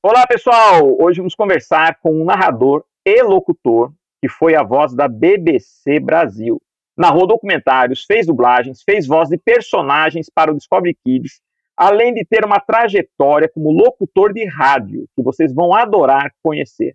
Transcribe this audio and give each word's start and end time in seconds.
Olá, 0.00 0.24
pessoal! 0.28 0.96
Hoje 1.00 1.18
vamos 1.18 1.34
conversar 1.34 1.98
com 2.00 2.12
um 2.12 2.24
narrador 2.24 2.84
e 3.04 3.20
locutor 3.20 3.92
que 4.22 4.28
foi 4.28 4.54
a 4.54 4.62
voz 4.62 4.94
da 4.94 5.08
BBC 5.08 5.98
Brasil. 5.98 6.62
Narrou 6.96 7.26
documentários, 7.26 8.04
fez 8.04 8.24
dublagens, 8.24 8.80
fez 8.84 9.08
voz 9.08 9.28
de 9.28 9.36
personagens 9.36 10.30
para 10.32 10.52
o 10.52 10.54
Discovery 10.54 10.96
Kids, 11.04 11.40
além 11.76 12.14
de 12.14 12.24
ter 12.24 12.44
uma 12.44 12.60
trajetória 12.60 13.50
como 13.52 13.72
locutor 13.72 14.32
de 14.32 14.46
rádio, 14.46 15.08
que 15.16 15.22
vocês 15.22 15.52
vão 15.52 15.74
adorar 15.74 16.32
conhecer. 16.44 16.94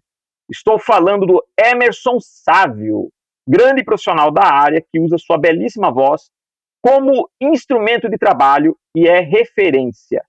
Estou 0.50 0.80
falando 0.80 1.26
do 1.26 1.46
Emerson 1.60 2.20
Sávio, 2.22 3.12
grande 3.46 3.84
profissional 3.84 4.32
da 4.32 4.46
área 4.46 4.82
que 4.82 4.98
usa 4.98 5.18
sua 5.18 5.38
belíssima 5.38 5.92
voz 5.92 6.32
como 6.82 7.30
instrumento 7.42 8.10
de 8.10 8.18
trabalho 8.18 8.78
e 8.96 9.10
é 9.10 9.20
referência. 9.20 10.24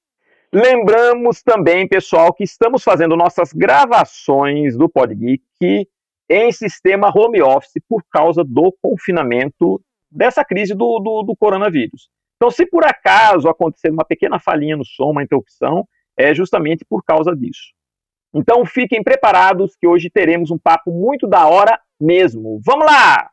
Lembramos 0.54 1.42
também, 1.42 1.88
pessoal, 1.88 2.32
que 2.32 2.44
estamos 2.44 2.84
fazendo 2.84 3.16
nossas 3.16 3.52
gravações 3.52 4.76
do 4.76 4.88
Podgeek 4.88 5.88
em 6.30 6.52
sistema 6.52 7.10
home 7.12 7.42
office 7.42 7.82
por 7.88 8.04
causa 8.08 8.44
do 8.44 8.72
confinamento 8.80 9.82
dessa 10.08 10.44
crise 10.44 10.72
do, 10.72 11.00
do, 11.00 11.24
do, 11.24 11.36
coronavírus. 11.36 12.08
Então, 12.36 12.52
se 12.52 12.64
por 12.66 12.84
acaso 12.84 13.48
acontecer 13.48 13.90
uma 13.90 14.04
pequena 14.04 14.38
falhinha 14.38 14.76
no 14.76 14.84
som, 14.84 15.10
uma 15.10 15.24
interrupção, 15.24 15.88
é 16.16 16.32
justamente 16.32 16.84
por 16.88 17.02
causa 17.02 17.34
disso. 17.34 17.72
Então, 18.32 18.64
fiquem 18.64 19.02
preparados 19.02 19.74
que 19.74 19.88
hoje 19.88 20.08
teremos 20.08 20.52
um 20.52 20.58
papo 20.58 20.92
muito 20.92 21.26
da 21.26 21.48
hora 21.48 21.80
mesmo. 22.00 22.60
Vamos 22.64 22.86
lá! 22.86 23.28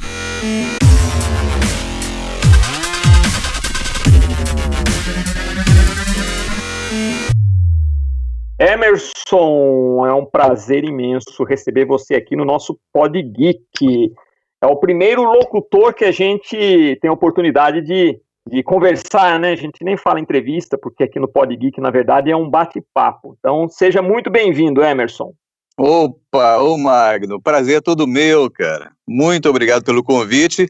Emerson, 8.62 10.06
é 10.06 10.14
um 10.14 10.24
prazer 10.24 10.84
imenso 10.84 11.44
receber 11.44 11.84
você 11.84 12.14
aqui 12.14 12.36
no 12.36 12.46
nosso 12.46 12.80
Pod 12.94 13.20
Geek. 13.20 14.14
É 14.62 14.68
o 14.68 14.76
primeiro 14.76 15.23
locutor 15.23 15.95
que 15.95 16.06
a 16.06 16.12
gente 16.12 16.95
tem 17.02 17.09
a 17.09 17.14
oportunidade 17.14 17.81
de, 17.81 18.22
de 18.48 18.62
conversar, 18.62 19.40
né? 19.40 19.53
A 19.53 19.56
gente 19.56 19.84
nem 19.84 19.98
fala 19.98 20.20
entrevista, 20.20 20.78
porque 20.78 21.03
aqui 21.03 21.20
no 21.20 21.28
Pod 21.28 21.56
Geek, 21.56 21.81
na 21.81 21.90
verdade, 21.90 22.30
é 22.30 22.38
um 22.38 22.48
bate-papo. 22.48 23.36
Então, 23.40 23.68
seja 23.68 24.00
muito 24.00 24.30
bem-vindo, 24.30 24.84
Emerson. 24.84 25.34
Opa, 25.75 26.58
ô 26.58 26.78
Magno, 26.78 27.42
prazer 27.42 27.78
é 27.78 27.81
todo 27.81 28.06
meu, 28.06 28.48
cara. 28.52 28.92
Muito 29.08 29.50
obrigado 29.50 29.84
pelo 29.84 30.03
convite, 30.03 30.68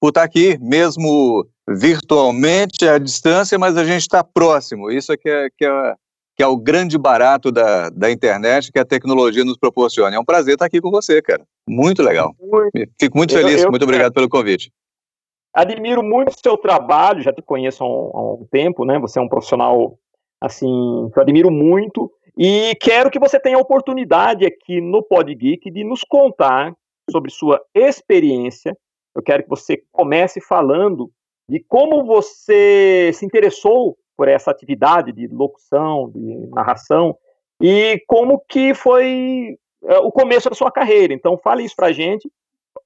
por 0.00 0.10
estar 0.10 0.22
aqui, 0.22 0.56
mesmo 0.60 1.44
virtualmente, 1.68 2.86
à 2.86 2.98
distância, 2.98 3.58
mas 3.58 3.76
a 3.76 3.82
gente 3.84 4.02
está 4.02 4.22
próximo. 4.22 4.92
Isso 4.92 5.12
é 5.12 5.16
que 5.16 5.28
é, 5.28 5.48
que 5.58 5.64
é 5.64 5.94
que 6.36 6.42
é 6.42 6.46
o 6.46 6.56
grande 6.56 6.96
barato 6.96 7.52
da, 7.52 7.90
da 7.90 8.10
internet 8.10 8.72
que 8.72 8.78
a 8.78 8.84
tecnologia 8.84 9.44
nos 9.44 9.56
proporciona. 9.56 10.16
É 10.16 10.18
um 10.18 10.24
prazer 10.24 10.54
estar 10.54 10.66
aqui 10.66 10.80
com 10.80 10.90
você, 10.90 11.20
cara. 11.20 11.44
Muito 11.68 12.02
legal. 12.02 12.34
Fico 12.98 13.16
muito 13.16 13.34
feliz, 13.34 13.60
eu, 13.60 13.66
eu, 13.66 13.70
muito 13.70 13.82
obrigado 13.84 14.12
pelo 14.12 14.28
convite. 14.28 14.72
Admiro 15.54 16.02
muito 16.02 16.30
o 16.30 16.40
seu 16.42 16.56
trabalho, 16.56 17.22
já 17.22 17.32
te 17.32 17.42
conheço 17.42 17.84
há 17.84 17.86
um, 17.86 18.10
há 18.14 18.32
um 18.34 18.46
tempo, 18.50 18.84
né? 18.86 18.98
Você 18.98 19.18
é 19.18 19.22
um 19.22 19.28
profissional, 19.28 19.98
assim, 20.40 20.66
que 21.12 21.18
eu 21.18 21.22
admiro 21.22 21.50
muito. 21.50 22.10
E 22.36 22.74
quero 22.80 23.10
que 23.10 23.18
você 23.18 23.38
tenha 23.38 23.58
a 23.58 23.60
oportunidade 23.60 24.46
aqui 24.46 24.80
no 24.80 25.02
PodGeek 25.02 25.70
de 25.70 25.84
nos 25.84 26.02
contar 26.02 26.74
sobre 27.10 27.30
sua 27.30 27.60
experiência. 27.74 28.74
Eu 29.14 29.22
quero 29.22 29.42
que 29.42 29.50
você 29.50 29.82
comece 29.92 30.40
falando 30.40 31.10
de 31.46 31.60
como 31.68 32.06
você 32.06 33.10
se 33.12 33.26
interessou 33.26 33.98
por 34.16 34.28
essa 34.28 34.50
atividade 34.50 35.12
de 35.12 35.26
locução, 35.28 36.10
de 36.10 36.46
narração, 36.48 37.16
e 37.60 38.02
como 38.06 38.42
que 38.48 38.74
foi 38.74 39.56
é, 39.84 39.98
o 39.98 40.10
começo 40.10 40.48
da 40.48 40.54
sua 40.54 40.70
carreira. 40.70 41.12
Então, 41.12 41.38
fale 41.42 41.64
isso 41.64 41.76
para 41.76 41.88
a 41.88 41.92
gente, 41.92 42.30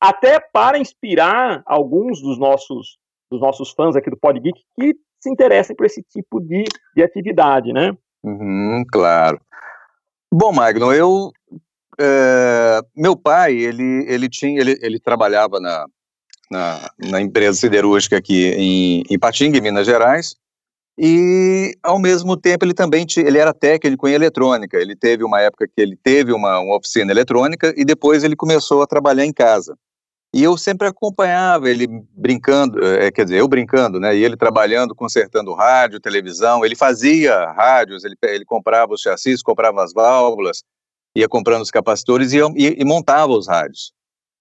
até 0.00 0.38
para 0.40 0.78
inspirar 0.78 1.62
alguns 1.66 2.20
dos 2.20 2.38
nossos, 2.38 2.98
dos 3.30 3.40
nossos 3.40 3.70
fãs 3.72 3.96
aqui 3.96 4.10
do 4.10 4.16
Podgeek 4.16 4.60
que 4.78 4.94
se 5.20 5.30
interessem 5.30 5.74
por 5.74 5.86
esse 5.86 6.02
tipo 6.02 6.40
de, 6.40 6.64
de 6.94 7.02
atividade, 7.02 7.72
né? 7.72 7.96
Uhum, 8.22 8.84
claro. 8.90 9.40
Bom, 10.32 10.52
Magno, 10.52 10.92
eu 10.92 11.30
é, 11.98 12.80
meu 12.94 13.16
pai 13.16 13.54
ele 13.54 14.04
ele 14.06 14.28
tinha 14.28 14.60
ele, 14.60 14.78
ele 14.82 15.00
trabalhava 15.00 15.58
na, 15.58 15.86
na, 16.50 16.90
na 16.98 17.20
empresa 17.20 17.58
siderúrgica 17.58 18.18
aqui 18.18 18.48
em, 18.48 19.02
em 19.08 19.18
Patinga, 19.18 19.56
em 19.56 19.62
Minas 19.62 19.86
Gerais, 19.86 20.36
e, 20.98 21.76
ao 21.82 21.98
mesmo 21.98 22.38
tempo, 22.38 22.64
ele 22.64 22.72
também 22.72 23.06
ele 23.18 23.38
era 23.38 23.52
técnico 23.52 24.08
em 24.08 24.12
eletrônica. 24.12 24.78
Ele 24.78 24.96
teve 24.96 25.22
uma 25.24 25.40
época 25.40 25.66
que 25.66 25.80
ele 25.80 25.94
teve 25.94 26.32
uma, 26.32 26.58
uma 26.58 26.76
oficina 26.76 27.12
eletrônica 27.12 27.74
e 27.76 27.84
depois 27.84 28.24
ele 28.24 28.34
começou 28.34 28.82
a 28.82 28.86
trabalhar 28.86 29.26
em 29.26 29.32
casa. 29.32 29.76
E 30.34 30.42
eu 30.42 30.56
sempre 30.56 30.88
acompanhava 30.88 31.68
ele 31.68 31.86
brincando, 32.14 32.84
é, 32.84 33.10
quer 33.10 33.24
dizer, 33.24 33.38
eu 33.38 33.48
brincando, 33.48 34.00
né? 34.00 34.16
E 34.16 34.24
ele 34.24 34.36
trabalhando, 34.36 34.94
consertando 34.94 35.54
rádio, 35.54 36.00
televisão. 36.00 36.64
Ele 36.64 36.74
fazia 36.74 37.52
rádios, 37.52 38.02
ele, 38.02 38.16
ele 38.22 38.44
comprava 38.44 38.94
os 38.94 39.02
chassis, 39.02 39.42
comprava 39.42 39.84
as 39.84 39.92
válvulas, 39.92 40.62
ia 41.14 41.28
comprando 41.28 41.62
os 41.62 41.70
capacitores 41.70 42.32
e, 42.32 42.38
e, 42.38 42.80
e 42.80 42.84
montava 42.84 43.32
os 43.32 43.46
rádios. 43.46 43.92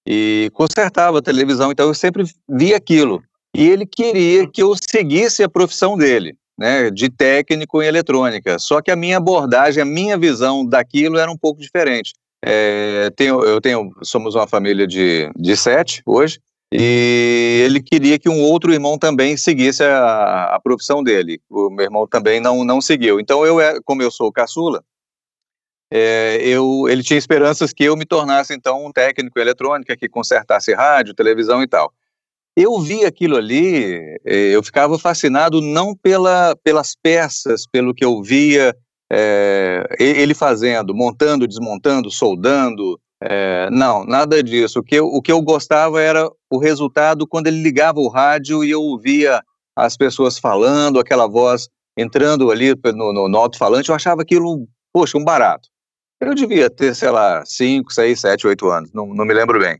E 0.07 0.49
consertava 0.53 1.19
a 1.19 1.21
televisão, 1.21 1.71
então 1.71 1.88
eu 1.88 1.94
sempre 1.94 2.23
via 2.47 2.77
aquilo. 2.77 3.21
E 3.53 3.67
ele 3.69 3.85
queria 3.85 4.47
que 4.47 4.61
eu 4.61 4.73
seguisse 4.75 5.44
a 5.44 5.49
profissão 5.49 5.97
dele 5.97 6.38
né, 6.57 6.89
de 6.89 7.09
técnico 7.09 7.81
em 7.81 7.88
eletrônica. 7.88 8.57
Só 8.59 8.81
que 8.81 8.91
a 8.91 8.95
minha 8.95 9.17
abordagem, 9.17 9.81
a 9.81 9.85
minha 9.85 10.17
visão 10.17 10.66
daquilo 10.66 11.17
era 11.17 11.31
um 11.31 11.38
pouco 11.38 11.61
diferente. 11.61 12.13
É, 12.43 13.09
tenho, 13.16 13.43
eu 13.43 13.59
tenho, 13.59 13.91
somos 14.03 14.35
uma 14.35 14.47
família 14.47 14.85
de, 14.85 15.31
de 15.35 15.55
sete 15.55 16.01
hoje, 16.05 16.39
e 16.71 17.61
ele 17.65 17.81
queria 17.81 18.19
que 18.19 18.29
um 18.29 18.41
outro 18.41 18.73
irmão 18.73 18.97
também 18.97 19.38
seguisse 19.38 19.83
a, 19.83 20.55
a 20.55 20.59
profissão 20.59 21.03
dele. 21.03 21.39
O 21.49 21.69
meu 21.69 21.85
irmão 21.85 22.07
também 22.07 22.39
não, 22.39 22.63
não 22.63 22.81
seguiu. 22.81 23.19
Então, 23.19 23.45
eu, 23.45 23.57
como 23.83 24.01
eu 24.01 24.11
sou 24.11 24.31
caçula, 24.31 24.83
é, 25.91 26.38
eu, 26.41 26.88
ele 26.89 27.03
tinha 27.03 27.17
esperanças 27.17 27.71
que 27.71 27.83
eu 27.83 27.95
me 27.95 28.05
tornasse, 28.05 28.53
então, 28.53 28.85
um 28.85 28.91
técnico 28.91 29.39
em 29.39 29.41
eletrônica, 29.41 29.95
que 29.95 30.09
consertasse 30.09 30.73
rádio, 30.73 31.13
televisão 31.13 31.61
e 31.63 31.67
tal. 31.67 31.94
Eu 32.55 32.79
vi 32.79 33.03
aquilo 33.03 33.35
ali, 33.35 34.17
eh, 34.25 34.55
eu 34.55 34.63
ficava 34.63 34.97
fascinado 34.97 35.59
não 35.61 35.93
pela, 35.93 36.55
pelas 36.63 36.95
peças, 36.95 37.67
pelo 37.69 37.93
que 37.93 38.05
eu 38.05 38.21
via 38.23 38.75
é, 39.11 39.85
ele 39.99 40.33
fazendo, 40.33 40.94
montando, 40.95 41.47
desmontando, 41.47 42.09
soldando. 42.09 42.99
É, 43.21 43.69
não, 43.69 44.05
nada 44.05 44.41
disso. 44.41 44.79
O 44.79 44.83
que, 44.83 44.95
eu, 44.95 45.05
o 45.07 45.21
que 45.21 45.31
eu 45.31 45.41
gostava 45.41 46.01
era 46.01 46.29
o 46.49 46.57
resultado 46.57 47.27
quando 47.27 47.47
ele 47.47 47.61
ligava 47.61 47.99
o 47.99 48.07
rádio 48.07 48.63
e 48.63 48.71
eu 48.71 48.81
ouvia 48.81 49.41
as 49.75 49.97
pessoas 49.97 50.39
falando, 50.39 50.99
aquela 50.99 51.27
voz 51.27 51.67
entrando 51.97 52.51
ali 52.51 52.73
no, 52.94 53.13
no, 53.13 53.29
no 53.29 53.38
alto-falante, 53.38 53.89
eu 53.89 53.95
achava 53.95 54.21
aquilo, 54.21 54.67
poxa, 54.94 55.17
um 55.17 55.23
barato. 55.23 55.69
Eu 56.19 56.33
devia 56.33 56.69
ter, 56.69 56.95
sei 56.95 57.09
lá, 57.09 57.45
5, 57.45 57.94
6, 57.94 58.19
7, 58.19 58.47
8 58.47 58.67
anos, 58.69 58.94
não, 58.94 59.07
não 59.07 59.25
me 59.25 59.33
lembro 59.33 59.59
bem. 59.59 59.79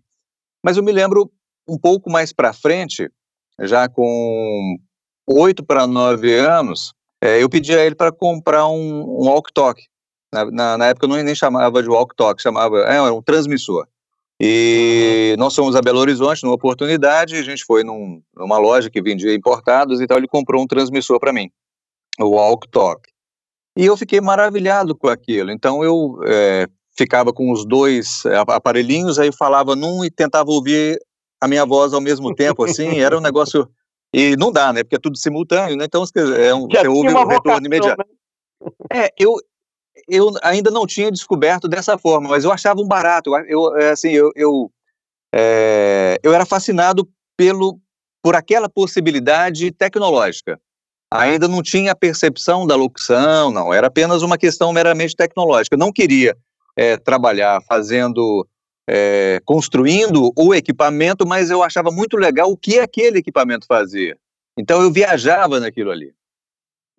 Mas 0.64 0.78
eu 0.78 0.84
me 0.84 0.92
lembro 0.92 1.32
um 1.68 1.78
pouco 1.78 2.10
mais 2.10 2.32
para 2.32 2.54
frente, 2.54 3.10
já 3.62 3.88
com 3.88 4.78
oito 5.28 5.64
para 5.64 5.88
nove 5.88 6.34
anos, 6.36 6.94
é, 7.22 7.42
eu 7.42 7.50
pedi 7.50 7.74
a 7.74 7.84
ele 7.84 7.96
para 7.96 8.12
comprar 8.12 8.68
um, 8.68 9.02
um 9.02 9.28
walk-talk. 9.28 9.82
Na, 10.34 10.46
na, 10.52 10.78
na, 10.78 10.86
época 10.88 11.06
eu 11.06 11.10
não, 11.10 11.24
nem 11.24 11.36
chamava 11.36 11.82
de 11.82 11.90
walk-talk, 11.90 12.42
chamava, 12.42 12.80
é, 12.82 12.96
era 12.96 13.14
um 13.14 13.22
transmissor. 13.22 13.88
E 14.40 15.32
uhum. 15.32 15.44
nós 15.44 15.56
fomos 15.56 15.76
a 15.76 15.82
Belo 15.82 16.00
Horizonte 16.00 16.44
numa 16.44 16.56
oportunidade, 16.56 17.36
a 17.36 17.42
gente 17.42 17.64
foi 17.64 17.84
num, 17.84 18.22
numa 18.36 18.58
loja 18.58 18.90
que 18.90 19.02
vendia 19.02 19.34
importados 19.34 20.02
e 20.02 20.08
tal, 20.08 20.18
ele 20.18 20.28
comprou 20.28 20.62
um 20.62 20.68
transmissor 20.68 21.20
para 21.20 21.32
mim, 21.32 21.50
o 22.20 22.32
walk-talk. 22.32 23.02
E 23.78 23.86
eu 23.86 23.98
fiquei 23.98 24.22
maravilhado 24.22 24.96
com 24.96 25.08
aquilo. 25.08 25.52
Então 25.52 25.84
eu 25.84 26.20
é, 26.26 26.68
ficava 26.98 27.34
com 27.34 27.52
os 27.52 27.66
dois 27.66 28.24
aparelhinhos, 28.48 29.20
aí 29.20 29.32
falava 29.32 29.76
num 29.76 30.04
e 30.04 30.10
tentava 30.10 30.50
ouvir 30.50 31.00
a 31.46 31.48
minha 31.48 31.66
voz 31.66 31.94
ao 31.94 32.02
mesmo 32.02 32.34
tempo, 32.34 32.64
assim, 32.64 33.00
era 33.00 33.18
um 33.18 33.22
negócio. 33.22 33.70
E 34.14 34.36
não 34.36 34.52
dá, 34.52 34.74
né? 34.74 34.84
Porque 34.84 34.96
é 34.96 35.00
tudo 35.00 35.18
simultâneo, 35.18 35.78
né? 35.78 35.86
Então 35.86 36.04
é 36.38 36.54
um, 36.54 36.68
você 36.68 36.88
ouve 36.88 37.14
o 37.14 37.28
retorno 37.28 37.66
imediato. 37.66 38.04
Né? 38.62 38.72
É, 38.92 39.10
eu, 39.18 39.36
eu 40.08 40.32
ainda 40.42 40.72
não 40.72 40.88
tinha 40.88 41.12
descoberto 41.12 41.68
dessa 41.68 41.98
forma, 41.98 42.30
mas 42.30 42.44
eu 42.44 42.52
achava 42.52 42.82
um 42.82 42.88
barato. 42.88 43.36
Eu, 43.48 43.78
é, 43.78 43.92
assim, 43.92 44.10
eu, 44.10 44.32
eu, 44.36 44.72
é, 45.34 46.18
eu 46.24 46.34
era 46.34 46.46
fascinado 46.46 47.08
pelo, 47.38 47.80
por 48.24 48.36
aquela 48.36 48.70
possibilidade 48.70 49.72
tecnológica. 49.72 50.60
Ainda 51.12 51.48
não 51.48 51.62
tinha 51.62 51.92
a 51.92 51.96
percepção 51.96 52.66
da 52.66 52.76
locução, 52.76 53.52
não. 53.52 53.74
Era 53.74 53.88
apenas 53.88 54.22
uma 54.22 54.38
questão 54.38 54.74
meramente 54.74 55.16
tecnológica. 55.16 55.76
Eu 55.76 55.80
não 55.80 55.92
queria 55.92 56.36
é, 56.76 56.98
trabalhar 56.98 57.62
fazendo 57.68 58.48
é, 58.88 59.42
construindo 59.46 60.32
o 60.38 60.54
equipamento, 60.54 61.26
mas 61.26 61.50
eu 61.50 61.64
achava 61.64 61.92
muito 61.92 62.18
legal 62.18 62.52
o 62.52 62.58
que 62.58 62.80
aquele 62.80 63.20
equipamento 63.20 63.66
fazia. 63.66 64.18
Então 64.58 64.82
eu 64.82 64.92
viajava 64.92 65.60
naquilo 65.60 65.92
ali. 65.92 66.14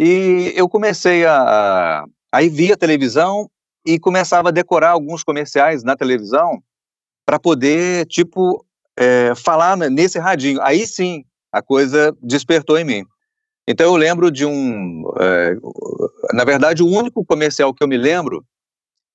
E 0.01 0.53
eu 0.55 0.69
comecei 0.69 1.25
a. 1.25 2.05
Aí 2.33 2.49
via 2.49 2.77
televisão 2.77 3.49
e 3.87 3.99
começava 3.99 4.49
a 4.49 4.53
decorar 4.53 4.91
alguns 4.91 5.23
comerciais 5.23 5.83
na 5.83 5.97
televisão 5.97 6.63
para 7.25 7.39
poder, 7.39 8.07
tipo, 8.07 8.65
é, 8.97 9.35
falar 9.35 9.77
nesse 9.77 10.19
radinho. 10.19 10.61
Aí 10.61 10.87
sim, 10.87 11.25
a 11.53 11.63
coisa 11.63 12.15
despertou 12.21 12.79
em 12.79 12.85
mim. 12.85 13.05
Então 13.67 13.87
eu 13.87 13.97
lembro 13.97 14.31
de 14.31 14.45
um, 14.45 15.05
é, 15.19 15.57
na 16.35 16.45
verdade, 16.45 16.83
o 16.83 16.89
único 16.89 17.25
comercial 17.25 17.73
que 17.73 17.83
eu 17.83 17.89
me 17.89 17.97
lembro, 17.97 18.45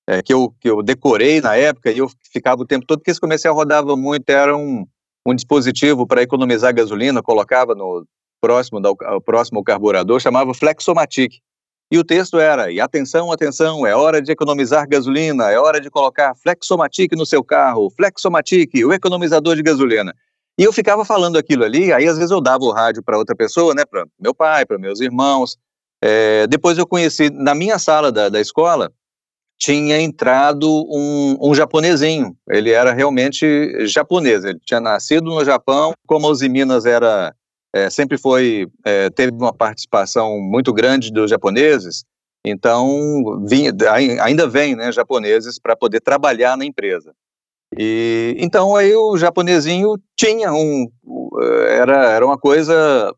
é, 0.07 0.21
que, 0.21 0.33
eu, 0.33 0.53
que 0.59 0.69
eu 0.69 0.81
decorei 0.81 1.41
na 1.41 1.55
época, 1.55 1.91
e 1.91 1.97
eu 1.97 2.09
ficava 2.31 2.61
o 2.61 2.65
tempo 2.65 2.85
todo, 2.85 2.99
porque 2.99 3.11
esse 3.11 3.19
comercial 3.19 3.55
rodava 3.55 3.95
muito, 3.95 4.29
era 4.29 4.55
um, 4.55 4.85
um 5.25 5.35
dispositivo 5.35 6.05
para 6.07 6.21
economizar 6.21 6.73
gasolina, 6.73 7.21
colocava 7.21 7.75
no 7.75 8.05
próximo, 8.41 8.81
da, 8.81 8.89
próximo 9.23 9.63
carburador, 9.63 10.19
chamava 10.19 10.53
Flexomatic. 10.53 11.35
E 11.91 11.97
o 11.99 12.03
texto 12.03 12.39
era: 12.39 12.71
e 12.71 12.79
atenção, 12.79 13.31
atenção, 13.31 13.85
é 13.85 13.95
hora 13.95 14.21
de 14.21 14.31
economizar 14.31 14.87
gasolina, 14.87 15.51
é 15.51 15.59
hora 15.59 15.79
de 15.79 15.89
colocar 15.89 16.33
Flexomatic 16.35 17.13
no 17.15 17.25
seu 17.25 17.43
carro, 17.43 17.89
Flexomatic, 17.91 18.73
o 18.85 18.93
economizador 18.93 19.55
de 19.55 19.61
gasolina. 19.61 20.15
E 20.57 20.63
eu 20.63 20.73
ficava 20.73 21.03
falando 21.05 21.37
aquilo 21.37 21.63
ali, 21.63 21.91
aí 21.91 22.07
às 22.07 22.17
vezes 22.17 22.31
eu 22.31 22.41
dava 22.41 22.63
o 22.63 22.71
rádio 22.71 23.03
para 23.03 23.17
outra 23.17 23.35
pessoa, 23.35 23.73
né, 23.73 23.83
para 23.85 24.05
meu 24.19 24.33
pai, 24.33 24.65
para 24.65 24.77
meus 24.77 24.99
irmãos. 24.99 25.57
É, 26.03 26.47
depois 26.47 26.77
eu 26.77 26.87
conheci, 26.87 27.29
na 27.29 27.53
minha 27.53 27.77
sala 27.77 28.11
da, 28.11 28.27
da 28.27 28.39
escola, 28.39 28.91
tinha 29.61 30.01
entrado 30.01 30.67
um, 30.89 31.37
um 31.39 31.53
japonesinho. 31.53 32.35
Ele 32.49 32.71
era 32.71 32.91
realmente 32.93 33.85
japonês, 33.85 34.43
ele 34.43 34.59
tinha 34.65 34.81
nascido 34.81 35.25
no 35.25 35.45
Japão, 35.45 35.93
como 36.07 36.27
os 36.27 36.41
Minas 36.41 36.83
era 36.87 37.31
é, 37.73 37.87
sempre 37.87 38.17
foi 38.17 38.67
é, 38.83 39.11
teve 39.11 39.31
uma 39.31 39.53
participação 39.53 40.39
muito 40.39 40.73
grande 40.73 41.11
dos 41.11 41.29
japoneses, 41.29 42.03
então 42.43 43.45
vinha, 43.47 43.71
ainda 44.23 44.47
vem 44.47 44.75
né, 44.75 44.91
japoneses 44.91 45.59
para 45.59 45.75
poder 45.75 46.01
trabalhar 46.01 46.57
na 46.57 46.65
empresa. 46.65 47.13
E 47.77 48.35
então 48.39 48.75
aí 48.75 48.95
o 48.95 49.15
japonesinho 49.15 49.95
tinha 50.17 50.51
um 50.51 50.87
era 51.77 52.09
era 52.09 52.25
uma 52.25 52.37
coisa 52.37 53.13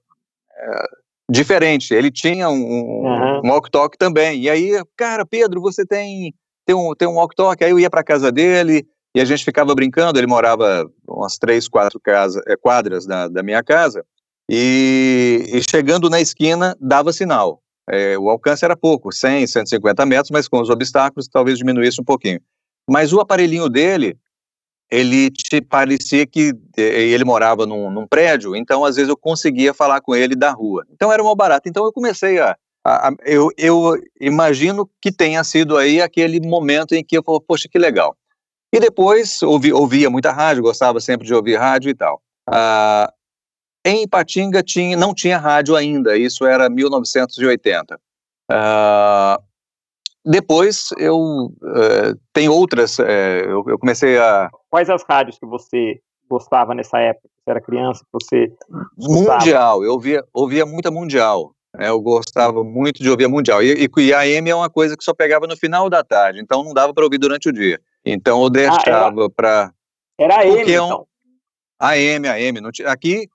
é, 0.57 0.87
diferente. 1.29 1.93
Ele 1.93 2.11
tinha 2.11 2.49
um, 2.49 2.61
uhum. 2.61 3.41
um 3.43 3.49
walk-talk 3.49 3.97
também. 3.97 4.41
E 4.41 4.49
aí, 4.49 4.81
cara, 4.97 5.25
Pedro, 5.25 5.61
você 5.61 5.85
tem 5.85 6.33
tem 6.65 6.75
um 6.75 6.93
tem 6.95 7.07
um 7.07 7.15
walk-talk. 7.15 7.63
Aí 7.63 7.71
eu 7.71 7.79
ia 7.79 7.89
para 7.89 8.03
casa 8.03 8.31
dele 8.31 8.85
e 9.15 9.21
a 9.21 9.25
gente 9.25 9.43
ficava 9.43 9.73
brincando. 9.75 10.19
Ele 10.19 10.27
morava 10.27 10.89
umas 11.07 11.37
três, 11.37 11.67
quatro 11.67 11.99
casa, 11.99 12.41
é, 12.47 12.55
quadras 12.55 13.05
da, 13.05 13.27
da 13.27 13.43
minha 13.43 13.63
casa. 13.63 14.05
E, 14.49 15.45
e 15.53 15.61
chegando 15.69 16.09
na 16.09 16.19
esquina, 16.19 16.75
dava 16.79 17.13
sinal. 17.13 17.61
É, 17.89 18.17
o 18.17 18.29
alcance 18.29 18.63
era 18.63 18.77
pouco, 18.77 19.11
100, 19.11 19.47
150 19.47 20.05
metros, 20.05 20.31
mas 20.31 20.47
com 20.47 20.61
os 20.61 20.69
obstáculos 20.69 21.27
talvez 21.27 21.57
diminuísse 21.57 21.99
um 21.99 22.03
pouquinho. 22.03 22.39
Mas 22.89 23.13
o 23.13 23.19
aparelhinho 23.19 23.69
dele, 23.69 24.17
ele 24.93 25.31
te 25.31 25.59
parecia 25.59 26.23
que 26.27 26.53
ele 26.77 27.25
morava 27.25 27.65
num, 27.65 27.89
num, 27.89 28.05
prédio, 28.05 28.55
então 28.55 28.85
às 28.85 28.95
vezes 28.95 29.09
eu 29.09 29.17
conseguia 29.17 29.73
falar 29.73 29.99
com 30.01 30.15
ele 30.15 30.35
da 30.35 30.51
rua. 30.51 30.85
Então 30.91 31.11
era 31.11 31.23
uma 31.23 31.35
barata. 31.35 31.67
Então 31.67 31.83
eu 31.83 31.91
comecei 31.91 32.39
a, 32.39 32.55
a, 32.85 33.09
a 33.09 33.15
eu, 33.25 33.49
eu, 33.57 33.95
imagino 34.21 34.87
que 35.01 35.11
tenha 35.11 35.43
sido 35.43 35.77
aí 35.77 35.99
aquele 35.99 36.39
momento 36.39 36.93
em 36.93 37.03
que 37.03 37.17
eu 37.17 37.23
falei, 37.23 37.41
poxa, 37.47 37.67
que 37.67 37.79
legal. 37.79 38.15
E 38.71 38.79
depois 38.79 39.41
ouvi, 39.41 39.73
ouvia 39.73 40.11
muita 40.11 40.31
rádio, 40.31 40.61
gostava 40.61 40.99
sempre 40.99 41.25
de 41.25 41.33
ouvir 41.33 41.55
rádio 41.55 41.89
e 41.89 41.95
tal. 41.95 42.21
Ah, 42.47 43.11
em 43.83 44.03
Ipatinga 44.03 44.61
tinha, 44.61 44.95
não 44.95 45.11
tinha 45.13 45.39
rádio 45.39 45.75
ainda, 45.75 46.15
isso 46.15 46.45
era 46.45 46.69
1980. 46.69 47.95
Uh, 47.95 47.99
ah, 48.51 49.41
depois 50.25 50.89
eu 50.97 51.17
uh, 51.17 52.19
tem 52.31 52.47
outras, 52.47 52.97
uh, 52.99 53.03
eu, 53.03 53.63
eu, 53.67 53.79
comecei 53.79 54.17
a. 54.17 54.49
Quais 54.69 54.89
as 54.89 55.03
rádios 55.03 55.37
que 55.37 55.45
você 55.45 55.99
gostava 56.29 56.73
nessa 56.73 56.99
época? 56.99 57.27
Você 57.43 57.51
era 57.51 57.61
criança, 57.61 58.05
você. 58.11 58.51
Mundial, 58.97 59.83
eu 59.83 59.91
ouvia, 59.91 60.23
ouvia 60.33 60.65
muita 60.65 60.89
mundial. 60.89 61.53
Né, 61.75 61.89
eu 61.89 61.99
gostava 61.99 62.63
muito 62.63 63.01
de 63.01 63.09
ouvir 63.09 63.25
a 63.25 63.29
mundial. 63.29 63.61
E, 63.61 63.85
e, 63.85 64.01
e 64.01 64.13
a 64.13 64.19
AM 64.19 64.49
é 64.49 64.55
uma 64.55 64.69
coisa 64.69 64.95
que 64.95 65.03
só 65.03 65.13
pegava 65.13 65.45
no 65.45 65.57
final 65.57 65.89
da 65.89 66.03
tarde, 66.03 66.39
então 66.39 66.63
não 66.63 66.73
dava 66.73 66.93
para 66.93 67.03
ouvir 67.03 67.17
durante 67.17 67.49
o 67.49 67.53
dia. 67.53 67.79
Então 68.05 68.41
eu 68.43 68.49
deixava 68.49 69.25
ah, 69.25 69.29
para. 69.29 69.73
Era 70.17 70.41
AM, 70.41 70.57
é 70.57 70.61
então. 70.61 71.05
AM, 71.79 72.27
AM. 72.29 72.61
Não 72.61 72.71
tinha, 72.71 72.89
aqui 72.89 73.27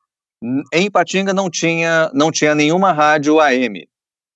em 0.72 0.90
Patinga 0.90 1.34
não 1.34 1.50
tinha, 1.50 2.10
não 2.14 2.30
tinha 2.30 2.54
nenhuma 2.54 2.92
rádio 2.92 3.40
AM. 3.40 3.86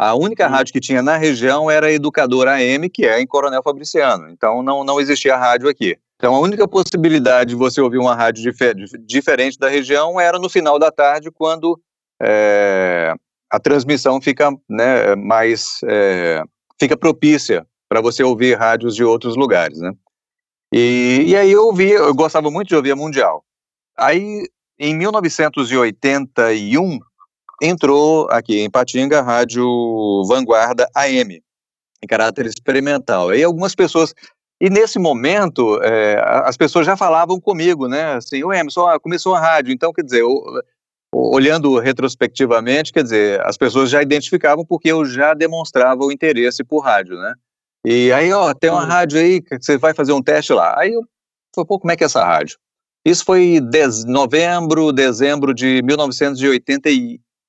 A 0.03 0.15
única 0.15 0.49
hum. 0.49 0.51
rádio 0.51 0.73
que 0.73 0.81
tinha 0.81 1.01
na 1.01 1.17
região 1.17 1.71
era 1.71 1.87
a 1.87 1.93
Educadora 1.93 2.55
AM, 2.55 2.91
que 2.91 3.07
é 3.07 3.21
em 3.21 3.27
Coronel 3.27 3.63
Fabriciano. 3.63 4.29
Então 4.31 4.61
não, 4.63 4.83
não 4.83 5.01
existia 5.01 5.37
rádio 5.37 5.69
aqui. 5.69 5.97
Então 6.17 6.35
a 6.35 6.41
única 6.41 6.67
possibilidade 6.67 7.51
de 7.51 7.57
você 7.57 7.81
ouvir 7.81 7.99
uma 7.99 8.13
rádio 8.15 8.43
difer 8.43 8.75
diferente 9.01 9.57
da 9.59 9.69
região 9.69 10.19
era 10.21 10.41
no 10.41 10.49
final 10.49 10.79
da 10.79 10.91
tarde, 10.91 11.31
quando 11.31 11.81
é, 12.21 13.15
a 13.51 13.61
transmissão 13.61 14.21
fica 14.21 14.51
né, 14.69 15.15
mais 15.15 15.79
é, 15.85 16.43
fica 16.81 16.97
propícia 16.97 17.65
para 17.89 18.01
você 18.01 18.25
ouvir 18.25 18.59
rádios 18.59 18.97
de 18.97 19.05
outros 19.05 19.37
lugares, 19.37 19.79
né? 19.79 19.93
E, 20.73 21.25
e 21.27 21.37
aí 21.37 21.53
eu 21.53 21.67
ouvia, 21.67 21.99
eu 21.99 22.15
gostava 22.15 22.51
muito 22.51 22.69
de 22.69 22.75
ouvir 22.75 22.93
a 22.93 22.97
Mundial. 22.97 23.45
Aí 23.97 24.49
em 24.79 24.97
1981, 24.97 26.99
entrou 27.63 28.27
aqui 28.29 28.61
em 28.61 28.69
Patinga 28.69 29.21
a 29.21 29.23
Rádio 29.23 29.65
Vanguarda 30.27 30.89
AM, 30.95 31.41
em 32.03 32.07
caráter 32.09 32.45
experimental. 32.47 33.33
E 33.33 33.45
algumas 33.45 33.75
pessoas. 33.75 34.13
E 34.61 34.69
nesse 34.69 34.99
momento, 34.99 35.81
é, 35.83 36.21
as 36.45 36.57
pessoas 36.57 36.85
já 36.85 36.97
falavam 36.97 37.41
comigo, 37.41 37.89
né? 37.89 38.15
Assim, 38.15 38.43
o 38.43 38.53
Emerson, 38.53 38.87
começou 39.01 39.35
a 39.35 39.41
rádio. 39.41 39.73
Então, 39.73 39.93
quer 39.93 40.03
dizer, 40.03 40.21
eu, 40.21 40.31
olhando 41.15 41.79
retrospectivamente, 41.79 42.93
quer 42.93 43.03
dizer, 43.03 43.41
as 43.47 43.57
pessoas 43.57 43.91
já 43.91 44.03
identificavam 44.03 44.65
porque 44.65 44.91
eu 44.91 45.05
já 45.05 45.33
demonstrava 45.33 46.05
o 46.05 46.13
interesse 46.13 46.65
por 46.65 46.81
rádio, 46.81 47.17
né? 47.17 47.35
E 47.85 48.13
aí, 48.13 48.33
ó, 48.33 48.53
tem 48.55 48.71
uma 48.71 48.85
rádio 48.85 49.19
aí 49.19 49.41
que 49.41 49.59
você 49.61 49.77
vai 49.77 49.95
fazer 49.95 50.13
um 50.13 50.23
teste 50.23 50.53
lá. 50.53 50.79
Aí 50.79 50.93
eu 50.93 51.03
falei, 51.55 51.67
pô, 51.67 51.79
como 51.79 51.93
é 51.93 51.97
que 51.97 52.05
é 52.05 52.07
essa 52.07 52.25
rádio? 52.25 52.57
Isso 53.05 53.25
foi 53.25 53.61
de 53.61 54.07
novembro, 54.07 54.93
dezembro 54.93 55.53
de 55.53 55.83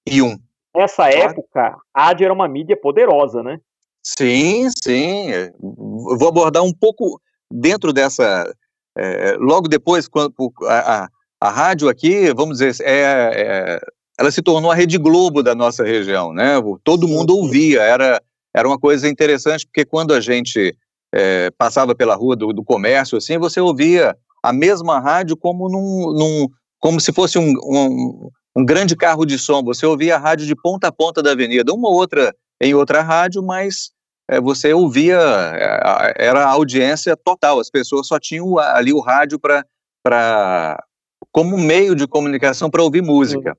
1981. 0.07 0.37
Nessa 0.75 1.09
época, 1.09 1.77
a 1.93 2.09
AD 2.09 2.23
era 2.23 2.33
uma 2.33 2.47
mídia 2.47 2.75
poderosa, 2.75 3.43
né? 3.43 3.59
Sim, 4.03 4.67
sim. 4.83 5.27
Vou 5.59 6.27
abordar 6.27 6.63
um 6.63 6.73
pouco 6.73 7.21
dentro 7.49 7.93
dessa. 7.93 8.51
É, 8.97 9.35
logo 9.39 9.67
depois, 9.67 10.07
quando 10.07 10.33
a, 10.63 11.03
a, 11.03 11.09
a, 11.41 11.49
rádio 11.49 11.89
aqui, 11.89 12.33
vamos 12.33 12.57
dizer, 12.57 12.83
é, 12.83 13.01
é, 13.01 13.79
ela 14.19 14.31
se 14.31 14.41
tornou 14.41 14.71
a 14.71 14.75
Rede 14.75 14.97
Globo 14.97 15.41
da 15.41 15.55
nossa 15.55 15.83
região, 15.83 16.33
né? 16.33 16.55
Todo 16.83 17.07
mundo 17.07 17.35
ouvia, 17.35 17.81
era, 17.81 18.21
era 18.53 18.67
uma 18.67 18.77
coisa 18.77 19.07
interessante, 19.07 19.65
porque 19.65 19.85
quando 19.85 20.13
a 20.13 20.19
gente 20.19 20.75
é, 21.13 21.49
passava 21.51 21.95
pela 21.95 22.15
rua 22.15 22.35
do, 22.35 22.51
do 22.51 22.63
comércio, 22.63 23.17
assim, 23.17 23.37
você 23.37 23.61
ouvia 23.61 24.15
a 24.43 24.51
mesma 24.51 24.99
rádio 24.99 25.37
como 25.37 25.69
num, 25.69 26.13
num 26.13 26.47
como 26.79 26.99
se 26.99 27.13
fosse 27.13 27.39
um, 27.39 27.53
um, 27.63 28.29
um, 28.55 28.65
grande 28.65 28.95
carro 28.95 29.25
de 29.25 29.37
som. 29.37 29.63
Você 29.63 29.85
ouvia 29.85 30.15
a 30.15 30.19
rádio 30.19 30.45
de 30.45 30.55
ponta 30.55 30.87
a 30.87 30.91
ponta 30.91 31.21
da 31.21 31.31
avenida, 31.31 31.73
uma 31.73 31.89
ou 31.89 31.95
outra 31.95 32.35
em 32.61 32.73
outra 32.73 33.01
rádio, 33.01 33.43
mas 33.43 33.91
é, 34.29 34.39
você 34.39 34.73
ouvia, 34.73 35.19
é, 35.19 36.27
era 36.27 36.45
a 36.45 36.49
audiência 36.49 37.15
total, 37.17 37.59
as 37.59 37.69
pessoas 37.69 38.07
só 38.07 38.19
tinham 38.19 38.57
ali 38.57 38.93
o 38.93 39.01
rádio 39.01 39.39
para 39.39 40.83
como 41.31 41.57
meio 41.57 41.95
de 41.95 42.07
comunicação 42.07 42.69
para 42.69 42.83
ouvir 42.83 43.01
música. 43.01 43.57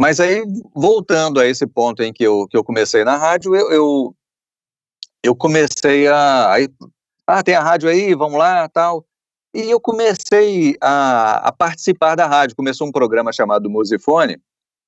Mas 0.00 0.18
aí, 0.18 0.42
voltando 0.74 1.38
a 1.40 1.46
esse 1.46 1.66
ponto 1.66 2.02
em 2.02 2.12
que 2.12 2.24
eu, 2.24 2.46
que 2.48 2.56
eu 2.56 2.64
comecei 2.64 3.04
na 3.04 3.18
rádio, 3.18 3.54
eu, 3.54 3.70
eu, 3.70 4.16
eu 5.22 5.36
comecei 5.36 6.08
a, 6.08 6.52
aí, 6.52 6.68
ah, 7.26 7.42
tem 7.42 7.54
a 7.54 7.62
rádio 7.62 7.88
aí, 7.88 8.14
vamos 8.14 8.38
lá, 8.38 8.66
tal. 8.68 9.04
E 9.54 9.68
eu 9.68 9.80
comecei 9.80 10.76
a, 10.80 11.48
a, 11.48 11.52
participar 11.52 12.14
da 12.14 12.26
rádio. 12.26 12.56
Começou 12.56 12.86
um 12.86 12.92
programa 12.92 13.32
chamado 13.32 13.68
Musifone 13.68 14.38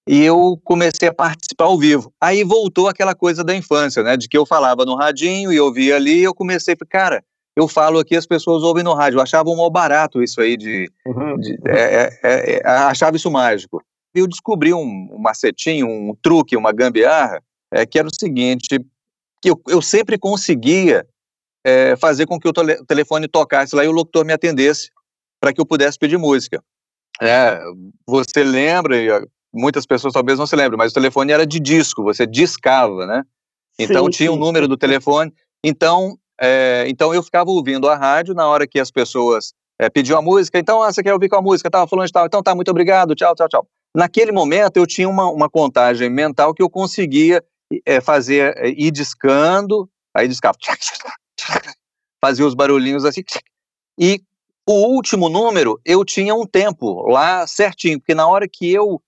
e 0.09 0.23
eu 0.23 0.61
comecei 0.65 1.09
a 1.09 1.15
participar 1.15 1.65
ao 1.65 1.79
vivo. 1.79 2.13
Aí 2.21 2.45
voltou 2.45 2.89
aquela 2.89 3.15
coisa 3.15 3.43
da 3.43 3.55
infância, 3.55 4.03
né? 4.03 4.17
De 4.17 4.29
que 4.29 4.39
eu 4.39 4.47
falava 4.47 4.85
no 4.85 4.95
radinho 4.95 5.53
e 5.53 5.61
ouvia 5.61 5.97
ali. 5.97 6.21
E 6.21 6.23
eu 6.23 6.35
comecei, 6.35 6.77
cara, 6.89 7.25
eu 7.57 7.67
falo 7.67 7.99
aqui, 7.99 8.17
as 8.17 8.27
pessoas 8.27 8.63
ouvem 8.63 8.85
no 8.85 8.95
rádio. 8.95 9.19
Eu 9.19 9.23
achava 9.23 9.51
um 9.51 9.57
mal 9.57 9.71
barato 9.71 10.23
isso 10.23 10.41
aí 10.41 10.57
de, 10.57 10.91
uhum. 11.07 11.37
de 11.39 11.59
é, 11.67 11.81
é, 11.81 12.21
é, 12.23 12.61
é, 12.61 12.69
achava 12.69 13.17
isso 13.17 13.31
mágico. 13.31 13.83
E 14.15 14.21
eu 14.21 14.29
descobri 14.29 14.73
um, 14.73 15.09
um 15.13 15.19
macetinho, 15.19 15.89
um 15.89 16.15
truque, 16.21 16.57
uma 16.57 16.73
gambiarra, 16.73 17.43
é, 17.73 17.85
que 17.85 17.99
era 17.99 18.07
o 18.07 18.15
seguinte, 18.15 18.79
que 19.41 19.51
eu, 19.51 19.61
eu 19.69 19.83
sempre 19.83 20.17
conseguia 20.19 21.07
é, 21.65 21.97
fazer 21.97 22.27
com 22.27 22.39
que 22.39 22.49
o 22.49 22.53
tele, 22.53 22.77
telefone 22.85 23.29
tocasse 23.29 23.75
lá 23.75 23.85
e 23.85 23.89
o 23.89 23.93
locutor 23.93 24.25
me 24.25 24.33
atendesse 24.33 24.91
para 25.41 25.53
que 25.53 25.61
eu 25.61 25.67
pudesse 25.67 25.99
pedir 25.99 26.19
música. 26.19 26.63
É, 27.21 27.61
você 28.07 28.43
lembra, 28.43 28.97
muitas 29.53 29.87
pessoas 29.87 30.13
talvez 30.13 30.39
não 30.39 30.47
se 30.47 30.57
lembrem, 30.57 30.79
mas 30.79 30.93
o 30.93 30.95
telefone 30.95 31.33
era 31.33 31.47
de 31.47 31.61
disco, 31.61 32.03
você 32.03 32.27
discava, 32.27 33.07
né? 33.07 33.23
Então 33.79 34.05
sim, 34.07 34.11
tinha 34.11 34.33
o 34.33 34.35
um 34.35 34.39
número 34.39 34.67
do 34.67 34.77
telefone. 34.77 35.33
Então 35.65 36.17
é, 36.41 36.85
então 36.89 37.15
eu 37.15 37.23
ficava 37.23 37.51
ouvindo 37.51 37.89
a 37.89 37.97
rádio 37.97 38.35
na 38.35 38.47
hora 38.49 38.67
que 38.67 38.81
as 38.81 38.91
pessoas 38.91 39.53
é, 39.79 39.89
pediam 39.89 40.19
a 40.19 40.23
música, 40.23 40.59
então 40.59 40.83
ah, 40.83 40.93
você 40.93 41.03
quer 41.03 41.13
ouvir 41.13 41.29
qual 41.29 41.43
música? 41.43 41.71
Tava 41.71 41.87
falando 41.87 42.07
de 42.07 42.13
tal, 42.13 42.27
então 42.27 42.43
tá, 42.43 42.55
muito 42.55 42.71
obrigado, 42.71 43.15
tchau, 43.15 43.35
tchau, 43.35 43.49
tchau. 43.49 43.67
Naquele 43.95 44.33
momento 44.33 44.77
eu 44.77 44.87
tinha 44.87 45.09
uma, 45.09 45.29
uma 45.31 45.49
contagem 45.51 46.09
mental 46.09 46.55
que 46.55 46.63
eu 46.63 46.71
conseguia 46.71 47.45
é, 47.87 48.01
fazer, 48.01 48.57
é, 48.57 48.69
ir 48.71 48.91
discando, 48.91 49.89
aí 50.15 50.27
discava, 50.27 50.57
fazia 52.21 52.47
os 52.47 52.55
barulhinhos 52.55 53.05
assim, 53.05 53.23
e 53.99 54.21
o 54.67 54.95
último 54.95 55.29
número 55.29 55.81
eu 55.85 56.05
tinha 56.05 56.35
um 56.35 56.47
tempo 56.47 57.09
lá 57.11 57.47
certinho, 57.47 57.99
porque 57.99 58.15
na 58.15 58.27
hora 58.27 58.49
que 58.49 58.73
eu 58.73 59.03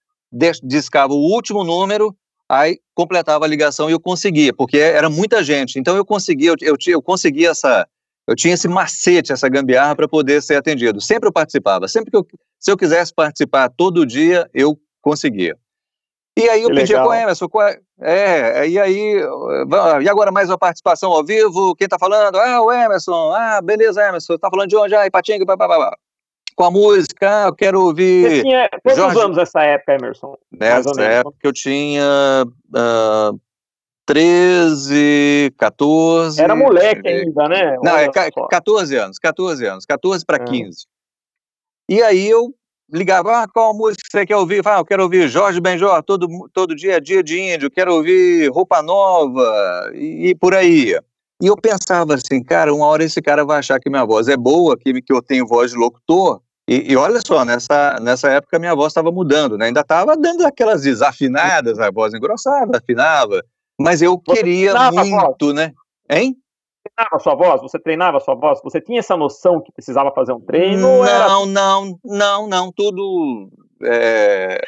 discava 0.63 1.13
o 1.13 1.33
último 1.33 1.63
número, 1.63 2.15
aí 2.49 2.79
completava 2.95 3.45
a 3.45 3.49
ligação 3.49 3.89
e 3.89 3.93
eu 3.93 4.01
conseguia, 4.01 4.53
porque 4.53 4.79
era 4.79 5.09
muita 5.09 5.43
gente. 5.43 5.79
Então 5.79 5.97
eu 5.97 6.05
conseguia, 6.05 6.51
eu, 6.51 6.57
eu, 6.61 6.77
eu 6.89 7.03
conseguia 7.03 7.51
essa, 7.51 7.87
eu 8.27 8.35
tinha 8.35 8.55
esse 8.55 8.69
macete, 8.69 9.33
essa 9.33 9.49
gambiarra 9.49 9.95
para 9.95 10.09
poder 10.09 10.43
ser 10.43 10.57
atendido. 10.57 11.01
Sempre 11.01 11.29
eu 11.29 11.33
participava, 11.33 11.87
sempre 11.87 12.11
que 12.11 12.17
eu, 12.17 12.27
se 12.59 12.71
eu 12.71 12.77
quisesse 12.77 13.15
participar 13.15 13.69
todo 13.71 14.05
dia, 14.05 14.49
eu 14.53 14.79
conseguia. 15.01 15.57
E 16.37 16.49
aí 16.49 16.63
eu 16.63 16.69
que 16.69 16.75
pedia 16.75 17.01
com 17.01 17.09
o 17.09 17.15
Emerson, 17.15 17.47
é, 18.01 18.67
e 18.67 18.79
aí, 18.79 19.23
e 20.03 20.09
agora 20.09 20.33
mais 20.33 20.49
uma 20.49 20.59
participação 20.59 21.13
ao 21.13 21.25
vivo, 21.25 21.77
quem 21.77 21.87
tá 21.87 21.97
falando? 21.97 22.37
Ah, 22.37 22.61
o 22.61 22.73
Emerson, 22.73 23.33
ah, 23.33 23.61
beleza, 23.63 24.03
Emerson, 24.03 24.37
tá 24.37 24.51
falando 24.51 24.69
de 24.69 24.77
onde? 24.77 24.97
Ah, 24.97 25.07
Ipatinga, 25.07 25.45
blá, 25.45 25.57
blá, 25.57 25.69
blá 25.69 25.97
com 26.55 26.65
a 26.65 26.71
música, 26.71 27.45
eu 27.47 27.55
quero 27.55 27.81
ouvir. 27.81 28.23
Você 28.23 28.43
tinha 28.43 28.69
quantos 28.83 28.97
Jorge... 28.97 29.21
anos 29.21 29.37
nessa 29.37 29.63
época, 29.63 29.95
Emerson? 29.95 30.37
Nessa 30.53 31.03
época 31.03 31.37
eu 31.43 31.53
tinha 31.53 32.47
uh, 32.47 33.41
13, 34.07 35.53
14. 35.59 36.41
Era 36.41 36.55
moleque 36.55 37.09
ainda, 37.09 37.49
né? 37.49 37.77
Não, 37.83 37.97
é 37.97 38.09
14 38.09 38.97
anos, 38.97 39.19
14 39.19 39.67
anos, 39.67 39.85
14 39.85 40.25
para 40.25 40.39
15. 40.39 40.87
E 41.89 42.03
aí 42.03 42.29
eu 42.29 42.55
ligava, 42.95 43.43
ah, 43.43 43.49
qual 43.49 43.75
música 43.75 44.03
você 44.11 44.25
quer 44.25 44.37
ouvir? 44.37 44.63
Ah, 44.67 44.79
eu 44.79 44.85
quero 44.85 45.03
ouvir 45.03 45.29
Jorge 45.29 45.61
Benjor, 45.61 46.03
todo, 46.03 46.29
todo 46.53 46.77
dia, 46.77 47.01
dia 47.01 47.23
de 47.23 47.39
índio, 47.39 47.71
quero 47.71 47.93
ouvir 47.93 48.49
Roupa 48.51 48.81
Nova, 48.83 49.91
e, 49.95 50.29
e 50.29 50.35
por 50.35 50.55
aí. 50.55 50.97
E 51.43 51.47
eu 51.47 51.57
pensava 51.57 52.15
assim, 52.15 52.43
cara, 52.43 52.73
uma 52.73 52.87
hora 52.87 53.03
esse 53.03 53.21
cara 53.21 53.45
vai 53.45 53.59
achar 53.59 53.81
que 53.81 53.91
minha 53.91 54.05
voz 54.05 54.29
é 54.29 54.37
boa, 54.37 54.77
que, 54.79 55.03
que 55.03 55.13
eu 55.13 55.21
tenho 55.21 55.47
voz 55.47 55.73
de 55.73 55.77
locutor, 55.77 56.41
e, 56.69 56.93
e, 56.93 56.97
olha 56.97 57.21
só, 57.25 57.45
nessa, 57.45 57.99
nessa 58.01 58.31
época 58.31 58.59
minha 58.59 58.75
voz 58.75 58.91
estava 58.91 59.13
mudando, 59.13 59.59
né? 59.59 59.67
Ainda 59.67 59.81
estava 59.81 60.17
dando 60.17 60.47
aquelas 60.47 60.83
desafinadas, 60.83 61.79
a 61.79 61.91
voz 61.91 62.15
engrossava, 62.15 62.79
afinava. 62.79 63.45
Mas 63.79 64.01
eu 64.01 64.21
Você 64.27 64.37
queria 64.37 64.73
muito, 64.91 65.53
né? 65.53 65.73
Hein? 66.09 66.37
Treinava 66.85 67.19
sua 67.19 67.35
voz? 67.35 67.63
Você 67.63 67.79
treinava 67.79 68.21
sua 68.21 68.35
voz? 68.35 68.61
Você 68.63 68.81
tinha 68.81 68.99
essa 68.99 69.17
noção 69.17 69.61
que 69.61 69.73
precisava 69.73 70.13
fazer 70.13 70.33
um 70.33 70.41
treino? 70.41 70.81
Não, 70.81 71.07
era... 71.07 71.29
não, 71.47 71.99
não, 72.05 72.49
não, 72.49 72.73
tudo 72.73 73.51
é, 73.83 74.61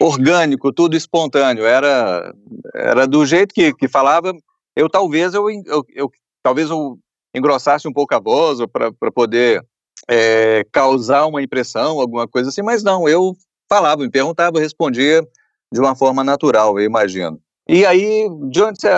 orgânico, 0.00 0.72
tudo 0.72 0.96
espontâneo. 0.96 1.64
Era, 1.64 2.32
era 2.74 3.06
do 3.06 3.24
jeito 3.26 3.54
que, 3.54 3.72
que 3.74 3.88
falava. 3.88 4.32
Eu 4.74 4.88
talvez 4.88 5.34
eu, 5.34 5.50
eu, 5.50 5.84
eu 5.94 6.10
talvez 6.42 6.70
eu 6.70 6.98
engrossasse 7.34 7.86
um 7.86 7.92
pouco 7.92 8.14
a 8.14 8.18
voz 8.18 8.58
para 8.72 9.12
poder 9.12 9.64
é, 10.08 10.64
causar 10.72 11.26
uma 11.26 11.42
impressão, 11.42 12.00
alguma 12.00 12.26
coisa 12.26 12.48
assim, 12.48 12.62
mas 12.62 12.82
não, 12.82 13.08
eu 13.08 13.34
falava, 13.68 14.02
me 14.02 14.10
perguntava, 14.10 14.58
respondia 14.58 15.22
de 15.72 15.80
uma 15.80 15.94
forma 15.94 16.24
natural, 16.24 16.78
eu 16.78 16.84
imagino. 16.84 17.40
E 17.72 17.86
aí, 17.86 18.26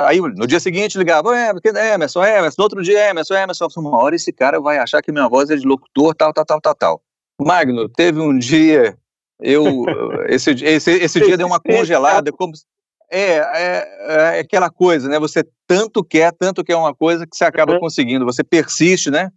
aí 0.06 0.18
no 0.18 0.46
dia 0.46 0.58
seguinte 0.58 0.96
ligava, 0.96 1.36
é, 1.36 1.50
Emerson, 1.94 2.24
Emerson, 2.24 2.54
no 2.56 2.64
outro 2.64 2.82
dia 2.82 3.10
Emerson, 3.10 3.34
Emerson, 3.34 3.68
uma 3.76 3.98
hora 3.98 4.16
esse 4.16 4.32
cara 4.32 4.58
vai 4.58 4.78
achar 4.78 5.02
que 5.02 5.12
minha 5.12 5.28
voz 5.28 5.50
é 5.50 5.56
de 5.56 5.66
locutor, 5.66 6.14
tal, 6.14 6.32
tal, 6.32 6.46
tal, 6.46 6.58
tal, 6.58 6.74
tal. 6.74 7.02
Magno, 7.38 7.86
teve 7.86 8.18
um 8.18 8.38
dia, 8.38 8.96
eu, 9.38 9.84
esse, 10.30 10.52
esse, 10.64 10.90
esse 10.90 11.20
dia 11.20 11.36
deu 11.36 11.46
uma 11.46 11.60
congelada, 11.60 12.32
como, 12.32 12.54
é, 13.10 13.34
é, 13.36 14.36
é, 14.36 14.40
aquela 14.40 14.70
coisa, 14.70 15.06
né, 15.06 15.18
você 15.18 15.44
tanto 15.66 16.02
quer, 16.02 16.32
tanto 16.32 16.64
quer 16.64 16.76
uma 16.76 16.94
coisa 16.94 17.26
que 17.26 17.36
você 17.36 17.44
acaba 17.44 17.78
conseguindo, 17.78 18.24
você 18.24 18.42
persiste, 18.42 19.10
né, 19.10 19.30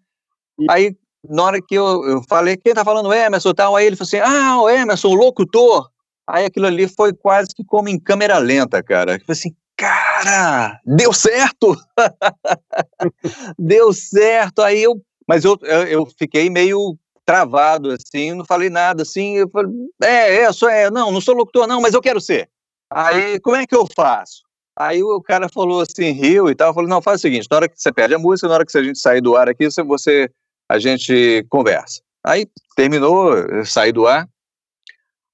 aí 0.70 0.96
na 1.28 1.44
hora 1.44 1.60
que 1.62 1.76
eu, 1.76 2.06
eu 2.06 2.24
falei, 2.30 2.56
quem 2.56 2.74
tá 2.74 2.86
falando 2.86 3.12
Emerson 3.12 3.54
tal, 3.54 3.76
aí 3.76 3.86
ele 3.86 3.98
falou 3.98 4.08
assim, 4.08 4.20
ah, 4.20 4.62
o 4.62 4.70
Emerson, 4.70 5.10
o 5.10 5.16
locutor. 5.16 5.90
Aí 6.28 6.46
aquilo 6.46 6.66
ali 6.66 6.88
foi 6.88 7.14
quase 7.14 7.50
que 7.56 7.64
como 7.64 7.90
em 7.90 8.00
câmera 8.00 8.38
lenta, 8.38 8.82
cara. 8.82 9.14
Eu 9.14 9.20
falei 9.20 9.40
assim, 9.40 9.56
cara, 9.78 10.80
deu 10.86 11.14
certo! 11.14 11.76
deu 13.60 13.94
certo! 13.94 14.62
Aí 14.62 14.82
eu, 14.82 15.00
mas 15.28 15.44
eu, 15.44 15.58
eu, 15.62 15.84
eu, 15.84 16.06
fiquei 16.18 16.50
meio 16.50 16.98
travado, 17.26 17.92
assim, 17.92 18.34
não 18.34 18.46
falei 18.46 18.70
nada, 18.70 19.02
assim, 19.02 19.38
eu 19.38 19.50
falei, 19.50 19.72
é, 20.04 20.36
é, 20.44 20.54
sou, 20.54 20.70
é, 20.70 20.92
não, 20.92 21.12
não 21.12 21.20
sou 21.20 21.36
locutor, 21.36 21.68
não, 21.68 21.82
mas 21.82 21.94
eu 21.94 22.02
quero 22.02 22.22
ser. 22.22 22.48
Aí, 22.92 23.40
como 23.40 23.56
é 23.56 23.66
que 23.66 23.76
eu 23.76 23.88
faço? 23.96 24.44
Aí 24.78 25.02
o 25.02 25.22
cara 25.22 25.50
falou 25.50 25.82
assim, 25.82 26.12
riu 26.12 26.50
e 26.50 26.56
tal, 26.56 26.74
falou, 26.74 26.90
não, 26.90 27.02
faz 27.02 27.20
o 27.20 27.22
seguinte, 27.22 27.48
na 27.50 27.58
hora 27.58 27.70
que 27.70 27.82
você 27.82 27.92
perde 27.92 28.14
a 28.14 28.20
música, 28.20 28.48
na 28.48 28.56
hora 28.56 28.66
que 28.66 28.78
a 28.78 28.84
gente 28.84 29.00
sair 29.00 29.22
do 29.22 29.36
ar 29.36 29.50
aqui, 29.50 29.66
você, 29.66 29.82
você 29.82 30.30
a 30.70 30.78
gente 30.78 31.46
conversa. 31.50 32.02
Aí 32.26 32.48
terminou, 32.76 33.34
saí 33.66 33.92
do 33.92 34.08
ar. 34.08 34.28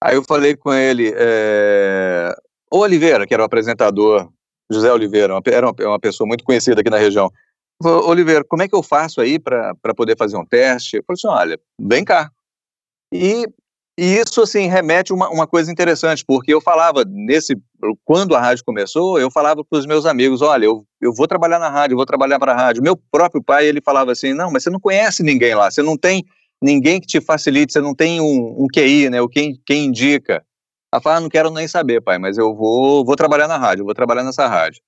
Aí 0.04 0.16
eu 0.16 0.24
falei 0.24 0.56
com 0.56 0.74
ele, 0.74 1.14
é, 1.16 2.36
o 2.72 2.80
Oliveira, 2.80 3.28
que 3.28 3.34
era 3.34 3.44
o 3.44 3.46
apresentador, 3.46 4.30
José 4.72 4.92
Oliveira, 4.92 5.40
era 5.46 5.68
uma, 5.68 5.76
uma, 5.90 6.00
pessoa 6.00 6.28
muito 6.28 6.44
conhecida 6.44 6.82
aqui 6.82 6.90
na 6.90 6.98
região. 6.98 7.32
Oliveira, 7.84 8.44
como 8.44 8.64
é 8.64 8.68
que 8.68 8.76
eu 8.76 8.82
faço 8.82 9.22
aí 9.22 9.38
para 9.38 9.76
poder 9.96 10.18
fazer 10.18 10.38
um 10.38 10.46
teste? 10.46 10.98
Eu 10.98 11.04
falei 11.04 11.16
assim, 11.16 11.28
olha, 11.28 11.60
vem 11.80 12.04
cá. 12.04 12.32
E 13.14 13.46
e 14.00 14.18
isso, 14.18 14.42
assim, 14.42 14.68
remete 14.68 15.12
uma, 15.12 15.30
uma 15.30 15.46
coisa 15.46 15.72
interessante, 15.72 16.24
porque 16.26 16.54
eu 16.54 16.62
falava, 16.62 17.04
nesse, 17.06 17.56
quando 18.06 18.36
a 18.36 18.40
rádio 18.40 18.64
começou, 18.66 19.20
eu 19.20 19.30
falava 19.30 19.64
para 19.64 19.78
os 19.78 19.86
meus 19.86 20.06
amigos, 20.06 20.42
olha, 20.42 20.66
eu, 20.66 20.86
eu 21.00 21.14
vou 21.14 21.28
trabalhar 21.28 21.60
na 21.60 21.70
rádio, 21.70 21.94
eu 21.94 21.98
vou 21.98 22.06
trabalhar 22.06 22.40
para 22.40 22.54
a 22.54 22.56
rádio. 22.56 22.82
Meu 22.82 22.98
próprio 23.12 23.44
pai, 23.44 23.68
ele 23.68 23.82
falava 23.82 24.12
assim, 24.12 24.34
não, 24.34 24.50
mas 24.50 24.64
você 24.64 24.70
não 24.70 24.80
conhece 24.80 25.22
ninguém 25.22 25.54
lá, 25.54 25.70
você 25.70 25.84
não 25.84 25.98
tem 25.98 26.26
ninguém 26.62 27.00
que 27.00 27.08
te 27.08 27.20
facilite, 27.20 27.74
você 27.74 27.82
não 27.82 27.96
tem 27.96 28.22
um, 28.22 28.64
um 28.64 28.68
QI, 28.68 29.10
né, 29.10 29.22
o 29.22 29.28
quem, 29.28 29.60
quem 29.66 29.86
indica. 29.86 30.44
Ela 30.94 31.02
fala, 31.02 31.18
ah, 31.18 31.20
não 31.22 31.30
quero 31.30 31.50
nem 31.50 31.68
saber, 31.68 32.02
pai, 32.02 32.18
mas 32.18 32.38
eu 32.38 32.54
vou, 32.56 33.06
vou 33.06 33.16
trabalhar 33.16 33.48
na 33.48 33.58
rádio, 33.58 33.86
vou 33.86 33.94
trabalhar 33.94 34.24
nessa 34.24 34.48
rádio. 34.48 34.82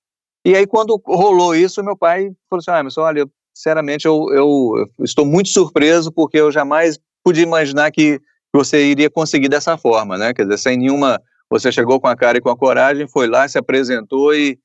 E 0.45 0.55
aí, 0.55 0.67
quando 0.67 1.01
rolou 1.05 1.55
isso, 1.55 1.83
meu 1.83 1.95
pai 1.95 2.29
falou 2.49 2.59
assim, 2.83 2.99
ah, 2.99 3.03
olha, 3.03 3.25
sinceramente, 3.53 4.05
eu, 4.05 4.27
eu, 4.31 4.87
eu 4.99 5.05
estou 5.05 5.25
muito 5.25 5.49
surpreso, 5.49 6.11
porque 6.11 6.37
eu 6.37 6.51
jamais 6.51 6.99
podia 7.23 7.43
imaginar 7.43 7.89
que 7.91 8.19
você 8.53 8.85
iria 8.85 9.09
conseguir 9.09 9.47
dessa 9.47 9.77
forma, 9.77 10.17
né? 10.17 10.33
Quer 10.33 10.43
dizer, 10.43 10.57
sem 10.57 10.77
nenhuma. 10.77 11.21
Você 11.49 11.71
chegou 11.71 11.99
com 11.99 12.07
a 12.07 12.15
cara 12.15 12.37
e 12.37 12.41
com 12.41 12.49
a 12.49 12.57
coragem, 12.57 13.07
foi 13.07 13.27
lá, 13.27 13.47
se 13.47 13.57
apresentou 13.57 14.33
e, 14.33 14.59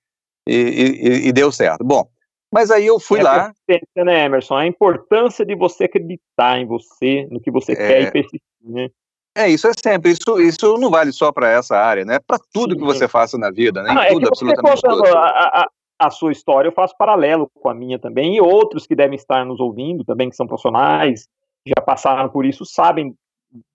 e, 0.49 0.55
e, 0.55 1.29
e 1.29 1.33
deu 1.33 1.53
certo. 1.53 1.85
Bom, 1.85 2.09
mas 2.53 2.71
aí 2.71 2.87
eu 2.87 2.99
fui 2.99 3.21
é 3.21 3.23
lá. 3.23 3.53
Né, 3.97 4.25
Emerson? 4.25 4.57
A 4.57 4.67
importância 4.67 5.45
de 5.45 5.55
você 5.55 5.85
acreditar 5.85 6.59
em 6.59 6.67
você, 6.67 7.27
no 7.31 7.41
que 7.41 7.51
você 7.51 7.73
é... 7.73 7.77
quer 7.77 8.03
e 8.03 8.11
persistir, 8.11 8.41
né? 8.63 8.89
É, 9.37 9.49
isso 9.49 9.69
é 9.69 9.73
sempre. 9.81 10.11
Isso, 10.11 10.41
isso 10.41 10.79
não 10.79 10.91
vale 10.91 11.13
só 11.13 11.31
para 11.31 11.49
essa 11.49 11.77
área, 11.77 12.05
né? 12.05 12.19
Para 12.27 12.39
tudo 12.53 12.73
Sim, 12.73 12.81
que 12.81 12.85
você 12.85 13.07
faça 13.07 13.39
na 13.39 13.53
vida, 13.53 13.83
né? 13.83 13.91
Ah, 13.91 14.09
tudo, 14.09 14.25
é 14.25 14.29
absolutamente 14.29 14.83
tudo. 14.83 15.07
A, 15.07 15.29
a, 15.29 15.69
a, 16.01 16.11
sua 16.11 16.33
história, 16.33 16.69
eu 16.69 16.73
faço 16.73 16.97
paralelo 16.99 17.49
com 17.55 17.69
a 17.69 17.75
minha 17.75 18.01
também, 18.01 18.37
e 18.37 18.41
outros 18.41 18.85
que 18.85 18.97
devem 18.97 19.15
estar 19.15 19.45
nos 19.45 19.61
ouvindo 19.61 20.05
também, 20.05 20.29
que 20.29 20.35
são 20.35 20.47
profissionais, 20.47 21.29
já 21.65 21.81
passaram 21.81 22.29
por 22.29 22.45
isso, 22.45 22.65
sabem 22.65 23.15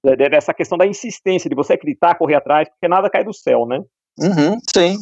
dessa 0.04 0.54
questão 0.54 0.78
da 0.78 0.86
insistência, 0.86 1.50
de 1.50 1.56
você 1.56 1.74
acreditar, 1.74 2.16
correr 2.16 2.36
atrás, 2.36 2.68
porque 2.68 2.88
nada 2.88 3.10
cai 3.10 3.24
do 3.24 3.34
céu, 3.34 3.66
né? 3.66 3.82
Uhum, 4.20 4.58
sim, 4.76 4.98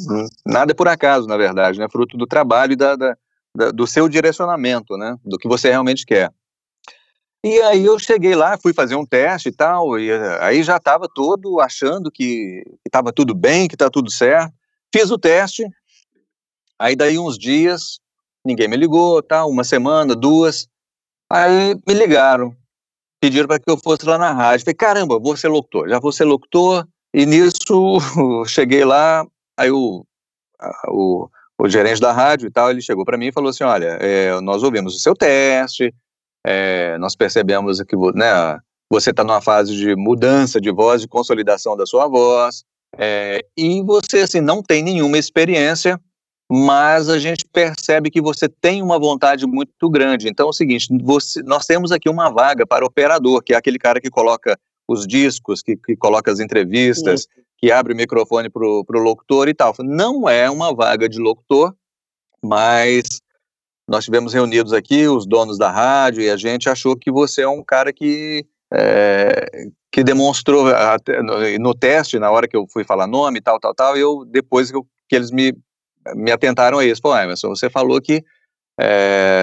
nada 0.45 0.71
é 0.71 0.75
por 0.75 0.87
acaso, 0.87 1.27
na 1.27 1.37
verdade, 1.37 1.79
né? 1.79 1.87
Fruto 1.91 2.15
do 2.17 2.27
trabalho 2.27 2.73
e 2.73 2.75
da, 2.75 2.95
da, 2.95 3.17
do 3.73 3.85
seu 3.85 4.07
direcionamento, 4.07 4.97
né? 4.97 5.15
Do 5.23 5.37
que 5.37 5.47
você 5.47 5.69
realmente 5.69 6.05
quer. 6.05 6.31
E 7.43 7.59
aí 7.61 7.83
eu 7.85 7.97
cheguei 7.97 8.35
lá, 8.35 8.57
fui 8.57 8.73
fazer 8.73 8.95
um 8.95 9.05
teste 9.05 9.49
e 9.49 9.51
tal, 9.51 9.97
e 9.97 10.11
eh, 10.11 10.37
aí 10.41 10.61
já 10.61 10.77
estava 10.77 11.07
todo 11.13 11.59
achando 11.59 12.11
que 12.11 12.63
estava 12.85 13.11
tudo 13.11 13.33
bem, 13.33 13.67
que 13.67 13.73
está 13.75 13.89
tudo 13.89 14.11
certo. 14.11 14.53
Fiz 14.93 15.09
o 15.09 15.17
teste, 15.17 15.65
aí 16.77 16.95
daí 16.95 17.17
uns 17.17 17.39
dias, 17.39 17.99
ninguém 18.45 18.67
me 18.67 18.77
ligou, 18.77 19.23
tal, 19.23 19.49
uma 19.49 19.63
semana, 19.63 20.15
duas, 20.15 20.67
aí 21.31 21.75
me 21.87 21.93
ligaram 21.95 22.55
pediram 23.21 23.47
para 23.47 23.59
que 23.59 23.69
eu 23.69 23.77
fosse 23.77 24.03
lá 24.05 24.17
na 24.17 24.33
rádio. 24.33 24.65
Falei, 24.65 24.75
caramba, 24.75 25.19
vou 25.19 25.37
ser 25.37 25.47
locutor, 25.47 25.87
já 25.87 25.99
vou 25.99 26.11
ser 26.11 26.25
locutor. 26.25 26.87
E 27.13 27.25
nisso, 27.25 27.99
cheguei 28.47 28.83
lá, 28.83 29.25
aí 29.55 29.69
o, 29.69 30.03
o, 30.87 31.29
o 31.61 31.69
gerente 31.69 32.01
da 32.01 32.11
rádio 32.11 32.47
e 32.47 32.51
tal, 32.51 32.71
ele 32.71 32.81
chegou 32.81 33.05
para 33.05 33.19
mim 33.19 33.27
e 33.27 33.31
falou 33.31 33.51
assim, 33.51 33.63
olha, 33.63 33.99
é, 34.01 34.41
nós 34.41 34.63
ouvimos 34.63 34.95
o 34.95 34.99
seu 34.99 35.13
teste, 35.13 35.93
é, 36.43 36.97
nós 36.97 37.15
percebemos 37.15 37.79
que 37.83 37.95
né, 38.15 38.57
você 38.89 39.11
está 39.11 39.23
numa 39.23 39.41
fase 39.41 39.75
de 39.75 39.95
mudança 39.95 40.59
de 40.59 40.71
voz, 40.71 41.01
de 41.01 41.07
consolidação 41.07 41.77
da 41.77 41.85
sua 41.85 42.07
voz, 42.07 42.63
é, 42.97 43.45
e 43.55 43.79
você 43.83 44.21
assim, 44.21 44.41
não 44.41 44.63
tem 44.63 44.81
nenhuma 44.81 45.19
experiência, 45.19 46.01
mas 46.51 47.07
a 47.07 47.19
gente 47.19 47.45
percebe 47.53 48.09
que 48.09 48.19
você 48.19 48.49
tem 48.49 48.81
uma 48.81 48.97
vontade 48.97 49.45
muito 49.45 49.87
grande. 49.87 50.27
Então 50.27 50.47
é 50.47 50.49
o 50.49 50.53
seguinte, 50.53 50.87
você, 51.03 51.43
nós 51.43 51.67
temos 51.67 51.91
aqui 51.91 52.09
uma 52.09 52.31
vaga 52.31 52.65
para 52.65 52.83
operador, 52.83 53.43
que 53.43 53.53
é 53.53 53.55
aquele 53.55 53.77
cara 53.77 54.01
que 54.01 54.09
coloca 54.09 54.57
os 54.87 55.05
discos, 55.05 55.61
que, 55.61 55.77
que 55.77 55.95
coloca 55.95 56.31
as 56.31 56.39
entrevistas, 56.39 57.21
Sim. 57.21 57.40
Que 57.61 57.71
abre 57.71 57.93
o 57.93 57.95
microfone 57.95 58.49
para 58.49 58.63
o 58.65 59.01
locutor 59.01 59.47
e 59.47 59.53
tal. 59.53 59.73
Não 59.79 60.27
é 60.27 60.49
uma 60.49 60.73
vaga 60.73 61.07
de 61.07 61.19
locutor, 61.19 61.75
mas 62.43 63.21
nós 63.87 64.03
tivemos 64.03 64.33
reunidos 64.33 64.73
aqui 64.73 65.07
os 65.07 65.27
donos 65.27 65.57
da 65.57 65.69
rádio 65.69 66.23
e 66.23 66.29
a 66.29 66.37
gente 66.37 66.69
achou 66.69 66.95
que 66.95 67.11
você 67.11 67.43
é 67.43 67.47
um 67.47 67.63
cara 67.63 67.93
que 67.93 68.45
é, 68.73 69.67
que 69.91 70.03
demonstrou 70.03 70.65
no, 71.59 71.75
teste, 71.75 72.17
na 72.17 72.31
hora 72.31 72.47
que 72.47 72.55
eu 72.55 72.65
fui 72.71 72.85
falar 72.85 73.05
nome, 73.05 73.41
tal, 73.41 73.59
tal, 73.59 73.75
tal, 73.75 73.97
eu 73.97 74.23
depois 74.25 74.71
que, 74.71 74.77
eu, 74.77 74.87
que 75.09 75.15
eles 75.15 75.29
me, 75.29 75.53
me 76.15 76.31
atentaram 76.31 76.79
a 76.79 76.85
isso, 76.85 77.01
pô, 77.01 77.15
Emerson, 77.15 77.49
você 77.49 77.69
falou 77.69 78.01
que 78.01 78.23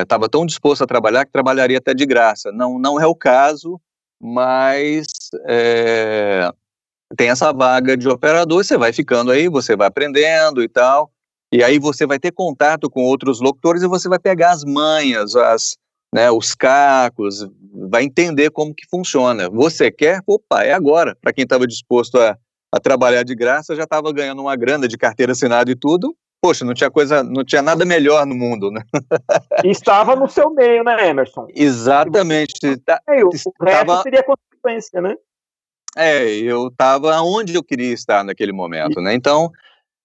estava 0.01 0.25
é, 0.25 0.29
tão 0.29 0.47
disposto 0.47 0.83
a 0.83 0.87
trabalhar 0.87 1.27
que 1.27 1.31
trabalharia 1.31 1.77
até 1.77 1.93
de 1.93 2.07
graça. 2.07 2.51
Não, 2.51 2.79
não 2.79 2.99
é 2.99 3.07
o 3.07 3.15
caso, 3.15 3.79
mas 4.19 5.07
é, 5.47 6.51
tem 7.17 7.31
essa 7.31 7.53
vaga 7.53 7.97
de 7.97 8.09
operador, 8.09 8.65
você 8.65 8.77
vai 8.77 8.93
ficando 8.93 9.31
aí, 9.31 9.49
você 9.49 9.77
vai 9.77 9.89
aprendendo 9.89 10.63
e 10.63 10.69
tal, 10.69 11.11
e 11.53 11.63
aí 11.63 11.79
você 11.79 12.07
vai 12.07 12.19
ter 12.19 12.33
contato 12.33 12.91
com 12.91 13.03
outros 13.03 13.41
locutores 13.41 13.83
e 13.83 13.89
você 13.89 14.09
vai 14.09 14.19
pegar 14.19 14.51
as 14.51 14.65
manhas, 14.65 15.35
as, 15.35 15.77
né, 16.15 16.31
os 16.31 16.55
cacos, 16.55 17.49
vai 17.91 18.05
entender 18.05 18.51
como 18.51 18.75
que 18.75 18.87
funciona. 18.91 19.49
Você 19.49 19.91
quer? 19.91 20.21
Opa, 20.27 20.63
é 20.63 20.73
agora. 20.73 21.17
Para 21.21 21.33
quem 21.33 21.45
estava 21.45 21.67
disposto 21.67 22.19
a, 22.19 22.37
a 22.73 22.79
trabalhar 22.79 23.23
de 23.23 23.35
graça, 23.35 23.75
já 23.75 23.85
estava 23.85 24.13
ganhando 24.13 24.43
uma 24.43 24.57
grana 24.57 24.87
de 24.87 24.99
carteira 24.99 25.33
assinada 25.33 25.71
e 25.71 25.77
tudo. 25.77 26.15
Poxa, 26.41 26.65
não 26.65 26.75
tinha 26.75 26.91
coisa, 26.91 27.25
não 27.25 27.45
tinha 27.45 27.63
nada 27.63 27.85
melhor 27.85 28.25
no 28.25 28.35
mundo, 28.35 28.71
né? 28.71 28.83
Estava 29.65 30.15
no 30.15 30.29
seu 30.29 30.51
meio, 30.51 30.85
né, 30.85 31.09
Emerson? 31.09 31.49
Exatamente. 31.53 32.77
Tá, 32.85 33.01
o 33.25 33.35
estava... 33.35 33.65
resto 33.67 34.03
seria 34.03 34.23
consequência, 34.23 35.01
né? 35.01 35.17
É, 35.99 36.29
eu 36.29 36.69
estava 36.69 37.21
onde 37.23 37.55
eu 37.55 37.63
queria 37.63 37.93
estar 37.93 38.23
naquele 38.23 38.53
momento, 38.53 39.01
né? 39.01 39.15
Então, 39.15 39.51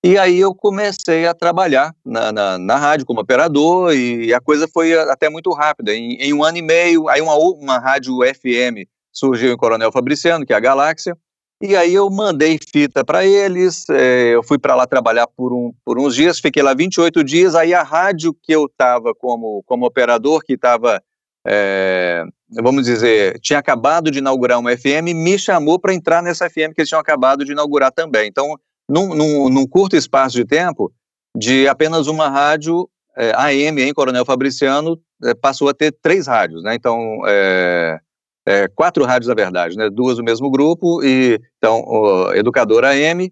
e 0.03 0.17
aí 0.17 0.39
eu 0.39 0.53
comecei 0.53 1.27
a 1.27 1.33
trabalhar 1.33 1.95
na, 2.03 2.31
na, 2.31 2.57
na, 2.57 2.75
rádio 2.77 3.05
como 3.05 3.21
operador 3.21 3.93
e 3.93 4.33
a 4.33 4.41
coisa 4.41 4.67
foi 4.67 4.93
até 4.99 5.29
muito 5.29 5.51
rápida. 5.51 5.93
Em, 5.93 6.15
em 6.15 6.33
um 6.33 6.43
ano 6.43 6.57
e 6.57 6.61
meio, 6.61 7.07
aí 7.07 7.21
uma, 7.21 7.35
uma 7.35 7.77
rádio 7.77 8.17
FM 8.21 8.89
surgiu 9.11 9.53
em 9.53 9.57
Coronel 9.57 9.91
Fabriciano, 9.91 10.45
que 10.45 10.51
é 10.51 10.55
a 10.55 10.59
Galáxia, 10.59 11.15
e 11.61 11.77
aí 11.77 11.93
eu 11.93 12.09
mandei 12.09 12.57
fita 12.57 13.05
para 13.05 13.25
eles, 13.25 13.85
é, 13.89 14.35
eu 14.35 14.43
fui 14.43 14.57
para 14.59 14.75
lá 14.75 14.85
trabalhar 14.85 15.27
por, 15.27 15.53
um, 15.53 15.71
por 15.85 15.97
uns 15.97 16.13
dias, 16.13 16.39
fiquei 16.39 16.61
lá 16.61 16.73
28 16.73 17.23
dias, 17.23 17.55
aí 17.55 17.73
a 17.73 17.83
rádio 17.83 18.33
que 18.33 18.53
eu 18.53 18.65
estava 18.65 19.15
como, 19.15 19.63
como 19.65 19.85
operador, 19.85 20.43
que 20.43 20.53
estava, 20.53 21.01
é, 21.45 22.23
vamos 22.61 22.85
dizer, 22.85 23.39
tinha 23.39 23.59
acabado 23.59 24.09
de 24.09 24.19
inaugurar 24.19 24.59
uma 24.59 24.75
FM, 24.75 25.13
me 25.13 25.37
chamou 25.37 25.79
para 25.79 25.93
entrar 25.93 26.21
nessa 26.21 26.49
FM 26.49 26.73
que 26.73 26.81
eles 26.81 26.89
tinham 26.89 27.01
acabado 27.01 27.43
de 27.43 27.51
inaugurar 27.51 27.91
também. 27.91 28.27
Então, 28.27 28.55
num, 28.89 29.13
num, 29.13 29.49
num 29.49 29.67
curto 29.67 29.95
espaço 29.95 30.35
de 30.35 30.45
tempo, 30.45 30.91
de 31.35 31.67
apenas 31.67 32.07
uma 32.07 32.29
rádio 32.29 32.89
é, 33.17 33.33
AM 33.35 33.81
em 33.81 33.93
Coronel 33.93 34.25
Fabriciano, 34.25 34.99
é, 35.23 35.33
passou 35.33 35.69
a 35.69 35.73
ter 35.73 35.95
três 36.01 36.27
rádios, 36.27 36.63
né? 36.63 36.75
Então, 36.75 37.21
é, 37.27 37.99
é, 38.45 38.67
quatro 38.69 39.03
rádios, 39.05 39.27
na 39.27 39.35
verdade, 39.35 39.77
né? 39.77 39.89
Duas 39.89 40.17
do 40.17 40.23
mesmo 40.23 40.49
grupo, 40.49 41.03
e 41.03 41.39
então, 41.57 41.83
o 41.85 42.33
Educador 42.33 42.83
AM 42.85 43.31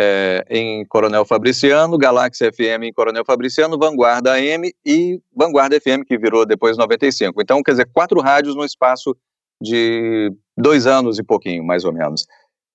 é, 0.00 0.44
em 0.48 0.86
Coronel 0.86 1.24
Fabriciano, 1.24 1.98
Galáxia 1.98 2.52
FM 2.52 2.84
em 2.84 2.92
Coronel 2.92 3.24
Fabriciano, 3.24 3.76
Vanguarda 3.76 4.34
AM 4.34 4.72
e 4.86 5.20
Vanguarda 5.34 5.80
FM, 5.80 6.04
que 6.06 6.16
virou 6.16 6.46
depois 6.46 6.76
95. 6.76 7.42
Então, 7.42 7.60
quer 7.64 7.72
dizer, 7.72 7.90
quatro 7.92 8.20
rádios 8.20 8.54
no 8.54 8.64
espaço 8.64 9.16
de 9.60 10.32
dois 10.56 10.86
anos 10.86 11.18
e 11.18 11.24
pouquinho, 11.24 11.64
mais 11.64 11.84
ou 11.84 11.92
menos. 11.92 12.26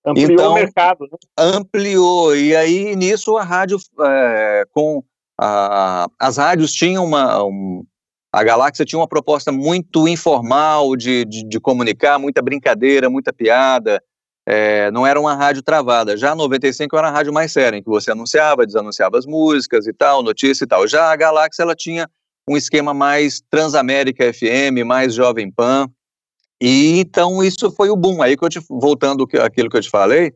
Ampliou 0.05 0.31
então, 0.33 0.51
o 0.51 0.55
mercado, 0.55 1.07
né? 1.09 1.17
Ampliou, 1.37 2.35
e 2.35 2.53
aí 2.53 2.93
nisso 2.93 3.37
a 3.37 3.43
rádio, 3.43 3.77
é, 4.01 4.65
com 4.73 5.01
a, 5.39 6.09
as 6.19 6.35
rádios 6.35 6.73
tinham 6.73 7.05
uma, 7.05 7.41
um, 7.41 7.85
a 8.33 8.43
Galáxia 8.43 8.83
tinha 8.83 8.99
uma 8.99 9.07
proposta 9.07 9.49
muito 9.49 10.09
informal 10.09 10.97
de, 10.97 11.23
de, 11.23 11.47
de 11.47 11.57
comunicar, 11.57 12.19
muita 12.19 12.41
brincadeira, 12.41 13.09
muita 13.09 13.31
piada, 13.31 14.03
é, 14.45 14.91
não 14.91 15.05
era 15.07 15.19
uma 15.19 15.35
rádio 15.35 15.61
travada. 15.61 16.17
Já 16.17 16.31
a 16.31 16.35
95 16.35 16.95
era 16.97 17.07
uma 17.07 17.13
rádio 17.13 17.33
mais 17.33 17.51
séria, 17.51 17.77
em 17.77 17.83
que 17.83 17.89
você 17.89 18.11
anunciava, 18.11 18.65
desanunciava 18.65 19.17
as 19.17 19.25
músicas 19.25 19.87
e 19.87 19.93
tal, 19.93 20.21
notícia 20.21 20.63
e 20.63 20.67
tal. 20.67 20.87
Já 20.87 21.11
a 21.11 21.15
Galáxia, 21.15 21.63
ela 21.63 21.75
tinha 21.75 22.09
um 22.49 22.57
esquema 22.57 22.93
mais 22.93 23.41
Transamérica 23.49 24.33
FM, 24.33 24.85
mais 24.85 25.13
Jovem 25.13 25.49
Pan, 25.49 25.87
e 26.61 26.99
então 26.99 27.43
isso 27.43 27.71
foi 27.71 27.89
o 27.89 27.95
boom. 27.95 28.21
Aí 28.21 28.37
que 28.37 28.43
eu 28.43 28.49
te, 28.49 28.59
voltando 28.69 29.27
aquilo 29.41 29.69
que 29.69 29.77
eu 29.77 29.81
te 29.81 29.89
falei, 29.89 30.33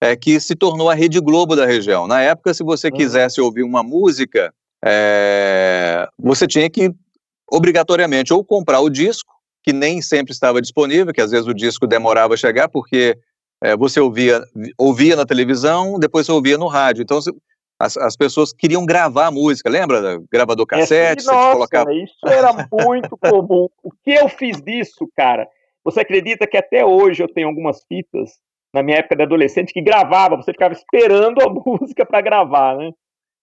é 0.00 0.16
que 0.16 0.40
se 0.40 0.56
tornou 0.56 0.90
a 0.90 0.94
Rede 0.94 1.20
Globo 1.20 1.54
da 1.54 1.64
região. 1.64 2.06
Na 2.06 2.20
época, 2.20 2.52
se 2.52 2.64
você 2.64 2.88
uhum. 2.88 2.96
quisesse 2.96 3.40
ouvir 3.40 3.62
uma 3.62 3.82
música, 3.82 4.52
é, 4.84 6.08
você 6.18 6.46
tinha 6.46 6.68
que 6.68 6.92
obrigatoriamente 7.50 8.32
ou 8.32 8.44
comprar 8.44 8.80
o 8.80 8.90
disco, 8.90 9.32
que 9.62 9.72
nem 9.72 10.02
sempre 10.02 10.32
estava 10.32 10.60
disponível, 10.60 11.12
que 11.12 11.20
às 11.20 11.30
vezes 11.30 11.46
o 11.46 11.54
disco 11.54 11.86
demorava 11.86 12.34
a 12.34 12.36
chegar, 12.36 12.68
porque 12.68 13.16
é, 13.62 13.76
você 13.76 14.00
ouvia, 14.00 14.42
ouvia 14.76 15.16
na 15.16 15.24
televisão, 15.24 15.98
depois 15.98 16.26
você 16.26 16.32
ouvia 16.32 16.58
no 16.58 16.66
rádio. 16.66 17.02
Então 17.02 17.18
as, 17.78 17.96
as 17.96 18.16
pessoas 18.16 18.52
queriam 18.52 18.86
gravar 18.86 19.26
a 19.26 19.30
música, 19.30 19.68
lembra? 19.68 20.20
Gravador 20.30 20.66
é, 20.70 20.76
cassete, 20.76 21.28
é, 21.28 21.32
nossa, 21.32 21.52
colocava... 21.52 21.94
isso 21.94 22.26
era 22.26 22.52
muito 22.70 23.16
comum. 23.16 23.68
O 23.82 23.90
que 24.04 24.12
eu 24.12 24.28
fiz 24.28 24.60
disso, 24.62 25.08
cara? 25.16 25.48
Você 25.84 26.00
acredita 26.00 26.46
que 26.46 26.56
até 26.56 26.84
hoje 26.84 27.22
eu 27.22 27.28
tenho 27.28 27.48
algumas 27.48 27.82
fitas, 27.88 28.30
na 28.72 28.82
minha 28.82 28.98
época 28.98 29.16
de 29.16 29.22
adolescente, 29.22 29.72
que 29.72 29.82
gravava, 29.82 30.36
você 30.36 30.52
ficava 30.52 30.74
esperando 30.74 31.40
a 31.42 31.48
música 31.50 32.06
para 32.06 32.20
gravar, 32.20 32.76
né? 32.76 32.90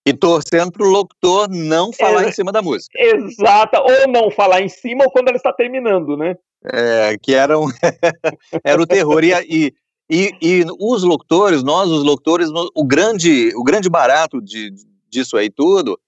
E 0.08 0.13
torcendo 0.13 0.71
para 0.71 0.88
o 0.88 0.89
locutor 0.89 1.49
não 1.49 1.91
falar 1.91 2.23
é, 2.23 2.29
em 2.29 2.32
cima 2.32 2.51
da 2.51 2.62
música. 2.62 2.97
Exata, 2.97 3.82
ou 3.82 4.08
não 4.08 4.32
falar 4.32 4.62
em 4.62 4.69
cima 4.69 5.03
ou 5.03 5.12
quando 5.12 5.27
ela 5.27 5.38
está 5.38 5.51
terminando, 5.51 6.15
né? 6.15 6.36
É, 6.65 7.17
que 7.21 7.36
era, 7.36 7.60
um 7.60 7.67
era 8.63 8.82
o 8.82 8.88
terror. 8.88 9.23
E, 9.23 9.34
e, 9.49 9.73
e, 10.10 10.34
e, 10.41 10.65
os 10.80 11.04
locutores, 11.04 11.63
nós 11.63 11.89
os 11.89 12.04
locutores, 12.04 12.50
o 12.74 12.84
grande, 12.84 13.52
o 13.56 13.63
grande 13.63 13.89
barato 13.89 14.41
de, 14.41 14.74
disso 15.10 15.38
aí 15.38 15.50
tudo 15.50 16.00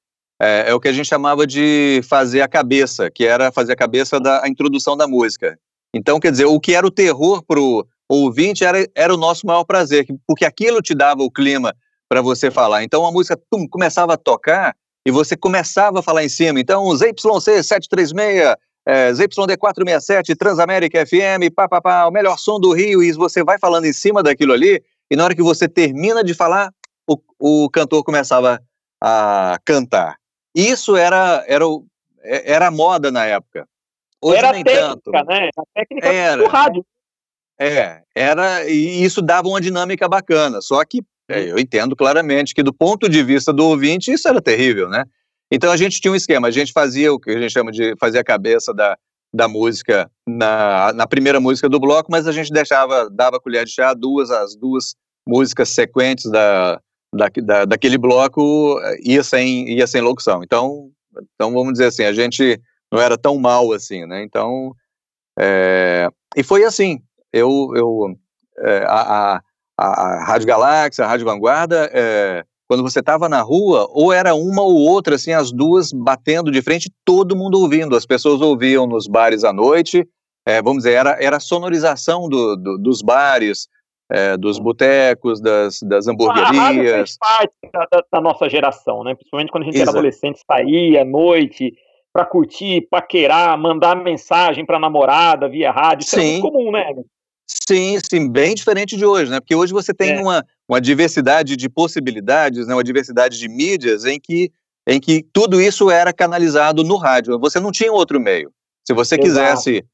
é, 0.42 0.72
é, 0.72 0.74
o 0.74 0.80
que 0.80 0.88
a 0.88 0.94
gente 0.94 1.08
chamava 1.08 1.46
de 1.46 2.02
fazer 2.10 2.42
a 2.42 2.48
cabeça, 2.48 3.12
que 3.12 3.26
era 3.26 3.52
fazer 3.52 3.74
a 3.74 3.76
cabeça 3.76 4.20
da 4.20 4.44
a 4.44 4.50
introdução 4.50 4.98
da 4.98 5.08
música. 5.08 5.56
Então, 5.94 6.20
quer 6.20 6.32
dizer, 6.32 6.46
o 6.46 6.60
que 6.60 6.74
era 6.74 6.88
o 6.88 6.92
terror 6.92 7.44
pro 7.44 7.86
ouvinte 8.10 8.64
era, 8.64 8.88
era 8.96 9.14
o 9.14 9.18
nosso 9.18 9.46
maior 9.46 9.64
prazer, 9.64 10.06
porque 10.26 10.44
aquilo 10.44 10.82
te 10.82 10.96
dava 10.96 11.22
o 11.22 11.32
clima 11.32 11.76
para 12.10 12.22
você 12.22 12.52
falar. 12.52 12.84
Então 12.84 13.06
a 13.06 13.12
música 13.12 13.40
tum, 13.50 13.68
começava 13.68 14.16
a 14.16 14.18
tocar 14.18 14.76
e 15.08 15.12
você 15.12 15.38
começava 15.38 16.00
a 16.00 16.04
falar 16.04 16.24
em 16.24 16.30
cima. 16.30 16.60
Então, 16.60 16.94
ZYC 16.96 17.22
736, 17.64 18.56
é, 18.86 19.14
ZYD 19.14 19.58
467, 19.58 20.36
Transamérica 20.36 21.06
FM, 21.06 21.54
pá, 21.56 21.68
pá, 21.68 21.82
pá, 21.82 22.06
o 22.06 22.12
melhor 22.12 22.38
som 22.38 22.60
do 22.60 22.74
Rio, 22.74 23.04
e 23.04 23.12
você 23.12 23.44
vai 23.44 23.60
falando 23.60 23.86
em 23.86 23.94
cima 23.94 24.24
daquilo 24.24 24.54
ali, 24.54 24.84
e 25.10 25.16
na 25.16 25.24
hora 25.24 25.36
que 25.36 25.44
você 25.44 25.68
termina 25.68 26.24
de 26.24 26.34
falar, 26.34 26.72
o, 27.08 27.18
o 27.40 27.70
cantor 27.70 28.04
começava 28.04 28.62
a 29.02 29.58
cantar. 29.66 30.16
Isso 30.56 30.96
era, 30.96 31.44
era, 31.48 31.66
era 32.24 32.68
a 32.68 32.72
moda 32.72 33.12
na 33.12 33.26
época. 33.26 33.68
Hoje 34.22 34.38
era 34.38 34.52
nem 34.54 34.64
técnica, 34.64 35.02
tanto. 35.04 35.12
né? 35.28 35.50
A 35.58 35.64
técnica 35.74 36.08
era, 36.08 36.44
do 36.44 36.48
rádio. 36.48 36.86
É, 37.60 38.02
era, 38.16 38.68
e 38.70 39.04
isso 39.04 39.22
dava 39.22 39.48
uma 39.48 39.62
dinâmica 39.62 40.08
bacana. 40.08 40.62
Só 40.62 40.84
que 40.86 41.04
é, 41.30 41.52
eu 41.52 41.58
entendo 41.58 41.96
claramente 41.96 42.54
que, 42.54 42.62
do 42.62 42.74
ponto 42.74 43.08
de 43.08 43.24
vista 43.24 43.54
do 43.54 43.66
ouvinte, 43.66 44.12
isso 44.12 44.28
era 44.28 44.42
terrível, 44.42 44.90
né? 44.90 45.06
Então 45.52 45.72
a 45.72 45.78
gente 45.78 46.00
tinha 46.00 46.12
um 46.12 46.16
esquema, 46.16 46.48
a 46.48 46.52
gente 46.52 46.72
fazia 46.72 47.14
o 47.14 47.20
que 47.20 47.32
a 47.32 47.40
gente 47.40 47.52
chama 47.52 47.72
de 47.72 47.96
fazer 48.00 48.20
a 48.20 48.24
cabeça 48.24 48.74
da, 48.74 48.98
da 49.34 49.48
música 49.48 50.10
na, 50.28 50.94
na 50.94 51.06
primeira 51.06 51.40
música 51.40 51.68
do 51.68 51.80
bloco, 51.80 52.12
mas 52.12 52.28
a 52.28 52.32
gente 52.32 52.52
deixava, 52.52 53.10
dava 53.10 53.40
colher 53.40 53.66
de 53.66 53.72
chá, 53.72 53.94
duas, 53.94 54.32
as 54.32 54.56
duas 54.56 54.96
músicas 55.28 55.70
sequentes 55.70 56.30
da, 56.32 56.80
da, 57.14 57.30
da, 57.44 57.66
daquele 57.66 57.98
bloco 57.98 58.80
ia 59.04 59.24
sem, 59.24 59.70
ia 59.70 59.86
sem 59.88 60.02
locução. 60.02 60.42
Então, 60.44 60.90
então, 61.36 61.52
vamos 61.52 61.74
dizer 61.74 61.86
assim, 61.86 62.04
a 62.04 62.14
gente 62.14 62.60
não 62.92 63.02
era 63.02 63.18
tão 63.18 63.38
mal 63.38 63.72
assim, 63.74 64.06
né? 64.06 64.24
Então, 64.24 64.74
é, 65.38 66.08
e 66.36 66.44
foi 66.44 66.64
assim. 66.64 67.02
Eu, 67.34 67.72
eu 67.76 68.16
é, 68.60 68.86
a, 68.86 69.36
a, 69.36 69.42
a, 69.78 70.26
Rádio 70.26 70.48
Galáxia, 70.48 71.06
a 71.06 71.08
Rádio 71.08 71.26
Vanguarda, 71.26 71.90
é, 71.94 72.46
quando 72.72 72.84
você 72.84 73.02
estava 73.02 73.28
na 73.28 73.42
rua, 73.42 73.86
ou 73.92 74.14
era 74.14 74.34
uma 74.34 74.62
ou 74.62 74.78
outra, 74.78 75.16
assim, 75.16 75.34
as 75.34 75.52
duas 75.52 75.92
batendo 75.92 76.50
de 76.50 76.62
frente, 76.62 76.90
todo 77.04 77.36
mundo 77.36 77.60
ouvindo. 77.60 77.98
As 77.98 78.06
pessoas 78.06 78.40
ouviam 78.40 78.88
nos 78.88 79.08
bares 79.08 79.44
à 79.44 79.52
noite, 79.52 80.08
é, 80.48 80.62
vamos 80.62 80.84
dizer, 80.84 80.94
era, 80.94 81.22
era 81.22 81.36
a 81.36 81.40
sonorização 81.42 82.30
do, 82.30 82.56
do, 82.56 82.78
dos 82.78 83.02
bares, 83.02 83.68
é, 84.10 84.38
dos 84.38 84.58
botecos, 84.58 85.42
das, 85.42 85.82
das 85.82 86.08
hamburguerias. 86.08 87.18
A 87.22 87.26
parte 87.28 87.54
da, 87.92 88.04
da, 88.10 88.22
nossa 88.22 88.50
geração, 88.50 89.04
né? 89.04 89.16
Principalmente 89.16 89.52
quando 89.52 89.64
a 89.64 89.66
gente 89.66 89.76
Exato. 89.76 89.90
era 89.90 90.00
adolescente, 90.00 90.40
saía 90.50 91.02
à 91.02 91.06
noite 91.06 91.74
para 92.14 92.24
curtir, 92.24 92.88
paquerar, 92.90 93.58
mandar 93.58 93.98
mensagem 93.98 94.66
para 94.66 94.80
namorada 94.80 95.50
via 95.50 95.72
rádio. 95.72 96.06
Isso 96.06 96.16
sim. 96.16 96.22
é 96.22 96.32
muito 96.40 96.50
comum, 96.50 96.72
né? 96.72 96.86
Sim, 97.68 97.98
sim, 98.10 98.30
bem 98.30 98.56
diferente 98.56 98.96
de 98.96 99.06
hoje, 99.06 99.32
né? 99.32 99.40
Porque 99.40 99.56
hoje 99.56 99.74
você 99.74 99.94
tem 99.94 100.12
é. 100.12 100.22
uma, 100.22 100.46
uma 100.68 100.80
diversidade 100.80 101.56
de 101.56 101.70
possibilidades, 101.70 102.68
né? 102.68 102.74
uma 102.74 102.84
diversidade 102.84 103.38
de 103.38 103.48
mídias 103.48 104.06
em 104.06 104.20
que, 104.20 104.52
em 104.88 105.00
que 105.00 105.26
tudo 105.34 105.60
isso 105.60 105.90
era 105.90 106.14
canalizado 106.14 106.84
no 106.84 106.98
rádio. 106.98 107.38
Você 107.40 107.60
não 107.60 107.72
tinha 107.72 107.92
outro 107.92 108.20
meio. 108.20 108.52
Se 108.88 108.94
você 108.94 109.16
Exato. 109.16 109.24
quisesse, 109.24 109.86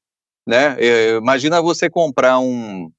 né? 0.48 0.76
Eh, 0.80 1.18
imagina 1.18 1.62
você 1.62 1.90
comprar 1.90 2.40
um, 2.40 2.90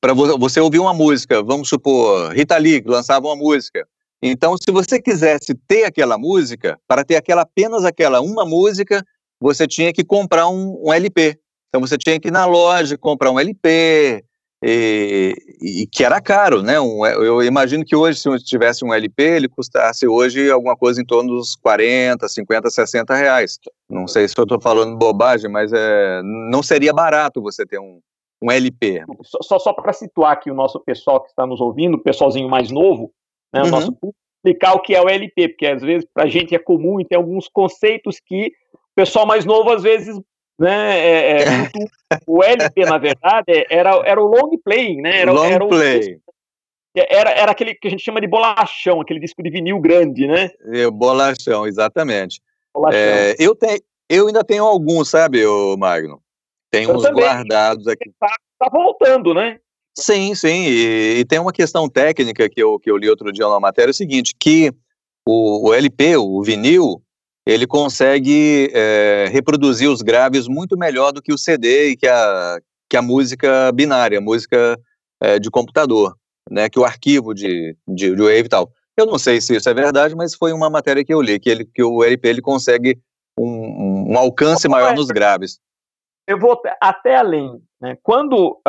para 0.00 0.12
você 0.12 0.60
ouvir 0.60 0.80
uma 0.80 0.92
música, 0.92 1.42
vamos 1.42 1.68
supor, 1.68 2.32
Rita 2.32 2.56
Lee 2.56 2.82
lançava 2.84 3.26
uma 3.26 3.36
música. 3.36 3.86
Então, 4.20 4.56
se 4.56 4.70
você 4.72 5.00
quisesse 5.00 5.54
ter 5.68 5.84
aquela 5.84 6.18
música, 6.18 6.78
para 6.88 7.04
ter 7.04 7.16
aquela 7.16 7.42
apenas 7.42 7.84
aquela 7.84 8.20
uma 8.20 8.44
música, 8.44 9.04
você 9.40 9.66
tinha 9.66 9.92
que 9.92 10.02
comprar 10.02 10.48
um, 10.48 10.80
um 10.86 10.92
LP. 10.92 11.38
Então, 11.74 11.84
você 11.84 11.98
tinha 11.98 12.20
que 12.20 12.28
ir 12.28 12.30
na 12.30 12.46
loja 12.46 12.96
comprar 12.96 13.32
um 13.32 13.40
LP, 13.40 14.22
e, 14.62 15.34
e, 15.60 15.86
que 15.88 16.04
era 16.04 16.20
caro, 16.20 16.62
né? 16.62 16.78
Um, 16.78 17.04
eu 17.04 17.42
imagino 17.42 17.84
que 17.84 17.96
hoje, 17.96 18.20
se 18.20 18.28
eu 18.28 18.38
tivesse 18.38 18.84
um 18.84 18.94
LP, 18.94 19.20
ele 19.24 19.48
custasse 19.48 20.06
hoje 20.06 20.48
alguma 20.52 20.76
coisa 20.76 21.02
em 21.02 21.04
torno 21.04 21.34
dos 21.34 21.56
40, 21.56 22.28
50, 22.28 22.70
60 22.70 23.14
reais. 23.16 23.58
Não 23.90 24.06
sei 24.06 24.28
se 24.28 24.34
eu 24.38 24.44
estou 24.44 24.60
falando 24.60 24.96
bobagem, 24.96 25.50
mas 25.50 25.72
é, 25.72 26.22
não 26.22 26.62
seria 26.62 26.92
barato 26.92 27.42
você 27.42 27.66
ter 27.66 27.80
um, 27.80 27.98
um 28.40 28.52
LP. 28.52 29.02
Só, 29.42 29.58
só 29.58 29.72
para 29.72 29.92
situar 29.92 30.30
aqui 30.30 30.52
o 30.52 30.54
nosso 30.54 30.78
pessoal 30.78 31.22
que 31.22 31.30
está 31.30 31.44
nos 31.44 31.60
ouvindo, 31.60 31.96
o 31.96 32.02
pessoalzinho 32.02 32.48
mais 32.48 32.70
novo, 32.70 33.10
né, 33.52 33.62
uhum. 33.62 33.66
o 33.66 33.70
nosso 33.72 33.92
público, 33.94 34.16
explicar 34.36 34.74
o 34.74 34.80
que 34.80 34.94
é 34.94 35.02
o 35.02 35.08
LP, 35.08 35.48
porque 35.48 35.66
às 35.66 35.82
vezes 35.82 36.06
para 36.14 36.22
a 36.22 36.28
gente 36.28 36.54
é 36.54 36.58
comum 36.60 37.00
e 37.00 37.04
tem 37.04 37.18
alguns 37.18 37.48
conceitos 37.48 38.20
que 38.24 38.52
o 38.72 38.94
pessoal 38.94 39.26
mais 39.26 39.44
novo 39.44 39.70
às 39.70 39.82
vezes 39.82 40.16
né, 40.58 40.98
é, 40.98 41.42
é, 41.42 41.70
o 42.26 42.42
LP 42.42 42.84
na 42.84 42.98
verdade 42.98 43.66
era, 43.68 44.00
era 44.04 44.22
o 44.22 44.26
long 44.26 44.56
play, 44.64 44.96
né? 44.96 45.20
Era, 45.20 45.32
long 45.32 45.46
era 45.46 45.64
o, 45.64 45.68
play. 45.68 46.18
Era, 46.96 47.30
era 47.30 47.52
aquele 47.52 47.74
que 47.74 47.88
a 47.88 47.90
gente 47.90 48.04
chama 48.04 48.20
de 48.20 48.28
bolachão, 48.28 49.00
aquele 49.00 49.18
disco 49.18 49.42
de 49.42 49.50
vinil 49.50 49.80
grande, 49.80 50.26
né? 50.26 50.50
É, 50.72 50.88
bolachão, 50.88 51.66
exatamente. 51.66 52.40
Bolachão. 52.72 53.00
É, 53.00 53.34
eu, 53.38 53.54
tenho, 53.56 53.80
eu 54.08 54.26
ainda 54.28 54.44
tenho 54.44 54.64
alguns, 54.64 55.10
sabe, 55.10 55.44
o 55.44 55.76
Magno? 55.76 56.22
Tem 56.70 56.88
uns 56.88 57.02
também. 57.02 57.24
guardados 57.24 57.86
aqui. 57.88 58.10
Tá, 58.18 58.32
tá, 58.58 58.68
voltando, 58.70 59.34
né? 59.34 59.58
Sim, 59.96 60.34
sim. 60.34 60.66
E, 60.66 61.20
e, 61.20 61.24
tem 61.24 61.38
uma 61.38 61.52
questão 61.52 61.88
técnica 61.88 62.48
que 62.48 62.62
eu, 62.62 62.78
que 62.78 62.90
eu 62.90 62.96
li 62.96 63.08
outro 63.08 63.32
dia 63.32 63.48
na 63.48 63.60
matéria, 63.60 63.90
é 63.90 63.92
o 63.92 63.94
seguinte, 63.94 64.34
que 64.38 64.72
o, 65.26 65.68
o 65.68 65.74
LP, 65.74 66.16
o 66.16 66.42
vinil, 66.42 67.02
ele 67.46 67.66
consegue 67.66 68.70
é, 68.72 69.28
reproduzir 69.30 69.90
os 69.90 70.02
graves 70.02 70.48
muito 70.48 70.76
melhor 70.76 71.12
do 71.12 71.22
que 71.22 71.32
o 71.32 71.38
CD 71.38 71.90
e 71.90 71.96
que 71.96 72.06
a, 72.06 72.58
que 72.88 72.96
a 72.96 73.02
música 73.02 73.70
binária, 73.72 74.18
a 74.18 74.22
música 74.22 74.78
é, 75.22 75.38
de 75.38 75.50
computador, 75.50 76.16
né, 76.50 76.68
que 76.68 76.78
o 76.78 76.84
arquivo 76.84 77.34
de, 77.34 77.76
de, 77.86 78.14
de 78.14 78.22
Wave 78.22 78.40
e 78.40 78.48
tal. 78.48 78.70
Eu 78.96 79.06
não 79.06 79.18
sei 79.18 79.40
se 79.40 79.56
isso 79.56 79.68
é 79.68 79.74
verdade, 79.74 80.14
mas 80.14 80.34
foi 80.34 80.52
uma 80.52 80.70
matéria 80.70 81.04
que 81.04 81.12
eu 81.12 81.20
li, 81.20 81.40
que, 81.40 81.50
ele, 81.50 81.64
que 81.64 81.82
o 81.82 82.04
LP 82.04 82.28
ele 82.28 82.40
consegue 82.40 82.98
um, 83.38 84.12
um 84.12 84.18
alcance 84.18 84.68
maior 84.68 84.94
nos 84.94 85.08
graves 85.08 85.58
eu 86.26 86.38
vou 86.38 86.60
até 86.80 87.16
além. 87.16 87.60
Né? 87.80 87.96
Quando 88.02 88.60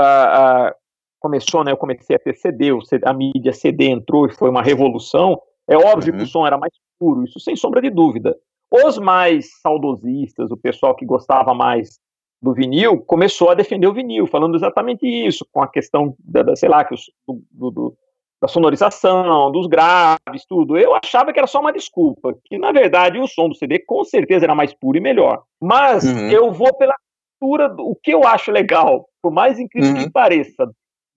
começou, 1.20 1.64
né, 1.64 1.72
eu 1.72 1.78
comecei 1.78 2.16
a 2.16 2.20
ter 2.20 2.36
CD, 2.36 2.70
a 3.04 3.14
mídia 3.14 3.54
CD 3.54 3.86
entrou 3.86 4.28
e 4.28 4.34
foi 4.34 4.50
uma 4.50 4.62
revolução, 4.62 5.42
é 5.68 5.76
óbvio 5.76 6.14
uhum. 6.14 6.20
que 6.20 6.26
o 6.26 6.28
som 6.28 6.46
era 6.46 6.58
mais 6.58 6.72
puro, 7.00 7.24
isso 7.24 7.40
sem 7.40 7.56
sombra 7.56 7.82
de 7.82 7.90
dúvida. 7.90 8.38
Os 8.72 8.98
mais 8.98 9.48
saudosistas, 9.62 10.52
o 10.52 10.58
pessoal 10.58 10.96
que 10.96 11.06
gostava 11.06 11.54
mais 11.54 12.00
do 12.42 12.54
vinil, 12.54 13.00
começou 13.02 13.50
a 13.50 13.56
defender 13.56 13.88
o 13.88 13.94
vinil, 13.94 14.28
falando 14.28 14.56
exatamente 14.56 15.06
isso, 15.06 15.46
com 15.52 15.64
a 15.64 15.68
questão 15.68 16.16
da, 16.20 16.44
da 16.44 16.56
sei 16.56 16.70
lá, 16.70 16.84
que 16.84 16.94
os, 16.94 17.06
do, 17.52 17.72
do, 17.72 17.98
da 18.42 18.48
sonorização, 18.48 19.52
dos 19.52 19.68
graves, 19.68 20.46
tudo. 20.48 20.78
Eu 20.78 20.94
achava 20.96 21.32
que 21.32 21.40
era 21.40 21.48
só 21.48 21.60
uma 21.60 21.74
desculpa, 21.74 22.36
que 22.46 22.58
na 22.58 22.72
verdade 22.72 23.20
o 23.20 23.28
som 23.28 23.50
do 23.50 23.56
CD 23.56 23.80
com 23.80 24.04
certeza 24.04 24.46
era 24.46 24.56
mais 24.56 24.74
puro 24.74 24.98
e 24.98 25.02
melhor. 25.02 25.44
Mas 25.62 26.04
uhum. 26.04 26.30
eu 26.30 26.52
vou 26.52 26.74
pela 26.76 26.94
o 27.42 27.96
que 28.02 28.12
eu 28.12 28.26
acho 28.26 28.52
legal, 28.52 29.08
por 29.22 29.32
mais 29.32 29.60
incrível 29.60 29.92
uhum. 29.92 30.04
que 30.06 30.10
pareça, 30.10 30.68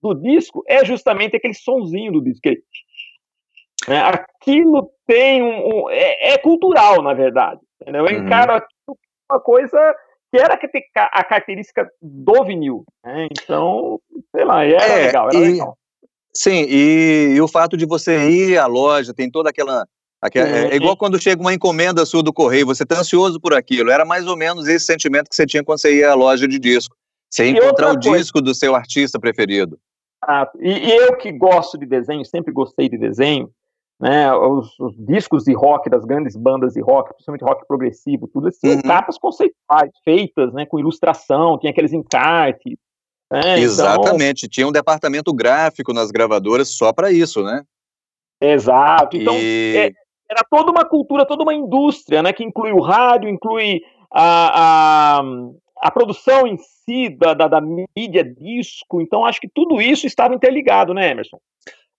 do 0.01 0.13
disco, 0.13 0.63
é 0.67 0.85
justamente 0.85 1.35
aquele 1.35 1.53
sonzinho 1.53 2.11
do 2.11 2.21
disco. 2.21 2.41
Né, 3.87 4.01
aquilo 4.01 4.89
tem 5.07 5.41
um. 5.41 5.85
um 5.85 5.89
é, 5.89 6.33
é, 6.33 6.37
cultural, 6.37 7.01
na 7.01 7.13
verdade. 7.13 7.59
Entendeu? 7.81 8.05
Eu 8.07 8.17
uhum. 8.17 8.25
encaro 8.25 8.53
aquilo 8.53 8.97
uma 9.31 9.39
coisa 9.39 9.95
que 10.31 10.39
era 10.39 10.59
a 11.11 11.23
característica 11.23 11.89
do 12.01 12.43
vinil. 12.43 12.83
Né? 13.05 13.27
Então, 13.31 13.99
sei 14.35 14.45
lá, 14.45 14.65
era 14.65 14.83
é, 14.83 15.05
legal, 15.05 15.29
era 15.29 15.37
e, 15.37 15.51
legal. 15.51 15.77
Sim, 16.33 16.65
e, 16.67 17.33
e, 17.35 17.41
o 17.41 17.47
fato 17.47 17.75
de 17.75 17.85
você 17.85 18.29
ir 18.29 18.57
à 18.57 18.67
loja, 18.67 19.13
tem 19.13 19.29
toda 19.29 19.49
aquela 19.49 19.85
é, 20.21 20.73
é, 20.73 20.75
igual 20.75 20.97
quando 20.97 21.21
chega 21.21 21.41
uma 21.41 21.53
encomenda 21.53 22.05
sua 22.05 22.21
do 22.21 22.33
correio, 22.33 22.65
você 22.65 22.83
está 22.83 22.99
ansioso 22.99 23.39
por 23.39 23.53
aquilo. 23.53 23.89
Era 23.89 24.03
mais 24.03 24.27
ou 24.27 24.35
menos 24.35 24.67
esse 24.67 24.85
sentimento 24.85 25.29
que 25.29 25.35
você 25.35 25.45
tinha 25.45 25.63
quando 25.63 25.79
você 25.79 25.95
ia 25.95 26.11
à 26.11 26.15
loja 26.15 26.47
de 26.47 26.59
disco. 26.59 26.95
Você 27.29 27.45
ia 27.45 27.51
encontrar 27.51 27.91
o 27.91 27.99
coisa. 27.99 28.17
disco 28.17 28.41
do 28.41 28.53
seu 28.53 28.75
artista 28.75 29.19
preferido. 29.19 29.79
Ah, 30.21 30.49
e, 30.59 30.89
e, 30.89 30.97
eu 30.97 31.15
que 31.15 31.31
gosto 31.31 31.77
de 31.77 31.85
desenho, 31.85 32.25
sempre 32.25 32.51
gostei 32.51 32.89
de 32.89 32.97
desenho, 32.97 33.49
né? 33.99 34.33
Os, 34.33 34.79
os, 34.79 34.95
discos 34.97 35.43
de 35.43 35.53
rock 35.53 35.89
das 35.89 36.05
grandes 36.05 36.35
bandas 36.35 36.73
de 36.73 36.81
rock, 36.81 37.13
principalmente 37.13 37.43
rock 37.43 37.67
progressivo, 37.67 38.27
tudo 38.27 38.47
assim, 38.47 38.75
uhum. 38.75 38.81
capas 38.81 39.17
conceituais, 39.17 39.91
feitas, 40.03 40.53
né? 40.53 40.65
Com 40.65 40.79
ilustração, 40.79 41.57
tinha 41.57 41.71
aqueles 41.71 41.91
encartes. 41.91 42.77
Né? 43.31 43.59
Exatamente, 43.59 44.45
então... 44.45 44.49
tinha 44.51 44.67
um 44.67 44.71
departamento 44.71 45.33
gráfico 45.33 45.93
nas 45.93 46.09
gravadoras 46.09 46.69
só 46.69 46.91
para 46.93 47.11
isso, 47.11 47.43
né? 47.43 47.63
Exato. 48.41 49.17
Então, 49.17 49.35
e... 49.35 49.75
é, 49.77 49.91
era 50.31 50.43
toda 50.49 50.71
uma 50.71 50.85
cultura, 50.85 51.25
toda 51.25 51.43
uma 51.43 51.53
indústria, 51.53 52.23
né, 52.23 52.31
que 52.31 52.43
inclui 52.43 52.71
o 52.71 52.81
rádio, 52.81 53.29
inclui 53.29 53.81
a, 54.11 55.19
a, 55.19 55.23
a 55.81 55.91
produção 55.91 56.47
em 56.47 56.57
si 56.57 57.09
da, 57.09 57.33
da, 57.33 57.47
da, 57.47 57.61
mídia 57.61 58.23
disco. 58.23 59.01
Então, 59.01 59.25
acho 59.25 59.41
que 59.41 59.49
tudo 59.49 59.81
isso 59.81 60.05
estava 60.05 60.35
interligado, 60.35 60.93
né, 60.93 61.11
Emerson? 61.11 61.39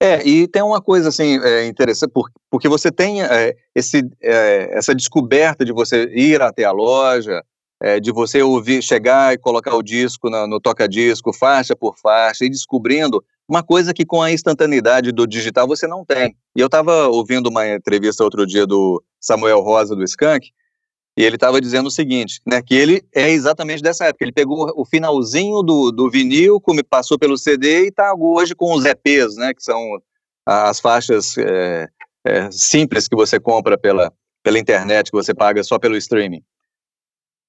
É, 0.03 0.27
e 0.27 0.49
tem 0.49 0.63
uma 0.63 0.81
coisa 0.81 1.11
assim 1.11 1.39
é, 1.45 1.67
interessante, 1.67 2.11
porque 2.51 2.69
você 2.69 2.91
tem 2.91 3.23
é, 3.23 3.55
esse, 3.75 4.03
é, 4.23 4.71
essa 4.73 4.95
descoberta 4.95 5.63
de 5.63 5.73
você 5.73 6.05
ir 6.15 6.41
até 6.41 6.65
a 6.65 6.73
loja, 6.73 7.43
é, 7.83 8.01
de 8.01 8.11
você 8.11 8.43
ouvir, 8.43 8.83
chegar 8.83 9.35
e 9.35 9.39
colocar 9.39 9.75
o 9.75 9.83
disco 9.83 10.31
no, 10.31 10.47
no 10.47 10.59
toca-disco, 10.59 11.35
faixa 11.35 11.77
por 11.77 11.99
faixa, 11.99 12.47
e 12.47 12.51
descobrindo 12.51 13.23
uma 13.47 13.63
coisa 13.63 13.93
que 13.93 14.07
com 14.07 14.23
a 14.23 14.33
instantaneidade 14.33 15.13
do 15.13 15.27
digital 15.27 15.67
você 15.67 15.87
não 15.87 16.05
tem. 16.05 16.35
E 16.57 16.61
eu 16.61 16.67
estava 16.67 17.09
ouvindo 17.09 17.49
uma 17.49 17.69
entrevista 17.69 18.25
outro 18.25 18.47
dia 18.47 18.67
do 18.67 19.03
Samuel 19.21 19.61
Rosa, 19.61 19.95
do 19.95 20.05
Skank, 20.05 20.51
e 21.17 21.25
ele 21.25 21.37
estava 21.37 21.61
dizendo 21.61 21.89
o 21.89 21.91
seguinte, 21.91 22.41
né, 22.47 22.63
que 22.63 22.75
ele 22.75 23.03
é 23.15 23.31
exatamente 23.31 23.83
dessa 23.83 24.07
época, 24.07 24.25
ele 24.25 24.33
pegou 24.33 24.73
o 24.77 24.85
finalzinho 24.85 25.63
do, 25.63 25.91
do 25.91 26.11
vinil, 26.11 26.61
passou 26.89 27.19
pelo 27.19 27.37
CD 27.37 27.85
e 27.85 27.89
está 27.89 28.15
hoje 28.15 28.55
com 28.55 28.73
os 28.75 28.85
EPs, 28.85 29.37
né, 29.37 29.53
que 29.53 29.63
são 29.63 30.01
as 30.47 30.81
faixas 30.81 31.37
é, 31.37 31.89
é, 32.25 32.51
simples 32.51 33.09
que 33.09 33.17
você 33.17 33.39
compra 33.39 33.77
pela, 33.77 34.13
pela 34.43 34.59
internet, 34.59 35.11
que 35.11 35.17
você 35.17 35.35
paga 35.35 35.63
só 35.63 35.79
pelo 35.79 35.97
streaming. 35.97 36.43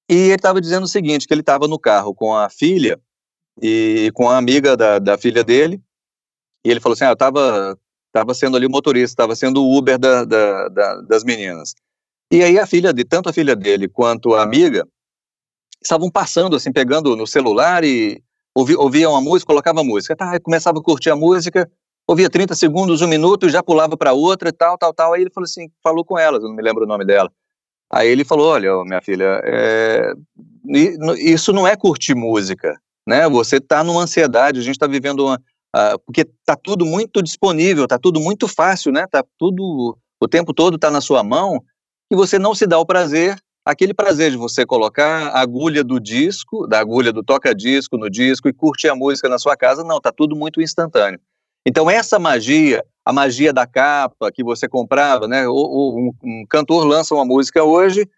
E 0.10 0.16
ele 0.16 0.36
estava 0.36 0.60
dizendo 0.60 0.84
o 0.84 0.90
seguinte, 0.90 1.28
que 1.28 1.34
ele 1.34 1.42
estava 1.42 1.68
no 1.68 1.80
carro 1.80 2.14
com 2.14 2.36
a 2.36 2.50
filha 2.50 3.00
e 3.62 4.12
com 4.14 4.30
a 4.30 4.38
amiga 4.38 4.76
da, 4.76 5.00
da 5.00 5.18
filha 5.18 5.44
dele, 5.44 5.82
e 6.66 6.70
ele 6.70 6.80
falou 6.80 6.94
assim: 6.94 7.06
ah, 7.06 7.10
eu 7.10 7.14
estava 7.14 7.78
tava 8.12 8.34
sendo 8.34 8.58
ali 8.58 8.66
o 8.66 8.70
motorista, 8.70 9.14
estava 9.14 9.36
sendo 9.36 9.64
o 9.64 9.78
Uber 9.78 9.98
da, 9.98 10.26
da, 10.26 10.68
da, 10.68 11.02
das 11.02 11.24
meninas. 11.24 11.74
E 12.32 12.42
aí 12.42 12.58
a 12.58 12.66
filha 12.66 12.94
de 12.94 13.04
tanto 13.04 13.28
a 13.28 13.34
filha 13.34 13.56
dele 13.56 13.90
quanto 13.90 14.34
a 14.34 14.42
amiga 14.42 14.88
estavam 15.84 16.10
passando 16.10 16.56
assim, 16.56 16.72
pegando 16.72 17.16
no 17.16 17.28
celular 17.28 17.84
e 17.84 18.24
ouvia, 18.56 18.80
ouvia 18.80 19.10
uma 19.10 19.20
música, 19.20 19.52
colocava 19.52 19.84
música, 19.84 20.16
tá, 20.16 20.40
começava 20.40 20.80
a 20.80 20.82
curtir 20.82 21.10
a 21.10 21.16
música, 21.16 21.70
ouvia 22.08 22.30
30 22.30 22.56
segundos, 22.56 23.02
um 23.02 23.08
minuto, 23.08 23.50
já 23.50 23.62
pulava 23.62 23.98
para 23.98 24.14
outra 24.14 24.48
e 24.48 24.54
tal, 24.54 24.78
tal, 24.78 24.94
tal. 24.94 25.14
Aí 25.14 25.22
ele 25.22 25.30
falou 25.30 25.46
assim, 25.46 25.70
falou 25.84 26.06
com 26.06 26.18
elas, 26.18 26.42
eu 26.42 26.48
não 26.48 26.56
me 26.56 26.64
lembro 26.64 26.86
o 26.86 26.88
nome 26.88 27.04
dela. 27.04 27.30
Aí 27.92 28.08
ele 28.08 28.24
falou, 28.24 28.48
olha, 28.48 28.82
minha 28.86 29.02
filha, 29.02 29.42
é, 29.44 30.14
isso 31.18 31.52
não 31.52 31.68
é 31.68 31.76
curtir 31.76 32.16
música, 32.16 32.80
né? 33.06 33.28
Você 33.28 33.58
está 33.58 33.84
numa 33.84 34.04
ansiedade, 34.04 34.60
a 34.60 34.64
gente 34.64 34.76
está 34.76 34.88
vivendo 34.88 35.26
uma, 35.26 35.42
Uh, 35.74 35.98
porque 36.06 36.22
está 36.22 36.54
tudo 36.54 36.86
muito 36.86 37.24
disponível, 37.24 37.86
está 37.86 37.98
tudo 37.98 38.20
muito 38.20 38.46
fácil, 38.46 38.92
né? 38.92 39.08
Tá 39.10 39.24
tudo 39.40 39.98
o 40.20 40.28
tempo 40.28 40.54
todo 40.54 40.76
está 40.76 40.92
na 40.92 41.00
sua 41.00 41.24
mão 41.24 41.64
e 42.12 42.16
você 42.16 42.38
não 42.38 42.54
se 42.54 42.68
dá 42.68 42.78
o 42.78 42.86
prazer 42.86 43.42
aquele 43.66 43.94
prazer 43.94 44.32
de 44.32 44.38
você 44.38 44.66
colocar 44.66 45.28
a 45.28 45.40
agulha 45.40 45.84
do 45.84 46.00
disco, 46.00 46.68
da 46.68 46.80
agulha 46.80 47.14
do 47.14 47.24
toca-disco 47.24 47.98
no 47.98 48.10
disco 48.10 48.48
e 48.50 48.54
curtir 48.54 48.90
a 48.90 48.96
música 48.96 49.30
na 49.30 49.38
sua 49.38 49.56
casa, 49.56 49.84
não, 49.84 50.02
tá 50.02 50.12
tudo 50.12 50.36
muito 50.36 50.62
instantâneo. 50.62 51.20
Então 51.66 51.90
essa 51.90 52.18
magia, 52.18 52.84
a 53.06 53.14
magia 53.14 53.54
da 53.54 53.68
capa 53.68 54.32
que 54.32 54.44
você 54.44 54.68
comprava, 54.68 55.28
né? 55.28 55.48
um, 55.48 56.12
um 56.24 56.46
cantor 56.50 56.86
lança 56.86 57.14
uma 57.14 57.26
música 57.26 57.64
hoje, 57.64 58.10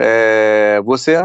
é, 0.00 0.80
você 0.84 1.16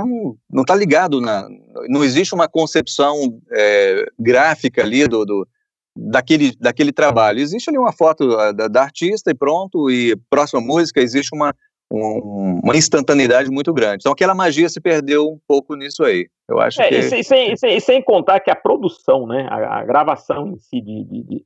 não 0.52 0.62
está 0.62 0.76
ligado 0.76 1.20
na, 1.20 1.48
não 1.90 2.04
existe 2.04 2.36
uma 2.36 2.48
concepção 2.48 3.40
é, 3.52 4.06
gráfica 4.20 4.84
ali 4.84 5.08
do, 5.08 5.26
do, 5.26 5.48
daquele, 5.96 6.56
daquele 6.60 6.92
trabalho. 6.92 7.40
Existe 7.40 7.70
ali 7.72 7.80
uma 7.80 7.92
foto 7.92 8.28
da, 8.54 8.68
da 8.68 8.84
artista 8.84 9.32
e 9.32 9.34
pronto, 9.34 9.90
e 9.90 10.16
próxima 10.30 10.62
música 10.62 11.02
existe 11.02 11.34
uma, 11.34 11.56
um, 11.92 12.60
uma 12.64 12.76
instantaneidade 12.76 13.50
muito 13.50 13.74
grande. 13.74 13.98
Então 14.02 14.12
aquela 14.12 14.36
magia 14.36 14.70
se 14.70 14.82
perdeu 14.82 15.28
um 15.28 15.40
pouco 15.48 15.76
nisso 15.76 16.04
aí. 16.04 16.28
Eu 16.50 16.60
acho 16.60 16.82
é, 16.82 16.90
que. 16.90 16.96
E 16.96 17.04
sem, 17.04 17.20
e, 17.20 17.58
sem, 17.58 17.78
e 17.78 17.82
sem, 17.82 18.02
contar 18.02 18.40
que 18.40 18.52
a 18.52 18.56
produção, 18.56 19.26
né, 19.26 19.48
a, 19.50 19.80
a 19.80 19.86
gravação 19.86 20.50
em 20.50 20.58
si 20.58 20.82
de, 20.82 21.04
de, 21.04 21.46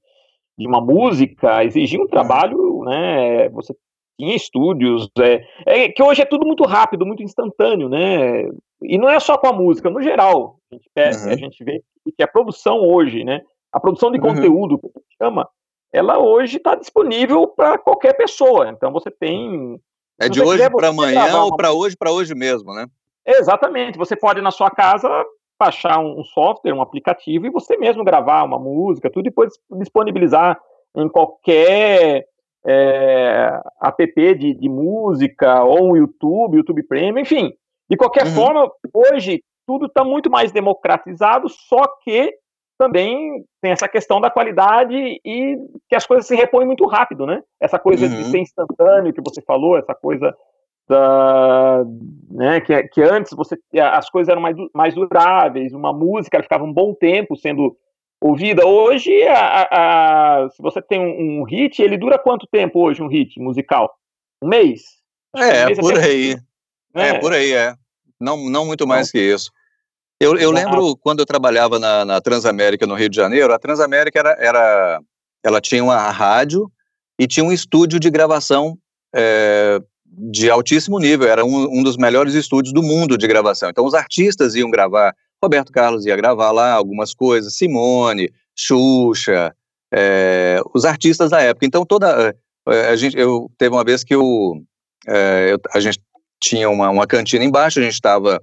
de, 0.57 0.67
uma 0.67 0.81
música 0.81 1.63
exigia 1.63 2.01
um 2.01 2.07
trabalho, 2.07 2.83
né? 2.85 3.49
Você 3.49 3.75
tinha 4.19 4.35
estúdios, 4.35 5.09
é, 5.19 5.43
é, 5.65 5.89
que 5.89 6.03
hoje 6.03 6.21
é 6.21 6.25
tudo 6.25 6.45
muito 6.45 6.63
rápido, 6.63 7.05
muito 7.05 7.23
instantâneo, 7.23 7.89
né? 7.89 8.43
E 8.83 8.97
não 8.97 9.09
é 9.09 9.19
só 9.19 9.37
com 9.37 9.47
a 9.47 9.53
música, 9.53 9.89
no 9.89 10.01
geral. 10.01 10.57
A 10.71 10.75
gente, 10.75 11.25
uhum. 11.25 11.31
a 11.31 11.35
gente 11.35 11.63
vê 11.63 11.83
que 12.15 12.23
a 12.23 12.27
produção 12.27 12.77
hoje, 12.79 13.23
né? 13.23 13.41
A 13.71 13.79
produção 13.79 14.11
de 14.11 14.19
uhum. 14.19 14.27
conteúdo, 14.27 14.77
que 14.77 14.87
a 14.87 14.99
gente 14.99 15.15
chama, 15.17 15.47
ela 15.93 16.19
hoje 16.19 16.57
está 16.57 16.75
disponível 16.75 17.47
para 17.47 17.77
qualquer 17.77 18.13
pessoa. 18.13 18.69
Então 18.69 18.91
você 18.91 19.11
tem. 19.11 19.79
É 20.21 20.29
de 20.29 20.41
hoje 20.41 20.69
para 20.69 20.89
amanhã 20.89 21.41
ou 21.41 21.55
para 21.55 21.71
hoje 21.71 21.95
para 21.97 22.11
hoje 22.11 22.35
mesmo, 22.35 22.73
né? 22.73 22.85
Exatamente. 23.25 23.97
Você 23.97 24.15
pode 24.15 24.41
na 24.41 24.51
sua 24.51 24.69
casa 24.69 25.09
baixar 25.59 25.99
um 25.99 26.23
software, 26.23 26.73
um 26.73 26.81
aplicativo 26.81 27.45
e 27.45 27.51
você 27.51 27.77
mesmo 27.77 28.03
gravar 28.03 28.43
uma 28.43 28.57
música, 28.57 29.09
tudo 29.09 29.27
e 29.27 29.29
depois 29.29 29.53
disponibilizar 29.71 30.59
em 30.95 31.07
qualquer 31.07 32.25
é, 32.65 33.61
app 33.81 34.35
de, 34.35 34.53
de, 34.53 34.69
música 34.69 35.63
ou 35.63 35.91
um 35.91 35.97
YouTube, 35.97 36.57
YouTube 36.57 36.83
Premium, 36.83 37.19
enfim. 37.19 37.51
De 37.89 37.97
qualquer 37.97 38.25
uhum. 38.25 38.33
forma, 38.33 38.71
hoje 38.93 39.43
tudo 39.67 39.85
está 39.85 40.03
muito 40.03 40.29
mais 40.29 40.51
democratizado, 40.51 41.47
só 41.49 41.83
que 42.03 42.33
também 42.81 43.45
tem 43.61 43.71
essa 43.71 43.87
questão 43.87 44.19
da 44.19 44.31
qualidade 44.31 44.95
e 45.23 45.55
que 45.87 45.95
as 45.95 46.03
coisas 46.03 46.25
se 46.25 46.35
repõem 46.35 46.65
muito 46.65 46.83
rápido, 46.87 47.27
né? 47.27 47.43
Essa 47.59 47.77
coisa 47.77 48.07
uhum. 48.07 48.15
de 48.15 48.23
ser 48.23 48.39
instantâneo 48.39 49.13
que 49.13 49.21
você 49.21 49.39
falou, 49.43 49.77
essa 49.77 49.93
coisa 49.93 50.35
da, 50.89 51.83
né, 52.31 52.59
que, 52.59 52.83
que 52.87 53.01
antes 53.03 53.33
você 53.33 53.55
as 53.79 54.09
coisas 54.09 54.31
eram 54.31 54.41
mais, 54.41 54.57
mais 54.73 54.95
duráveis, 54.95 55.73
uma 55.73 55.93
música 55.93 56.41
ficava 56.41 56.63
um 56.63 56.73
bom 56.73 56.95
tempo 56.95 57.37
sendo 57.37 57.77
ouvida. 58.19 58.65
Hoje, 58.65 59.11
a, 59.27 59.67
a, 59.71 60.49
se 60.49 60.59
você 60.59 60.81
tem 60.81 60.99
um, 60.99 61.41
um, 61.41 61.43
hit, 61.43 61.83
ele 61.83 61.99
dura 61.99 62.17
quanto 62.17 62.47
tempo 62.47 62.79
hoje 62.79 63.03
um 63.03 63.07
hit 63.07 63.39
musical? 63.39 63.93
Um 64.43 64.47
mês? 64.47 64.81
É, 65.35 65.63
um 65.63 65.65
mês 65.67 65.79
por 65.79 65.99
aí. 65.99 66.35
Né? 66.95 67.09
É, 67.09 67.19
por 67.19 67.31
aí, 67.31 67.53
é. 67.53 67.75
Não, 68.19 68.49
não 68.49 68.65
muito 68.65 68.87
mais 68.87 69.07
não. 69.07 69.11
que 69.11 69.19
isso. 69.19 69.51
Eu, 70.21 70.37
eu 70.37 70.51
lembro 70.51 70.95
quando 70.97 71.21
eu 71.21 71.25
trabalhava 71.25 71.79
na, 71.79 72.05
na, 72.05 72.21
Transamérica 72.21 72.85
no 72.85 72.93
Rio 72.93 73.09
de 73.09 73.15
Janeiro, 73.15 73.51
a 73.51 73.57
Transamérica 73.57 74.19
era, 74.19 74.37
era, 74.39 75.01
ela 75.43 75.59
tinha 75.59 75.83
uma 75.83 75.97
rádio 76.11 76.71
e 77.19 77.25
tinha 77.25 77.43
um 77.43 77.51
estúdio 77.51 77.99
de 77.99 78.07
gravação 78.11 78.77
é, 79.15 79.81
de 80.05 80.47
altíssimo 80.47 80.99
nível, 80.99 81.27
era 81.27 81.43
um, 81.43 81.79
um, 81.79 81.81
dos 81.81 81.97
melhores 81.97 82.35
estúdios 82.35 82.71
do 82.71 82.83
mundo 82.83 83.17
de 83.17 83.27
gravação. 83.27 83.71
Então 83.71 83.83
os 83.83 83.95
artistas 83.95 84.53
iam 84.53 84.69
gravar, 84.69 85.15
Roberto 85.43 85.71
Carlos 85.71 86.05
ia 86.05 86.15
gravar 86.15 86.51
lá 86.51 86.71
algumas 86.71 87.15
coisas, 87.15 87.55
Simone, 87.55 88.31
Xuxa, 88.55 89.55
é, 89.91 90.61
os 90.71 90.85
artistas 90.85 91.31
da 91.31 91.41
época. 91.41 91.65
Então 91.65 91.83
toda 91.83 92.35
é, 92.69 92.89
a 92.89 92.95
gente, 92.95 93.17
eu 93.17 93.49
teve 93.57 93.73
uma 93.73 93.83
vez 93.83 94.03
que 94.03 94.13
eu, 94.13 94.63
é, 95.07 95.53
eu 95.53 95.59
a 95.73 95.79
gente 95.79 95.99
tinha 96.39 96.69
uma, 96.69 96.91
uma 96.91 97.07
cantina 97.07 97.43
embaixo, 97.43 97.79
a 97.79 97.81
gente 97.81 97.93
estava 97.93 98.39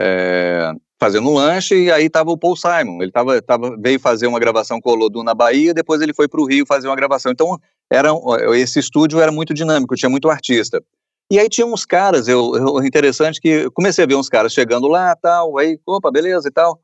é, 0.00 0.72
fazendo 1.02 1.28
um 1.28 1.34
lanche 1.34 1.74
e 1.74 1.90
aí 1.90 2.08
tava 2.08 2.30
o 2.30 2.38
Paul 2.38 2.56
Simon. 2.56 3.02
Ele 3.02 3.10
tava, 3.10 3.42
tava, 3.42 3.76
veio 3.76 3.98
fazer 3.98 4.28
uma 4.28 4.38
gravação 4.38 4.80
com 4.80 4.90
o 4.90 4.92
Olodum 4.92 5.24
na 5.24 5.34
Bahia, 5.34 5.74
depois 5.74 6.00
ele 6.00 6.14
foi 6.14 6.28
para 6.28 6.40
o 6.40 6.46
Rio 6.46 6.64
fazer 6.64 6.86
uma 6.86 6.94
gravação. 6.94 7.32
Então, 7.32 7.58
era, 7.90 8.10
esse 8.54 8.78
estúdio 8.78 9.20
era 9.20 9.32
muito 9.32 9.52
dinâmico, 9.52 9.96
tinha 9.96 10.08
muito 10.08 10.30
artista. 10.30 10.80
E 11.28 11.40
aí 11.40 11.48
tinha 11.48 11.66
uns 11.66 11.84
caras, 11.84 12.28
eu, 12.28 12.54
eu 12.54 12.84
interessante 12.84 13.40
que 13.40 13.68
comecei 13.70 14.04
a 14.04 14.06
ver 14.06 14.14
uns 14.14 14.28
caras 14.28 14.52
chegando 14.52 14.86
lá, 14.86 15.16
tal, 15.16 15.58
aí, 15.58 15.76
opa, 15.84 16.08
beleza 16.08 16.46
e 16.46 16.52
tal. 16.52 16.78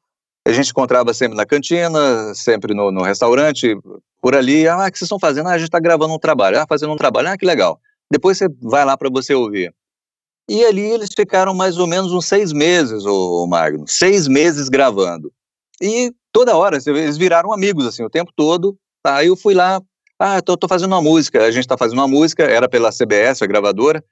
A 0.45 0.51
gente 0.51 0.71
encontrava 0.71 1.15
sempre 1.15 1.37
na 1.37 1.47
cantina, 1.47 2.35
sempre 2.35 2.75
no, 2.75 2.91
no 2.91 3.03
restaurante, 3.03 3.79
por 4.21 4.35
ali. 4.35 4.67
Ah, 4.67 4.79
o 4.79 4.91
que 4.91 4.99
vocês 4.99 5.03
estão 5.03 5.21
fazendo? 5.21 5.49
Ah, 5.49 5.53
a 5.53 5.59
gente 5.59 5.69
está 5.69 5.79
gravando 5.79 6.13
um 6.13 6.19
trabalho. 6.19 6.59
Ah, 6.59 6.67
fazendo 6.69 6.93
um 6.93 6.97
trabalho. 6.97 7.29
Ah, 7.29 7.37
que 7.37 7.47
legal. 7.47 7.79
Depois 8.11 8.37
você 8.37 8.49
vai 8.63 8.85
lá 8.85 8.97
para 8.97 9.11
você 9.11 9.33
ouvir. 9.35 9.73
E 10.49 10.65
ali 10.65 10.83
eles 10.83 11.11
ficaram 11.15 11.53
mais 11.53 11.77
ou 11.77 11.87
menos 11.87 12.13
uns 12.13 12.27
seis 12.27 12.53
meses, 12.53 13.05
o, 13.05 13.47
Magno, 13.47 13.87
seis 13.87 14.27
meses 14.27 14.69
gravando. 14.69 15.31
E 15.81 16.13
toda 16.33 16.57
hora, 16.57 16.79
eles 16.87 17.19
viraram 17.19 17.53
amigos, 17.53 17.87
assim, 17.87 18.03
o 18.03 18.11
tempo 18.11 18.33
todo. 18.35 18.77
Tá, 19.03 19.17
aí 19.17 19.29
eu 19.29 19.37
fui 19.37 19.55
lá, 19.55 19.81
ah, 20.19 20.41
tô, 20.41 20.57
tô 20.57 20.67
fazendo 20.67 20.93
uma 20.93 21.03
música, 21.03 21.45
a 21.45 21.51
gente 21.51 21.69
tá 21.69 21.77
fazendo 21.77 21.99
uma 21.99 22.09
música, 22.09 22.45
era 22.45 22.69
pela 22.69 22.91
CBS, 22.91 23.43
a 23.43 23.47
gravadora, 23.47 24.03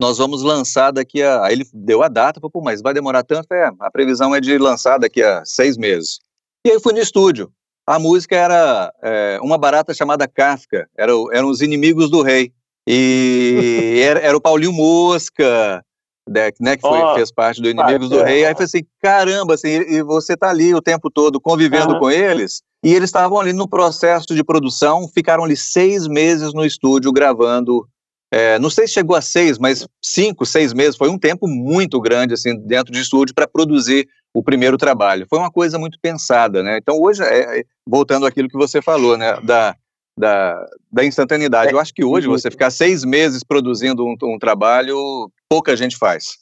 nós 0.00 0.18
vamos 0.18 0.42
lançar 0.42 0.90
daqui 0.90 1.22
a... 1.22 1.44
Aí 1.44 1.54
ele 1.54 1.66
deu 1.72 2.02
a 2.02 2.08
data, 2.08 2.40
falou, 2.40 2.50
pô, 2.50 2.60
mas 2.60 2.82
vai 2.82 2.92
demorar 2.92 3.22
tanto? 3.22 3.52
É, 3.52 3.70
a 3.78 3.90
previsão 3.90 4.34
é 4.34 4.40
de 4.40 4.58
lançar 4.58 4.98
daqui 4.98 5.22
a 5.22 5.44
seis 5.44 5.76
meses. 5.76 6.18
E 6.66 6.70
aí 6.70 6.76
eu 6.76 6.80
fui 6.80 6.92
no 6.92 6.98
estúdio. 6.98 7.52
A 7.86 7.98
música 7.98 8.34
era 8.34 8.92
é, 9.02 9.38
uma 9.40 9.56
barata 9.56 9.94
chamada 9.94 10.26
Kafka, 10.26 10.88
era, 10.96 11.12
eram 11.32 11.48
os 11.48 11.60
inimigos 11.60 12.10
do 12.10 12.22
rei. 12.22 12.52
E 12.86 14.00
era, 14.02 14.20
era, 14.20 14.36
o 14.36 14.40
Paulinho 14.40 14.72
Mosca, 14.72 15.82
né, 16.28 16.50
né 16.60 16.76
que 16.76 16.82
foi, 16.82 16.98
oh, 16.98 17.14
fez 17.14 17.32
parte 17.32 17.60
do 17.60 17.68
Inimigos 17.68 18.10
do 18.10 18.22
Rei. 18.22 18.44
Aí 18.44 18.52
falei 18.52 18.66
assim, 18.66 18.84
caramba, 19.02 19.54
assim, 19.54 19.68
e 19.68 20.02
você 20.02 20.36
tá 20.36 20.50
ali 20.50 20.74
o 20.74 20.82
tempo 20.82 21.10
todo 21.10 21.40
convivendo 21.40 21.94
uhum. 21.94 22.00
com 22.00 22.10
eles. 22.10 22.62
E 22.84 22.92
eles 22.92 23.08
estavam 23.08 23.40
ali 23.40 23.52
no 23.52 23.66
processo 23.66 24.34
de 24.34 24.44
produção, 24.44 25.08
ficaram 25.08 25.44
ali 25.44 25.56
seis 25.56 26.06
meses 26.06 26.52
no 26.52 26.64
estúdio 26.64 27.12
gravando. 27.12 27.86
É, 28.30 28.58
não 28.58 28.68
sei 28.68 28.86
se 28.86 28.94
chegou 28.94 29.16
a 29.16 29.22
seis, 29.22 29.58
mas 29.58 29.86
cinco, 30.02 30.44
seis 30.44 30.74
meses. 30.74 30.96
Foi 30.96 31.08
um 31.08 31.18
tempo 31.18 31.48
muito 31.48 31.98
grande, 32.00 32.34
assim, 32.34 32.54
dentro 32.66 32.92
de 32.92 33.00
estúdio 33.00 33.34
para 33.34 33.48
produzir 33.48 34.06
o 34.34 34.42
primeiro 34.42 34.76
trabalho. 34.76 35.26
Foi 35.30 35.38
uma 35.38 35.50
coisa 35.50 35.78
muito 35.78 35.98
pensada, 36.02 36.62
né? 36.62 36.76
Então 36.76 37.00
hoje, 37.00 37.22
é, 37.22 37.60
é 37.60 37.64
voltando 37.88 38.26
àquilo 38.26 38.48
que 38.48 38.58
você 38.58 38.82
falou, 38.82 39.16
né, 39.16 39.40
da 39.42 39.74
da, 40.16 40.64
da 40.90 41.04
instantaneidade. 41.04 41.70
É, 41.70 41.72
Eu 41.74 41.80
acho 41.80 41.92
que 41.92 42.04
hoje 42.04 42.26
você 42.26 42.50
ficar 42.50 42.70
seis 42.70 43.04
meses 43.04 43.42
produzindo 43.42 44.04
um, 44.04 44.14
um 44.22 44.38
trabalho, 44.38 45.30
pouca 45.48 45.76
gente 45.76 45.96
faz. 45.96 46.36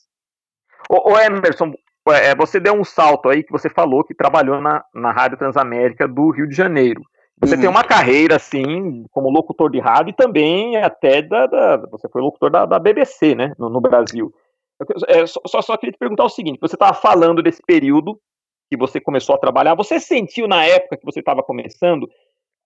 Ô, 0.91 1.13
ô 1.13 1.19
Emerson, 1.19 1.73
é, 2.09 2.35
você 2.35 2.61
deu 2.61 2.75
um 2.75 2.85
salto 2.85 3.29
aí 3.29 3.43
que 3.43 3.53
você 3.53 3.69
falou 3.69 4.05
que 4.05 4.15
trabalhou 4.15 4.61
na, 4.61 4.85
na 4.95 5.13
Rádio 5.13 5.39
Transamérica 5.39 6.07
do 6.07 6.31
Rio 6.31 6.49
de 6.49 6.55
Janeiro. 6.55 7.03
Você 7.41 7.55
uhum. 7.55 7.61
tem 7.61 7.71
uma 7.71 7.83
carreira, 7.83 8.37
assim, 8.37 9.05
como 9.11 9.31
locutor 9.31 9.71
de 9.71 9.81
rádio 9.81 10.11
e 10.11 10.15
também 10.15 10.77
até 10.77 11.23
da. 11.23 11.47
da 11.47 11.77
você 11.91 12.09
foi 12.09 12.23
locutor 12.23 12.51
da, 12.51 12.67
da 12.67 12.79
BBC, 12.79 13.35
né, 13.35 13.53
no, 13.59 13.69
no 13.69 13.81
Brasil. 13.81 14.33
É, 15.09 15.27
só, 15.27 15.63
só 15.63 15.77
queria 15.77 15.93
te 15.93 15.99
perguntar 15.99 16.25
o 16.25 16.29
seguinte: 16.29 16.61
você 16.61 16.77
estava 16.77 16.95
falando 16.95 17.43
desse 17.43 17.61
período 17.67 18.19
que 18.71 18.77
você 18.77 19.01
começou 19.01 19.35
a 19.35 19.39
trabalhar, 19.39 19.75
você 19.75 19.99
sentiu 19.99 20.47
na 20.47 20.65
época 20.65 20.97
que 20.97 21.05
você 21.05 21.21
estava 21.21 21.43
começando 21.43 22.09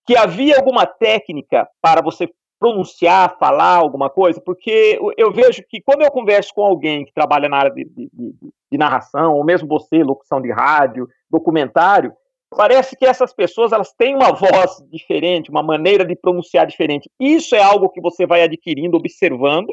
que 0.07 0.15
havia 0.15 0.55
alguma 0.55 0.85
técnica 0.85 1.67
para 1.81 2.01
você 2.01 2.31
pronunciar, 2.57 3.37
falar 3.37 3.75
alguma 3.75 4.09
coisa? 4.09 4.39
Porque 4.39 4.97
eu 5.17 5.31
vejo 5.33 5.61
que 5.69 5.81
quando 5.81 6.01
eu 6.01 6.09
converso 6.09 6.53
com 6.53 6.63
alguém 6.63 7.05
que 7.05 7.13
trabalha 7.13 7.49
na 7.49 7.57
área 7.57 7.71
de, 7.71 7.83
de, 7.83 8.09
de, 8.13 8.35
de 8.71 8.77
narração, 8.77 9.33
ou 9.33 9.43
mesmo 9.43 9.67
você, 9.67 10.01
locução 10.01 10.41
de 10.41 10.49
rádio, 10.49 11.09
documentário, 11.29 12.13
parece 12.49 12.95
que 12.95 13.05
essas 13.05 13.33
pessoas 13.33 13.73
elas 13.73 13.91
têm 13.91 14.15
uma 14.15 14.31
voz 14.31 14.81
diferente, 14.89 15.51
uma 15.51 15.61
maneira 15.61 16.05
de 16.05 16.15
pronunciar 16.15 16.65
diferente. 16.65 17.11
Isso 17.19 17.53
é 17.53 17.61
algo 17.61 17.89
que 17.89 17.99
você 17.99 18.25
vai 18.25 18.41
adquirindo, 18.43 18.95
observando, 18.95 19.67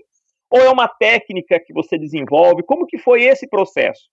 ou 0.50 0.60
é 0.60 0.68
uma 0.68 0.88
técnica 0.88 1.60
que 1.64 1.72
você 1.72 1.96
desenvolve? 1.96 2.64
Como 2.64 2.86
que 2.86 2.98
foi 2.98 3.22
esse 3.22 3.48
processo? 3.48 4.08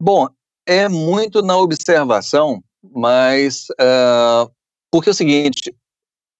Bom, 0.00 0.28
é 0.66 0.88
muito 0.88 1.42
na 1.42 1.58
observação 1.58 2.62
mas 2.94 3.66
uh, 3.80 4.50
porque 4.90 5.08
é 5.08 5.12
o 5.12 5.14
seguinte, 5.14 5.74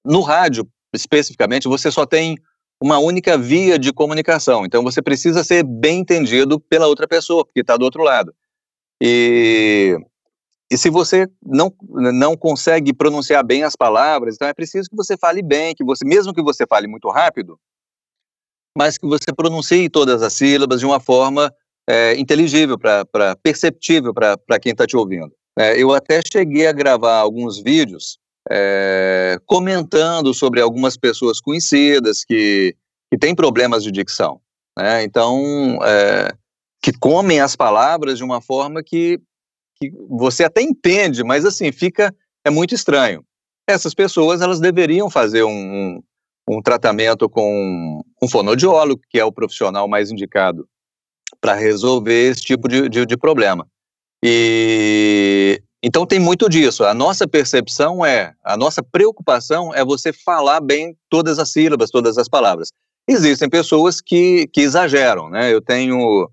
no 0.05 0.21
rádio 0.21 0.69
especificamente, 0.95 1.69
você 1.69 1.91
só 1.91 2.07
tem 2.07 2.37
uma 2.81 2.99
única 2.99 3.37
via 3.37 3.79
de 3.79 3.93
comunicação, 3.93 4.65
então 4.65 4.83
você 4.83 5.03
precisa 5.03 5.43
ser 5.43 5.63
bem 5.63 6.01
entendido 6.01 6.61
pela 6.61 6.87
outra 6.87 7.07
pessoa, 7.07 7.45
porque 7.45 7.61
está 7.61 7.77
do 7.77 7.85
outro 7.85 8.03
lado. 8.03 8.35
E, 9.03 9.97
e 10.71 10.77
se 10.77 10.91
você 10.91 11.29
não, 11.43 11.75
não 11.91 12.37
consegue 12.37 12.93
pronunciar 12.93 13.45
bem 13.45 13.63
as 13.63 13.77
palavras, 13.77 14.35
então 14.35 14.49
é 14.49 14.55
preciso 14.55 14.89
que 14.89 14.97
você 14.97 15.17
fale 15.17 15.43
bem, 15.43 15.75
que 15.75 15.85
você, 15.85 16.05
mesmo 16.05 16.35
que 16.35 16.43
você 16.43 16.67
fale 16.67 16.87
muito 16.87 17.09
rápido, 17.11 17.59
mas 18.77 18.99
que 18.99 19.07
você 19.07 19.33
pronuncie 19.35 19.89
todas 19.89 20.23
as 20.23 20.35
sílabas 20.35 20.81
de 20.81 20.87
uma 20.87 21.01
forma 21.01 21.53
é, 21.89 22.15
inteligível, 22.17 22.79
para 22.79 23.37
perceptível 23.43 24.13
para 24.13 24.61
quem 24.61 24.73
está 24.73 24.87
te 24.87 24.97
ouvindo. 24.97 25.33
É, 25.59 25.81
eu 25.81 25.93
até 25.93 26.21
cheguei 26.21 26.67
a 26.67 26.73
gravar 26.73 27.19
alguns 27.19 27.63
vídeos 27.63 28.19
é, 28.51 29.39
comentando 29.47 30.33
sobre 30.33 30.61
algumas 30.61 30.97
pessoas 30.97 31.41
conhecidas 31.41 32.25
que, 32.25 32.77
que 33.11 33.19
têm 33.19 33.35
problemas 33.35 33.83
de 33.83 33.91
dicção. 33.91 34.41
Né? 34.79 35.03
Então, 35.03 35.79
é, 35.83 36.33
que 36.83 36.93
comem 36.93 37.41
as 37.41 37.57
palavras 37.57 38.19
de 38.19 38.25
uma 38.25 38.41
forma 38.41 38.83
que, 38.83 39.19
que 39.77 39.91
você 40.09 40.45
até 40.45 40.61
entende, 40.61 41.25
mas 41.25 41.45
assim, 41.45 41.73
fica, 41.73 42.15
é 42.45 42.51
muito 42.51 42.75
estranho. 42.75 43.25
Essas 43.69 43.95
pessoas, 43.95 44.41
elas 44.41 44.61
deveriam 44.61 45.11
fazer 45.11 45.43
um, 45.43 46.01
um, 46.49 46.63
tratamento 46.63 47.29
com 47.29 48.01
um 48.23 48.29
fonoaudiólogo, 48.29 49.03
que 49.11 49.19
é 49.19 49.25
o 49.25 49.33
profissional 49.33 49.89
mais 49.89 50.11
indicado 50.11 50.69
para 51.41 51.55
resolver 51.55 52.31
esse 52.31 52.43
tipo 52.43 52.69
de, 52.69 52.89
de, 52.89 53.05
de 53.05 53.17
problema. 53.17 53.67
E 54.29 55.63
então 55.81 56.05
tem 56.05 56.19
muito 56.19 56.49
disso. 56.49 56.85
A 56.85 56.93
nossa 56.93 57.29
percepção 57.29 58.05
é, 58.05 58.35
a 58.43 58.57
nossa 58.57 58.83
preocupação 58.83 59.73
é 59.73 59.85
você 59.85 60.13
falar 60.13 60.61
bem 60.61 60.97
todas 61.09 61.39
as 61.39 61.53
sílabas, 61.53 61.91
todas 61.91 62.19
as 62.19 62.29
palavras. 62.29 62.73
Existem 63.09 63.49
pessoas 63.49 64.01
que, 64.01 64.49
que 64.53 64.63
exageram, 64.63 65.31
né? 65.31 65.53
Eu 65.53 65.63
tenho, 65.63 66.29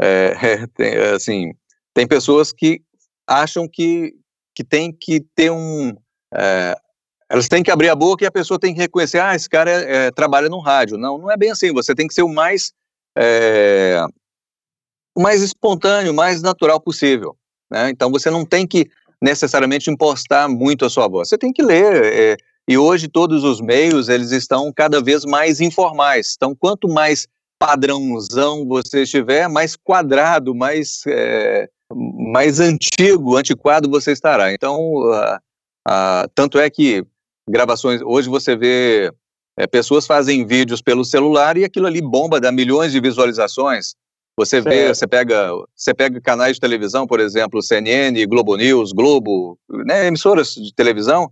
é, 0.00 0.32
é, 0.40 0.66
tem, 0.68 0.96
assim, 1.14 1.52
tem 1.92 2.06
pessoas 2.06 2.52
que 2.52 2.80
acham 3.26 3.68
que, 3.70 4.14
que 4.54 4.64
tem 4.64 4.90
que 4.90 5.20
ter 5.34 5.50
um, 5.50 5.94
é, 6.34 6.74
elas 7.28 7.48
têm 7.48 7.62
que 7.62 7.70
abrir 7.70 7.90
a 7.90 7.94
boca 7.94 8.24
e 8.24 8.26
a 8.26 8.32
pessoa 8.32 8.58
tem 8.58 8.72
que 8.72 8.80
reconhecer, 8.80 9.18
ah, 9.18 9.34
esse 9.34 9.48
cara 9.48 9.70
é, 9.70 10.06
é, 10.06 10.10
trabalha 10.10 10.48
no 10.48 10.58
rádio. 10.58 10.96
Não, 10.96 11.18
não 11.18 11.30
é 11.30 11.36
bem 11.36 11.50
assim. 11.50 11.70
Você 11.74 11.94
tem 11.94 12.08
que 12.08 12.14
ser 12.14 12.22
o 12.22 12.28
mais, 12.30 12.72
é, 13.14 14.02
o 15.16 15.22
mais 15.22 15.42
espontâneo, 15.42 16.12
o 16.12 16.14
mais 16.14 16.42
natural 16.42 16.80
possível. 16.80 17.36
Né? 17.70 17.90
Então 17.90 18.10
você 18.10 18.30
não 18.30 18.44
tem 18.44 18.66
que 18.66 18.88
necessariamente 19.20 19.90
impostar 19.90 20.48
muito 20.48 20.84
a 20.84 20.90
sua 20.90 21.08
voz. 21.08 21.28
Você 21.28 21.38
tem 21.38 21.52
que 21.52 21.62
ler. 21.62 22.04
É, 22.04 22.36
e 22.68 22.76
hoje 22.76 23.08
todos 23.08 23.44
os 23.44 23.60
meios 23.60 24.08
eles 24.08 24.30
estão 24.30 24.72
cada 24.72 25.00
vez 25.00 25.24
mais 25.24 25.60
informais. 25.60 26.34
Então 26.36 26.54
quanto 26.54 26.88
mais 26.88 27.26
padrãozão 27.58 28.66
você 28.66 29.02
estiver, 29.02 29.48
mais 29.48 29.74
quadrado, 29.74 30.54
mais 30.54 31.00
é, 31.06 31.68
mais 31.94 32.60
antigo, 32.60 33.36
antiquado 33.36 33.88
você 33.88 34.12
estará. 34.12 34.52
Então, 34.52 34.78
uh, 34.78 35.36
uh, 35.88 36.28
tanto 36.34 36.58
é 36.58 36.68
que 36.68 37.04
gravações, 37.48 38.00
hoje 38.02 38.28
você 38.28 38.56
vê 38.56 39.12
é, 39.56 39.66
pessoas 39.66 40.06
fazem 40.06 40.44
vídeos 40.44 40.82
pelo 40.82 41.04
celular 41.04 41.56
e 41.56 41.64
aquilo 41.64 41.86
ali 41.86 42.02
bomba, 42.02 42.40
dá 42.40 42.50
milhões 42.50 42.92
de 42.92 43.00
visualizações. 43.00 43.94
Você 44.36 44.60
vê, 44.60 44.88
você 44.88 45.06
pega, 45.06 45.50
você 45.74 45.94
pega 45.94 46.20
canais 46.20 46.56
de 46.56 46.60
televisão, 46.60 47.06
por 47.06 47.20
exemplo, 47.20 47.62
CNN, 47.62 48.26
Globo 48.26 48.54
News, 48.56 48.92
Globo, 48.92 49.58
né, 49.68 50.06
emissoras 50.06 50.54
de 50.54 50.74
televisão, 50.74 51.30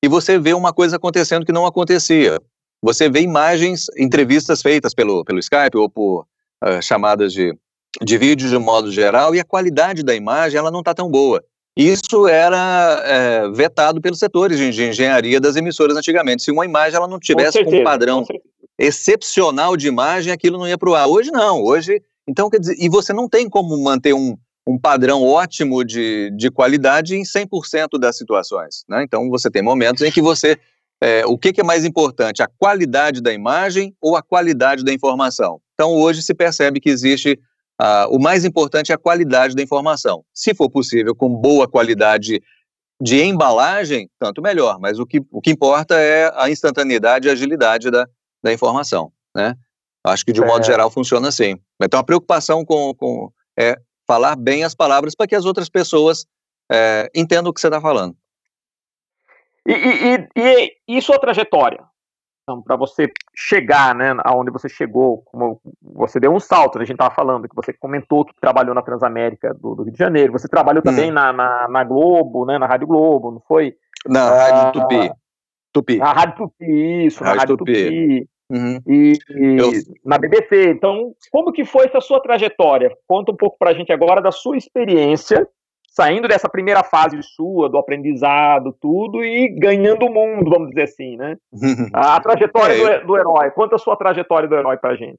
e 0.00 0.06
você 0.06 0.38
vê 0.38 0.54
uma 0.54 0.72
coisa 0.72 0.96
acontecendo 0.96 1.44
que 1.44 1.52
não 1.52 1.66
acontecia. 1.66 2.40
Você 2.80 3.08
vê 3.08 3.22
imagens, 3.22 3.86
entrevistas 3.96 4.62
feitas 4.62 4.94
pelo, 4.94 5.24
pelo 5.24 5.40
Skype 5.40 5.76
ou 5.76 5.90
por 5.90 6.26
uh, 6.62 6.80
chamadas 6.80 7.32
de, 7.32 7.52
de 8.00 8.18
vídeo 8.18 8.48
de 8.48 8.58
modo 8.58 8.92
geral, 8.92 9.34
e 9.34 9.40
a 9.40 9.44
qualidade 9.44 10.04
da 10.04 10.14
imagem 10.14 10.56
ela 10.58 10.70
não 10.70 10.80
está 10.80 10.94
tão 10.94 11.10
boa. 11.10 11.42
Isso 11.76 12.28
era 12.28 13.02
é, 13.04 13.48
vetado 13.48 14.00
pelos 14.00 14.20
setores 14.20 14.58
de, 14.58 14.70
de, 14.70 14.84
engenharia 14.90 15.40
das 15.40 15.56
emissoras 15.56 15.96
antigamente. 15.96 16.44
Se 16.44 16.52
uma 16.52 16.64
imagem 16.64 16.96
ela 16.96 17.08
não 17.08 17.18
tivesse 17.18 17.58
certeza, 17.58 17.76
um 17.76 17.82
padrão 17.82 18.24
excepcional 18.78 19.76
de 19.76 19.88
imagem, 19.88 20.32
aquilo 20.32 20.56
não 20.56 20.68
ia 20.68 20.78
para 20.78 20.88
o 20.88 20.94
ar. 20.94 21.08
Hoje 21.08 21.32
não, 21.32 21.64
hoje 21.64 22.00
então, 22.28 22.48
quer 22.48 22.58
dizer, 22.58 22.76
e 22.78 22.88
você 22.88 23.12
não 23.12 23.28
tem 23.28 23.48
como 23.48 23.76
manter 23.82 24.14
um, 24.14 24.36
um 24.66 24.78
padrão 24.78 25.22
ótimo 25.22 25.84
de, 25.84 26.30
de 26.30 26.50
qualidade 26.50 27.14
em 27.14 27.22
100% 27.22 27.98
das 27.98 28.16
situações. 28.16 28.84
Né? 28.88 29.02
Então, 29.04 29.28
você 29.28 29.50
tem 29.50 29.62
momentos 29.62 30.02
em 30.02 30.10
que 30.10 30.22
você. 30.22 30.58
É, 31.02 31.26
o 31.26 31.36
que, 31.36 31.52
que, 31.52 31.60
é 31.60 31.64
mais 31.64 31.84
importante, 31.84 32.42
a 32.42 32.48
qualidade 32.58 33.20
da 33.20 33.32
imagem 33.32 33.94
ou 34.00 34.16
a 34.16 34.22
qualidade 34.22 34.82
da 34.84 34.92
informação? 34.92 35.60
Então, 35.74 35.90
hoje 35.90 36.22
se 36.22 36.34
percebe 36.34 36.80
que 36.80 36.88
existe. 36.88 37.38
Uh, 37.82 38.06
o 38.14 38.22
mais 38.22 38.44
importante 38.44 38.92
é 38.92 38.94
a 38.94 38.98
qualidade 38.98 39.56
da 39.56 39.62
informação. 39.62 40.24
Se 40.32 40.54
for 40.54 40.70
possível, 40.70 41.12
com 41.14 41.28
boa 41.28 41.68
qualidade 41.68 42.40
de 43.02 43.20
embalagem, 43.22 44.08
tanto 44.18 44.40
melhor. 44.40 44.78
Mas 44.78 45.00
o 45.00 45.04
que, 45.04 45.20
o 45.30 45.40
que 45.40 45.50
importa 45.50 45.98
é 45.98 46.32
a 46.36 46.48
instantaneidade 46.48 47.26
e 47.26 47.30
agilidade 47.30 47.90
da, 47.90 48.08
da 48.42 48.52
informação. 48.52 49.12
Né? 49.34 49.56
Acho 50.06 50.24
que, 50.24 50.32
de 50.32 50.40
um 50.40 50.44
é. 50.44 50.48
modo 50.48 50.64
geral, 50.66 50.90
funciona 50.90 51.28
assim. 51.28 51.58
Então, 51.82 51.98
a 51.98 52.04
preocupação 52.04 52.64
com, 52.64 52.94
com 52.94 53.32
é 53.58 53.76
falar 54.06 54.36
bem 54.36 54.62
as 54.62 54.74
palavras 54.74 55.14
para 55.14 55.26
que 55.26 55.34
as 55.34 55.46
outras 55.46 55.68
pessoas 55.68 56.26
é, 56.70 57.10
entendam 57.14 57.50
o 57.50 57.54
que 57.54 57.60
você 57.60 57.68
está 57.68 57.80
falando. 57.80 58.14
E, 59.66 59.72
e, 59.72 60.28
e, 60.36 60.76
e, 60.88 61.02
sua 61.02 61.18
trajetória? 61.18 61.82
Então, 62.42 62.60
para 62.60 62.76
você 62.76 63.10
chegar 63.34 63.94
né, 63.94 64.14
aonde 64.22 64.50
você 64.50 64.68
chegou, 64.68 65.22
como 65.22 65.58
você 65.80 66.20
deu 66.20 66.34
um 66.34 66.40
salto, 66.40 66.76
a 66.76 66.84
gente 66.84 66.96
estava 66.96 67.14
falando, 67.14 67.48
que 67.48 67.56
você 67.56 67.72
comentou 67.72 68.26
que 68.26 68.34
trabalhou 68.38 68.74
na 68.74 68.82
Transamérica 68.82 69.54
do, 69.54 69.74
do 69.74 69.82
Rio 69.84 69.92
de 69.92 69.98
Janeiro, 69.98 70.32
você 70.32 70.46
trabalhou 70.46 70.80
hum. 70.80 70.84
também 70.84 71.10
na, 71.10 71.32
na, 71.32 71.66
na, 71.68 71.82
Globo, 71.82 72.44
né, 72.44 72.58
na 72.58 72.66
Rádio 72.66 72.86
Globo, 72.86 73.30
não 73.30 73.40
foi? 73.48 73.74
Na 74.06 74.28
ah, 74.28 74.50
Rádio 74.50 74.82
Tupi. 74.82 75.12
Tupi. 75.72 75.96
Na 75.96 76.12
Rádio 76.12 76.36
Tupi, 76.36 77.06
isso, 77.06 77.24
Rádio 77.24 77.34
na 77.34 77.40
Rádio 77.40 77.56
Tupi. 77.56 77.72
Tupi. 77.72 78.28
Uhum. 78.54 78.80
E, 78.86 79.18
e 79.30 79.58
eu... 79.58 79.72
na 80.04 80.16
BBC. 80.16 80.70
Então, 80.70 81.12
como 81.32 81.52
que 81.52 81.64
foi 81.64 81.86
essa 81.86 82.00
sua 82.00 82.20
trajetória? 82.20 82.96
Conta 83.04 83.32
um 83.32 83.36
pouco 83.36 83.58
para 83.58 83.70
a 83.70 83.74
gente 83.74 83.92
agora 83.92 84.22
da 84.22 84.30
sua 84.30 84.56
experiência, 84.56 85.44
saindo 85.88 86.28
dessa 86.28 86.48
primeira 86.48 86.84
fase 86.84 87.20
sua, 87.20 87.68
do 87.68 87.76
aprendizado, 87.76 88.72
tudo, 88.80 89.24
e 89.24 89.48
ganhando 89.58 90.06
o 90.06 90.12
mundo, 90.12 90.48
vamos 90.48 90.68
dizer 90.68 90.84
assim, 90.84 91.16
né? 91.16 91.36
A 91.92 92.20
trajetória 92.20 92.74
é, 92.74 93.00
do, 93.00 93.08
do, 93.08 93.18
herói. 93.18 93.50
Conta 93.50 93.74
a 93.74 93.78
sua 93.78 93.96
trajetória 93.96 94.48
do 94.48 94.54
herói 94.54 94.76
para 94.76 94.90
a 94.90 94.96
gente. 94.96 95.18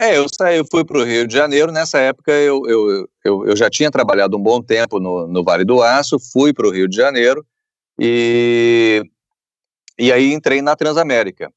É, 0.00 0.16
eu 0.16 0.26
saí, 0.34 0.56
eu 0.56 0.64
fui 0.70 0.82
para 0.82 0.96
o 0.96 1.04
Rio 1.04 1.26
de 1.26 1.34
Janeiro. 1.34 1.70
Nessa 1.70 1.98
época, 1.98 2.32
eu, 2.32 2.62
eu, 2.66 3.06
eu, 3.22 3.46
eu, 3.46 3.56
já 3.56 3.68
tinha 3.68 3.90
trabalhado 3.90 4.38
um 4.38 4.42
bom 4.42 4.62
tempo 4.62 4.98
no, 4.98 5.26
no 5.26 5.44
Vale 5.44 5.66
do 5.66 5.82
Aço, 5.82 6.16
fui 6.32 6.54
para 6.54 6.66
o 6.66 6.70
Rio 6.70 6.88
de 6.88 6.96
Janeiro 6.96 7.44
e, 7.98 9.02
e 9.98 10.10
aí 10.10 10.32
entrei 10.32 10.62
na 10.62 10.74
Transamérica. 10.74 11.52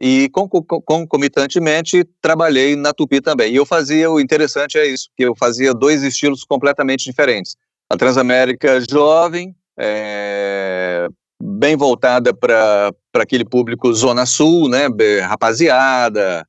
E 0.00 0.28
concomitantemente 0.28 2.04
trabalhei 2.20 2.74
na 2.74 2.92
Tupi 2.92 3.20
também. 3.20 3.52
E 3.52 3.56
eu 3.56 3.64
fazia, 3.64 4.10
o 4.10 4.20
interessante 4.20 4.76
é 4.76 4.86
isso, 4.86 5.08
que 5.16 5.24
eu 5.24 5.34
fazia 5.36 5.72
dois 5.72 6.02
estilos 6.02 6.44
completamente 6.44 7.04
diferentes. 7.04 7.56
A 7.88 7.96
Transamérica 7.96 8.80
jovem, 8.90 9.54
é, 9.78 11.06
bem 11.40 11.76
voltada 11.76 12.34
para 12.34 12.92
aquele 13.14 13.44
público 13.44 13.92
Zona 13.92 14.26
Sul, 14.26 14.68
né, 14.68 14.88
rapaziada, 15.22 16.46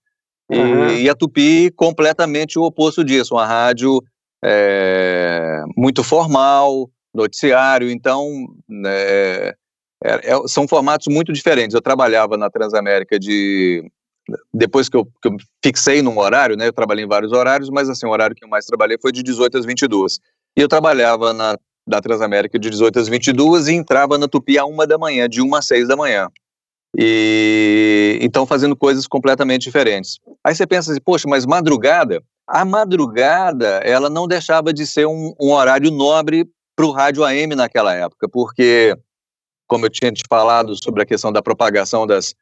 uhum. 0.50 0.88
e, 0.90 1.04
e, 1.04 1.10
a 1.10 1.14
Tupi 1.14 1.72
completamente 1.76 2.58
o 2.58 2.64
oposto 2.64 3.04
disso, 3.04 3.36
uma 3.36 3.46
rádio 3.46 4.02
é, 4.44 5.64
muito 5.78 6.04
formal, 6.04 6.90
noticiário, 7.14 7.90
então 7.90 8.28
é, 8.86 9.56
é, 10.06 10.34
é, 10.34 10.48
são 10.48 10.68
formatos 10.68 11.08
muito 11.08 11.34
diferentes. 11.34 11.74
Eu 11.74 11.82
trabalhava 11.82 12.38
na 12.38 12.50
Transamérica 12.50 13.20
de. 13.20 13.84
Depois 14.54 14.88
que 14.88 14.98
eu, 14.98 15.06
que 15.06 15.28
eu, 15.28 15.38
fixei 15.64 16.02
num 16.02 16.18
horário, 16.18 16.56
né? 16.56 16.68
Eu 16.68 16.74
trabalhei 16.74 17.06
em 17.06 17.08
vários 17.08 17.32
horários, 17.32 17.70
mas 17.70 17.90
assim, 17.90 18.06
o 18.06 18.12
horário 18.12 18.36
que 18.36 18.44
eu 18.44 18.50
mais 18.50 18.66
trabalhei 18.66 18.98
foi 19.00 19.12
de 19.12 19.24
18 19.24 19.58
às 19.58 19.66
22. 19.66 20.20
E 20.58 20.62
eu 20.62 20.68
trabalhava 20.68 21.34
na 21.34 21.58
da 21.88 22.02
Transamérica 22.02 22.58
de 22.58 22.70
18 22.72 23.00
às 23.00 23.08
22 23.08 23.68
e 23.68 23.74
entrava 23.74 24.18
na 24.18 24.28
Tupi 24.28 24.58
a 24.58 24.66
uma 24.66 24.88
da 24.88 24.98
manhã, 24.98 25.30
de 25.30 25.40
1 25.40 25.56
às 25.56 25.68
6 25.68 25.88
da 25.88 25.96
manhã. 25.96 26.30
E 26.98 28.18
então 28.22 28.46
fazendo 28.46 28.76
coisas 28.76 29.06
completamente 29.06 29.64
diferentes. 29.64 30.18
Aí 30.44 30.56
você 30.56 30.66
pensa 30.66 30.92
assim, 30.92 31.02
poxa, 31.02 31.28
mas 31.28 31.46
madrugada? 31.46 32.24
A 32.48 32.66
madrugada, 32.66 33.82
ela 33.84 34.10
não 34.10 34.28
deixava 34.28 34.74
de 34.74 34.88
ser 34.88 35.06
um, 35.06 35.34
um 35.40 35.52
horário 35.52 35.92
nobre 35.92 36.48
para 36.76 36.86
o 36.86 36.92
rádio 36.92 37.24
AM 37.24 37.56
naquela 37.56 37.94
época, 37.94 38.28
porque 38.28 38.98
como 39.68 39.86
eu 39.86 39.90
tinha 39.90 40.12
te 40.12 40.24
falado 40.30 40.76
sobre 40.82 41.04
a 41.04 41.06
questão 41.06 41.32
da 41.32 41.42
propagação 41.42 42.06
das, 42.06 42.34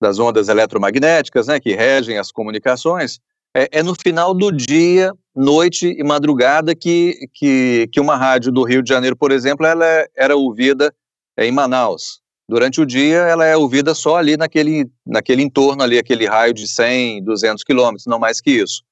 das 0.00 0.18
ondas 0.18 0.48
eletromagnéticas, 0.48 1.46
né, 1.46 1.60
que 1.60 1.74
regem 1.74 2.18
as 2.18 2.32
comunicações, 2.32 3.18
é, 3.54 3.68
é, 3.72 3.82
no 3.82 3.94
final 4.00 4.32
do 4.32 4.52
dia, 4.52 5.12
noite 5.34 5.88
e 5.98 6.04
madrugada 6.04 6.74
que, 6.74 7.28
que, 7.34 7.88
que 7.92 8.00
uma 8.00 8.16
rádio 8.16 8.52
do 8.52 8.62
Rio 8.62 8.82
de 8.82 8.88
Janeiro, 8.88 9.16
por 9.16 9.32
exemplo, 9.32 9.66
ela 9.66 9.84
é, 9.84 10.06
era 10.16 10.36
ouvida 10.36 10.94
é, 11.36 11.46
em 11.46 11.52
Manaus. 11.52 12.20
Durante 12.48 12.80
o 12.80 12.86
dia, 12.86 13.18
ela 13.18 13.44
é 13.44 13.56
ouvida 13.56 13.94
só 13.94 14.16
ali 14.16 14.36
naquele, 14.36 14.88
naquele 15.06 15.42
entorno 15.42 15.82
ali, 15.82 15.98
aquele 15.98 16.26
raio 16.26 16.52
de 16.52 16.66
100, 16.66 17.24
200 17.24 17.62
quilômetros, 17.64 18.06
não 18.06 18.18
mais 18.18 18.40
que 18.40 18.50
isso. 18.50 18.82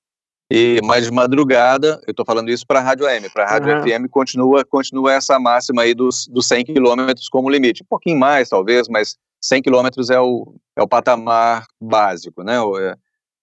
E 0.51 0.81
mais 0.83 1.05
de 1.05 1.11
madrugada, 1.11 2.01
eu 2.07 2.13
estou 2.13 2.25
falando 2.25 2.49
isso 2.49 2.67
para 2.67 2.81
a 2.81 2.83
Rádio 2.83 3.07
AM, 3.07 3.29
para 3.29 3.45
a 3.45 3.49
Rádio 3.49 3.75
uhum. 3.75 3.83
FM 3.83 4.11
continua, 4.11 4.65
continua 4.65 5.13
essa 5.13 5.39
máxima 5.39 5.83
aí 5.83 5.93
dos, 5.95 6.27
dos 6.27 6.49
100 6.49 6.65
quilômetros 6.65 7.29
como 7.29 7.51
limite. 7.51 7.83
Um 7.83 7.87
pouquinho 7.87 8.19
mais, 8.19 8.49
talvez, 8.49 8.89
mas 8.89 9.17
100 9.43 9.63
quilômetros 9.63 10.09
é 10.09 10.19
o, 10.19 10.55
é 10.75 10.83
o 10.83 10.89
patamar 10.89 11.67
básico, 11.79 12.43
né? 12.43 12.55
É, 12.81 12.95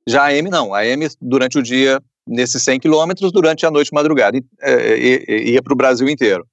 Já 0.07 0.23
a 0.23 0.27
AM 0.27 0.49
não, 0.49 0.73
a 0.73 0.79
AM 0.79 1.07
durante 1.21 1.59
o 1.59 1.63
dia, 1.63 2.01
nesses 2.27 2.63
100 2.63 2.79
quilômetros, 2.79 3.31
durante 3.31 3.67
a 3.67 3.71
noite 3.71 3.93
madrugada, 3.93 4.39
é, 4.61 4.97
ia 5.51 5.61
para 5.61 5.73
o 5.73 5.77
Brasil 5.77 6.09
inteiro. 6.09 6.43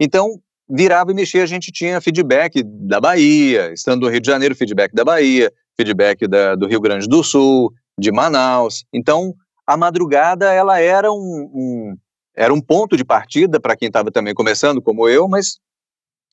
Então, 0.00 0.40
virava 0.70 1.10
e 1.10 1.14
mexia, 1.14 1.42
a 1.42 1.46
gente 1.46 1.72
tinha 1.72 2.00
feedback 2.00 2.62
da 2.62 3.00
Bahia, 3.00 3.72
estando 3.72 4.02
no 4.02 4.08
Rio 4.08 4.20
de 4.20 4.26
Janeiro, 4.26 4.54
feedback 4.54 4.94
da 4.94 5.04
Bahia, 5.04 5.52
feedback 5.76 6.28
da, 6.28 6.54
do 6.54 6.68
Rio 6.68 6.80
Grande 6.80 7.08
do 7.08 7.24
Sul, 7.24 7.72
de 7.98 8.12
Manaus. 8.12 8.84
Então, 8.92 9.34
a 9.66 9.76
madrugada, 9.76 10.52
ela 10.52 10.80
era 10.80 11.10
um, 11.10 11.50
um 11.52 11.96
era 12.36 12.52
um 12.52 12.60
ponto 12.60 12.96
de 12.96 13.04
partida 13.04 13.58
para 13.58 13.74
quem 13.74 13.88
estava 13.88 14.10
também 14.10 14.34
começando, 14.34 14.82
como 14.82 15.08
eu, 15.08 15.26
mas, 15.26 15.58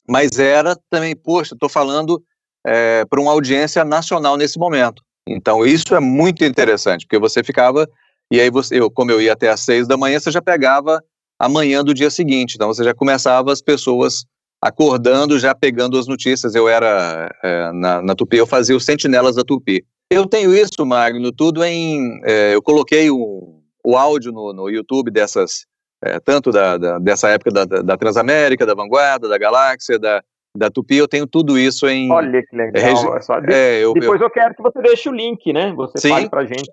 mas 0.07 0.37
era 0.37 0.77
também, 0.89 1.15
poxa, 1.15 1.53
estou 1.53 1.69
falando 1.69 2.21
é, 2.65 3.05
para 3.05 3.21
uma 3.21 3.31
audiência 3.31 3.85
nacional 3.85 4.35
nesse 4.35 4.59
momento. 4.59 5.01
Então, 5.25 5.65
isso 5.65 5.95
é 5.95 6.01
muito 6.01 6.43
interessante, 6.43 7.05
porque 7.05 7.17
você 7.17 7.41
ficava, 7.41 7.87
e 8.29 8.41
aí 8.41 8.49
você, 8.49 8.79
eu, 8.79 8.91
como 8.91 9.11
eu 9.11 9.21
ia 9.21 9.31
até 9.31 9.49
às 9.49 9.61
seis 9.61 9.87
da 9.87 9.95
manhã, 9.95 10.19
você 10.19 10.29
já 10.29 10.41
pegava 10.41 11.01
a 11.39 11.47
manhã 11.47 11.81
do 11.83 11.93
dia 11.93 12.09
seguinte, 12.09 12.55
então 12.55 12.67
você 12.67 12.83
já 12.83 12.93
começava 12.93 13.51
as 13.53 13.61
pessoas 13.61 14.25
acordando, 14.61 15.39
já 15.39 15.55
pegando 15.55 15.97
as 15.97 16.07
notícias. 16.07 16.55
Eu 16.55 16.69
era, 16.69 17.29
é, 17.43 17.71
na, 17.73 18.01
na 18.01 18.15
Tupi, 18.15 18.37
eu 18.37 18.47
fazia 18.47 18.75
os 18.75 18.85
Sentinelas 18.85 19.35
da 19.35 19.43
Tupi. 19.43 19.85
Eu 20.13 20.27
tenho 20.27 20.53
isso, 20.53 20.85
Magno, 20.85 21.31
tudo 21.31 21.63
em, 21.63 22.21
é, 22.23 22.53
eu 22.53 22.61
coloquei 22.61 23.09
o, 23.09 23.61
o 23.83 23.97
áudio 23.97 24.31
no, 24.31 24.53
no 24.53 24.69
YouTube 24.69 25.09
dessas, 25.09 25.65
é, 26.03 26.19
tanto 26.19 26.51
da, 26.51 26.77
da, 26.77 26.99
dessa 26.99 27.29
época 27.29 27.51
da, 27.51 27.65
da, 27.65 27.97
Transamérica, 27.97 28.65
da 28.65 28.75
Vanguarda, 28.75 29.27
da 29.27 29.37
Galáxia, 29.37 29.97
da, 29.97 30.23
da 30.55 30.69
Tupi, 30.69 30.97
eu 30.97 31.07
tenho 31.07 31.25
tudo 31.25 31.57
isso 31.57 31.87
em. 31.87 32.11
Olha 32.11 32.43
que 32.43 32.55
legal. 32.55 32.83
Regi... 32.83 33.07
É, 33.51 33.83
eu, 33.83 33.93
Depois 33.93 34.21
eu, 34.21 34.27
eu, 34.27 34.31
quero 34.31 34.53
que 34.53 34.61
você 34.61 34.81
deixe 34.81 35.09
o 35.09 35.11
link, 35.13 35.51
né? 35.51 35.73
Você 35.73 35.97
sim, 35.97 36.09
fale 36.09 36.29
pra 36.29 36.45
gente. 36.45 36.71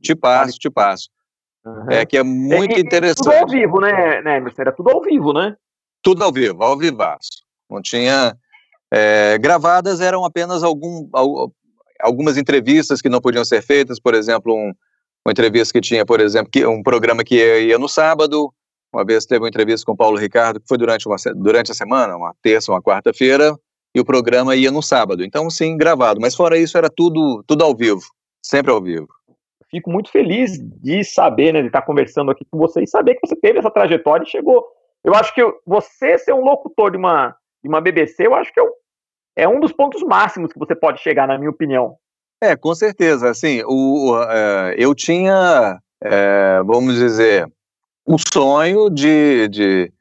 Te 0.00 0.14
passo, 0.14 0.58
te 0.58 0.70
passo. 0.70 1.10
Uhum. 1.66 1.90
É 1.90 2.06
que 2.06 2.16
é 2.16 2.22
muito 2.22 2.74
é, 2.74 2.80
interessante. 2.80 3.24
Tudo 3.24 3.36
ao 3.36 3.46
vivo, 3.46 3.80
né, 3.80 4.22
né, 4.22 4.38
Emerson? 4.38 4.62
Era 4.62 4.72
tudo 4.72 4.90
ao 4.90 5.02
vivo, 5.02 5.34
né? 5.34 5.54
Tudo 6.02 6.24
ao 6.24 6.32
vivo, 6.32 6.62
ao 6.62 6.78
vivaço. 6.78 7.44
Não 7.70 7.82
tinha. 7.82 8.34
É, 8.90 9.36
gravadas 9.36 10.00
eram 10.00 10.24
apenas 10.24 10.62
algum, 10.62 11.06
algumas 12.00 12.36
entrevistas 12.36 13.00
que 13.00 13.08
não 13.08 13.20
podiam 13.20 13.44
ser 13.44 13.62
feitas, 13.62 14.00
por 14.00 14.14
exemplo, 14.14 14.54
um, 14.54 14.72
uma 15.26 15.32
entrevista 15.32 15.72
que 15.72 15.80
tinha, 15.80 16.04
por 16.04 16.20
exemplo, 16.20 16.50
que, 16.50 16.64
um 16.66 16.82
programa 16.82 17.24
que 17.24 17.36
ia 17.36 17.78
no 17.78 17.88
sábado, 17.88 18.52
uma 18.92 19.04
vez 19.04 19.26
teve 19.26 19.42
uma 19.42 19.48
entrevista 19.48 19.84
com 19.84 19.92
o 19.92 19.96
Paulo 19.96 20.16
Ricardo, 20.16 20.60
que 20.60 20.68
foi 20.68 20.78
durante, 20.78 21.06
uma, 21.06 21.16
durante 21.36 21.70
a 21.70 21.74
semana, 21.74 22.16
uma 22.16 22.34
terça, 22.42 22.72
uma 22.72 22.82
quarta-feira, 22.82 23.54
e 23.94 24.00
o 24.00 24.04
programa 24.04 24.54
ia 24.54 24.70
no 24.70 24.82
sábado. 24.82 25.24
Então, 25.24 25.50
sim, 25.50 25.76
gravado. 25.76 26.20
Mas 26.20 26.34
fora 26.34 26.56
isso, 26.56 26.78
era 26.78 26.88
tudo, 26.88 27.42
tudo 27.46 27.64
ao 27.64 27.76
vivo, 27.76 28.02
sempre 28.42 28.70
ao 28.70 28.82
vivo. 28.82 29.08
Fico 29.70 29.90
muito 29.90 30.10
feliz 30.10 30.58
de 30.58 31.04
saber, 31.04 31.52
né, 31.52 31.60
de 31.60 31.66
estar 31.66 31.82
conversando 31.82 32.30
aqui 32.30 32.44
com 32.50 32.56
você 32.56 32.82
e 32.82 32.86
saber 32.86 33.16
que 33.16 33.26
você 33.26 33.36
teve 33.36 33.58
essa 33.58 33.70
trajetória 33.70 34.24
e 34.24 34.30
chegou. 34.30 34.64
Eu 35.04 35.14
acho 35.14 35.34
que 35.34 35.42
você 35.66 36.18
ser 36.18 36.32
um 36.32 36.42
locutor 36.42 36.90
de 36.90 36.96
uma, 36.96 37.36
de 37.62 37.68
uma 37.68 37.80
BBC, 37.80 38.26
eu 38.26 38.34
acho 38.34 38.52
que 38.52 38.60
é 38.60 38.62
um, 38.62 38.70
é 39.38 39.48
um 39.48 39.60
dos 39.60 39.72
pontos 39.72 40.02
máximos 40.02 40.52
que 40.52 40.58
você 40.58 40.74
pode 40.74 41.00
chegar, 41.00 41.28
na 41.28 41.38
minha 41.38 41.50
opinião. 41.50 41.96
É, 42.42 42.56
com 42.56 42.74
certeza. 42.74 43.30
Assim, 43.30 43.62
o, 43.64 44.16
uh, 44.16 44.72
eu 44.76 44.92
tinha, 44.96 45.78
uh, 46.04 46.64
vamos 46.66 46.96
dizer, 46.96 47.48
um 48.04 48.16
sonho 48.18 48.90
de, 48.90 49.46
de, 49.48 49.92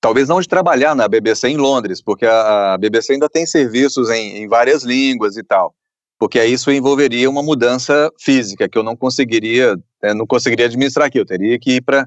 talvez 0.00 0.28
não 0.28 0.40
de 0.40 0.48
trabalhar 0.48 0.94
na 0.94 1.08
BBC 1.08 1.48
em 1.48 1.56
Londres, 1.56 2.00
porque 2.00 2.24
a, 2.24 2.74
a 2.74 2.78
BBC 2.78 3.14
ainda 3.14 3.28
tem 3.28 3.44
serviços 3.44 4.08
em, 4.08 4.38
em, 4.38 4.48
várias 4.48 4.84
línguas 4.84 5.36
e 5.36 5.42
tal, 5.42 5.74
porque 6.16 6.42
isso 6.44 6.70
envolveria 6.70 7.28
uma 7.28 7.42
mudança 7.42 8.08
física 8.20 8.68
que 8.68 8.78
eu 8.78 8.84
não 8.84 8.94
conseguiria, 8.94 9.76
é, 10.00 10.14
não 10.14 10.28
conseguiria 10.28 10.66
administrar 10.66 11.08
aqui, 11.08 11.18
eu 11.18 11.26
teria 11.26 11.58
que 11.58 11.76
ir 11.76 11.82
para 11.82 12.06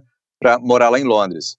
morar 0.60 0.88
lá 0.88 0.98
em 0.98 1.04
Londres. 1.04 1.58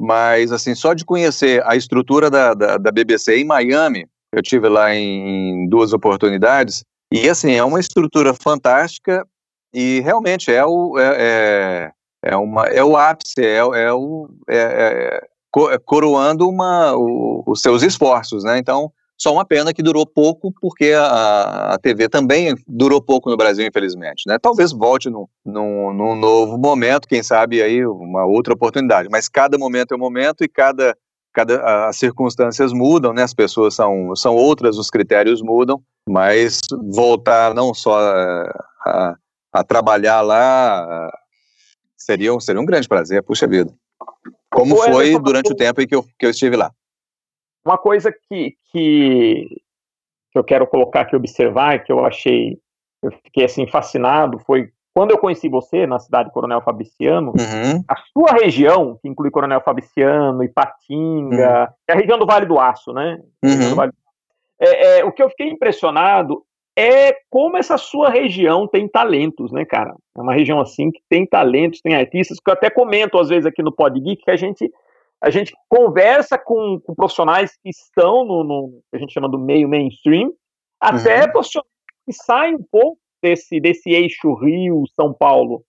Mas, 0.00 0.52
assim, 0.52 0.74
só 0.74 0.94
de 0.94 1.04
conhecer 1.04 1.60
a 1.66 1.74
estrutura 1.74 2.30
da, 2.30 2.54
da, 2.54 2.76
da 2.76 2.92
BBC 2.92 3.38
em 3.38 3.44
Miami, 3.44 4.06
eu 4.32 4.42
tive 4.42 4.68
lá 4.68 4.94
em, 4.94 5.68
duas 5.68 5.92
oportunidades, 5.92 6.84
e, 7.12 7.28
assim, 7.28 7.52
é 7.52 7.64
uma 7.64 7.80
estrutura 7.80 8.34
fantástica 8.34 9.26
e 9.72 10.00
realmente 10.00 10.52
é 10.52 10.64
o, 10.64 10.98
é, 10.98 11.14
é 11.18 11.92
é, 12.22 12.36
uma, 12.36 12.66
é 12.66 12.82
o 12.82 12.96
ápice, 12.96 13.40
é, 13.40 13.58
é 13.58 13.92
o, 13.92 14.28
é, 14.48 14.56
é, 14.56 15.74
é 15.74 15.78
coroando 15.84 16.48
uma, 16.48 16.94
o, 16.94 17.42
os 17.46 17.60
seus 17.60 17.82
esforços, 17.82 18.44
né? 18.44 18.58
Então, 18.58 18.92
só 19.16 19.32
uma 19.32 19.44
pena 19.44 19.72
que 19.74 19.82
durou 19.82 20.06
pouco, 20.06 20.52
porque 20.60 20.92
a, 20.92 21.74
a 21.74 21.78
TV 21.78 22.08
também 22.08 22.54
durou 22.66 23.02
pouco 23.02 23.30
no 23.30 23.36
Brasil, 23.36 23.66
infelizmente, 23.66 24.24
né? 24.26 24.38
Talvez 24.40 24.72
volte 24.72 25.10
num, 25.10 25.26
num, 25.44 25.92
num 25.92 26.14
novo 26.14 26.56
momento, 26.56 27.08
quem 27.08 27.22
sabe 27.22 27.62
aí 27.62 27.84
uma 27.84 28.24
outra 28.24 28.54
oportunidade, 28.54 29.08
mas 29.10 29.28
cada 29.28 29.58
momento 29.58 29.92
é 29.92 29.96
um 29.96 30.00
momento 30.00 30.44
e 30.44 30.48
cada, 30.48 30.96
cada 31.38 31.88
as 31.88 31.96
circunstâncias 31.96 32.72
mudam, 32.72 33.12
né? 33.12 33.22
As 33.22 33.34
pessoas 33.34 33.74
são, 33.74 34.14
são 34.16 34.34
outras, 34.34 34.76
os 34.76 34.90
critérios 34.90 35.40
mudam, 35.40 35.80
mas 36.08 36.60
voltar 36.92 37.54
não 37.54 37.72
só 37.72 37.98
a, 37.98 38.64
a, 38.86 39.16
a 39.52 39.64
trabalhar 39.64 40.20
lá, 40.20 41.10
Seria, 42.08 42.32
um, 42.32 42.40
seria 42.40 42.60
um 42.60 42.64
grande 42.64 42.88
prazer, 42.88 43.22
puxa 43.22 43.46
vida. 43.46 43.70
Como 44.50 44.76
Ô, 44.76 44.78
foi 44.78 45.08
Everton, 45.08 45.22
durante 45.22 45.52
o 45.52 45.54
tempo 45.54 45.82
em 45.82 45.86
que 45.86 45.94
eu, 45.94 46.02
que 46.18 46.24
eu 46.24 46.30
estive 46.30 46.56
lá. 46.56 46.72
Uma 47.66 47.76
coisa 47.76 48.10
que, 48.10 48.56
que, 48.72 49.60
que 50.32 50.38
eu 50.38 50.42
quero 50.42 50.66
colocar 50.66 51.02
aqui, 51.02 51.14
observar, 51.14 51.84
que 51.84 51.92
eu 51.92 52.06
achei, 52.06 52.58
eu 53.02 53.10
fiquei 53.24 53.44
assim 53.44 53.66
fascinado, 53.66 54.38
foi 54.38 54.72
quando 54.98 55.12
eu 55.12 55.18
conheci 55.18 55.48
você 55.48 55.86
na 55.86 56.00
cidade 56.00 56.28
de 56.28 56.34
Coronel 56.34 56.60
Fabriciano, 56.60 57.28
uhum. 57.28 57.84
a 57.86 57.94
sua 58.12 58.32
região, 58.32 58.98
que 59.00 59.06
inclui 59.06 59.30
Coronel 59.30 59.60
Fabriciano, 59.60 60.42
Ipatinga, 60.42 61.68
uhum. 61.68 61.74
é 61.86 61.92
a 61.92 61.94
região 61.94 62.18
do 62.18 62.26
Vale 62.26 62.46
do 62.46 62.58
Aço, 62.58 62.92
né? 62.92 63.20
Uhum. 63.44 63.70
Do 63.70 63.76
vale... 63.76 63.92
É, 64.60 64.98
é, 64.98 65.04
o 65.04 65.12
que 65.12 65.22
eu 65.22 65.30
fiquei 65.30 65.50
impressionado 65.50 66.42
é 66.76 67.16
como 67.30 67.56
essa 67.56 67.78
sua 67.78 68.10
região 68.10 68.66
tem 68.66 68.88
talentos, 68.88 69.52
né, 69.52 69.64
cara? 69.64 69.94
É 70.16 70.20
uma 70.20 70.34
região 70.34 70.60
assim 70.60 70.90
que 70.90 71.00
tem 71.08 71.24
talentos, 71.24 71.80
tem 71.80 71.94
artistas, 71.94 72.40
que 72.40 72.50
eu 72.50 72.54
até 72.54 72.68
comento 72.68 73.20
às 73.20 73.28
vezes 73.28 73.46
aqui 73.46 73.62
no 73.62 73.70
Pod 73.70 74.00
Geek, 74.00 74.24
que 74.24 74.30
a 74.32 74.36
gente, 74.36 74.68
a 75.22 75.30
gente 75.30 75.54
conversa 75.68 76.36
com, 76.36 76.80
com 76.84 76.92
profissionais 76.92 77.52
que 77.62 77.70
estão 77.70 78.24
no, 78.24 78.42
no, 78.42 78.80
que 78.90 78.96
a 78.96 78.98
gente 78.98 79.12
chama 79.12 79.28
do 79.28 79.38
meio 79.38 79.68
mainstream, 79.68 80.32
até 80.80 81.22
uhum. 81.22 81.30
profissionais 81.30 81.70
que 82.04 82.12
saem 82.12 82.56
um 82.56 82.64
pouco 82.68 82.98
desse, 83.22 83.60
desse 83.60 83.90
eixo 83.90 84.34
Rio-São 84.34 85.12
Paulo, 85.12 85.64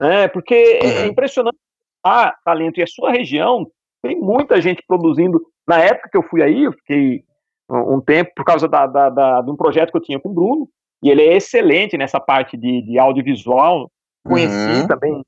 né? 0.00 0.28
Porque 0.28 0.54
é 0.54 1.06
impressionante 1.06 1.58
a 2.04 2.34
talento 2.44 2.78
e 2.78 2.82
a 2.82 2.86
sua 2.86 3.10
região 3.10 3.66
tem 4.02 4.18
muita 4.18 4.60
gente 4.60 4.82
produzindo. 4.86 5.40
Na 5.66 5.78
época 5.78 6.08
que 6.10 6.16
eu 6.16 6.22
fui 6.24 6.42
aí, 6.42 6.64
eu 6.64 6.72
fiquei 6.72 7.24
um 7.70 8.00
tempo 8.00 8.32
por 8.34 8.44
causa 8.44 8.68
da, 8.68 8.86
da, 8.86 9.08
da, 9.08 9.40
de 9.40 9.50
um 9.50 9.56
projeto 9.56 9.90
que 9.90 9.96
eu 9.96 10.02
tinha 10.02 10.20
com 10.20 10.28
o 10.28 10.34
Bruno, 10.34 10.68
e 11.02 11.10
ele 11.10 11.22
é 11.22 11.36
excelente 11.36 11.96
nessa 11.96 12.20
parte 12.20 12.56
de, 12.56 12.82
de 12.82 12.98
audiovisual. 12.98 13.90
Conheci 14.24 14.82
uhum. 14.82 14.86
também 14.86 15.24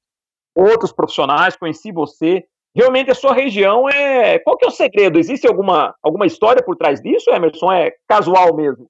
outros 0.54 0.92
profissionais, 0.92 1.56
conheci 1.56 1.90
você. 1.90 2.44
Realmente 2.76 3.10
a 3.10 3.14
sua 3.14 3.32
região 3.32 3.88
é. 3.88 4.38
Qual 4.40 4.56
que 4.56 4.64
é 4.64 4.68
o 4.68 4.72
segredo? 4.72 5.18
Existe 5.18 5.46
alguma, 5.46 5.94
alguma 6.02 6.26
história 6.26 6.62
por 6.62 6.76
trás 6.76 7.00
disso, 7.00 7.30
Emerson? 7.30 7.72
É 7.72 7.92
casual 8.08 8.54
mesmo? 8.54 8.88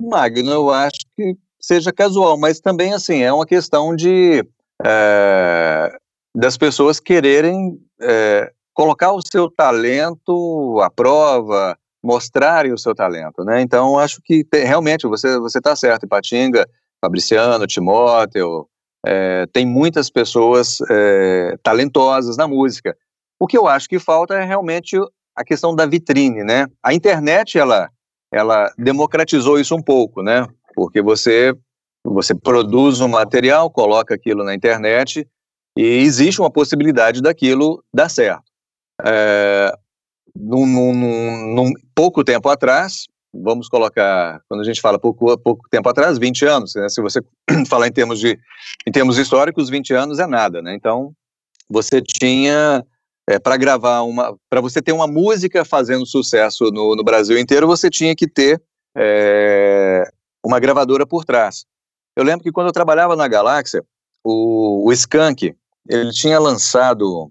Magno, 0.00 0.50
eu 0.50 0.70
acho 0.70 0.98
que 1.16 1.36
seja 1.64 1.92
casual, 1.92 2.36
mas 2.36 2.60
também 2.60 2.92
assim, 2.92 3.22
é 3.22 3.32
uma 3.32 3.46
questão 3.46 3.94
de 3.94 4.44
é, 4.84 5.96
das 6.36 6.56
pessoas 6.56 7.00
quererem 7.00 7.78
é, 8.00 8.50
colocar 8.72 9.12
o 9.12 9.20
seu 9.20 9.50
talento 9.50 10.80
à 10.82 10.90
prova, 10.90 11.76
mostrarem 12.02 12.72
o 12.72 12.78
seu 12.78 12.94
talento, 12.94 13.44
né? 13.44 13.62
Então, 13.62 13.98
acho 13.98 14.20
que 14.22 14.44
tem, 14.44 14.64
realmente 14.64 15.06
você 15.06 15.38
você 15.38 15.58
está 15.58 15.74
certo, 15.74 16.08
Patinga, 16.08 16.68
Fabriciano, 17.00 17.66
Timóteo, 17.66 18.68
é, 19.06 19.46
tem 19.52 19.66
muitas 19.66 20.10
pessoas 20.10 20.78
talentosas 21.62 22.36
na 22.36 22.48
música. 22.48 22.96
O 23.38 23.46
que 23.46 23.56
eu 23.56 23.66
acho 23.66 23.88
que 23.88 23.98
falta 23.98 24.34
é 24.34 24.44
realmente 24.44 24.96
a 25.36 25.44
questão 25.44 25.74
da 25.74 25.86
vitrine, 25.86 26.42
né? 26.42 26.66
A 26.82 26.94
internet 26.94 27.58
ela 27.58 27.88
ela 28.32 28.72
democratizou 28.76 29.60
isso 29.60 29.76
um 29.76 29.82
pouco, 29.82 30.20
né? 30.20 30.46
Porque 30.74 31.00
você 31.00 31.54
você 32.06 32.34
produz 32.34 33.00
um 33.00 33.08
material, 33.08 33.70
coloca 33.70 34.14
aquilo 34.14 34.44
na 34.44 34.54
internet 34.54 35.26
e 35.76 35.82
existe 35.82 36.40
uma 36.40 36.50
possibilidade 36.50 37.22
daquilo 37.22 37.82
dar 37.92 38.10
certo. 38.10 38.44
É, 39.02 39.74
num, 40.36 40.66
num, 40.66 41.54
num, 41.54 41.72
pouco 41.94 42.22
tempo 42.22 42.48
atrás, 42.48 43.06
vamos 43.32 43.68
colocar, 43.68 44.40
quando 44.48 44.60
a 44.60 44.64
gente 44.64 44.80
fala 44.80 44.98
pouco, 44.98 45.36
pouco 45.38 45.66
tempo 45.70 45.88
atrás, 45.88 46.18
20 46.18 46.44
anos, 46.44 46.74
né? 46.74 46.88
se 46.88 47.00
você 47.00 47.20
falar 47.68 47.88
em 47.88 47.92
termos, 47.92 48.20
de, 48.20 48.38
em 48.86 48.92
termos 48.92 49.16
históricos, 49.16 49.70
20 49.70 49.94
anos 49.94 50.18
é 50.18 50.26
nada, 50.26 50.60
né? 50.60 50.74
Então, 50.74 51.12
você 51.68 52.02
tinha, 52.02 52.84
é, 53.28 53.38
para 53.38 53.56
gravar 53.56 54.02
uma, 54.02 54.36
para 54.50 54.60
você 54.60 54.82
ter 54.82 54.92
uma 54.92 55.06
música 55.06 55.64
fazendo 55.64 56.06
sucesso 56.06 56.64
no, 56.70 56.94
no 56.94 57.02
Brasil 57.02 57.38
inteiro, 57.38 57.66
você 57.66 57.88
tinha 57.88 58.14
que 58.14 58.28
ter 58.28 58.62
é, 58.96 60.08
uma 60.44 60.60
gravadora 60.60 61.06
por 61.06 61.24
trás. 61.24 61.64
Eu 62.16 62.22
lembro 62.24 62.44
que 62.44 62.52
quando 62.52 62.68
eu 62.68 62.72
trabalhava 62.72 63.16
na 63.16 63.26
Galáxia, 63.26 63.84
o, 64.22 64.86
o 64.88 64.92
Skank, 64.92 65.54
ele 65.88 66.10
tinha 66.12 66.38
lançado 66.38 67.30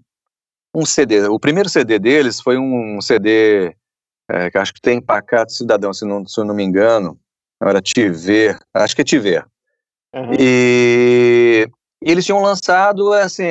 um 0.74 0.84
CD. 0.84 1.26
O 1.28 1.38
primeiro 1.38 1.68
CD 1.68 1.98
deles 1.98 2.40
foi 2.40 2.58
um 2.58 3.00
CD 3.00 3.74
é, 4.28 4.50
que 4.50 4.58
acho 4.58 4.74
que 4.74 4.80
tem 4.80 5.00
Pacato 5.00 5.52
Cidadão, 5.52 5.92
se 5.92 6.04
não, 6.04 6.26
se 6.26 6.38
eu 6.40 6.44
não 6.44 6.54
me 6.54 6.64
engano. 6.64 7.18
Não, 7.60 7.68
era 7.68 7.80
Tiver, 7.80 8.58
acho 8.74 8.94
que 8.94 9.02
é 9.02 9.04
Tiver. 9.04 9.46
Uhum. 10.14 10.32
E 10.38 11.68
eles 12.00 12.24
tinham 12.24 12.40
lançado, 12.40 13.12
assim, 13.12 13.44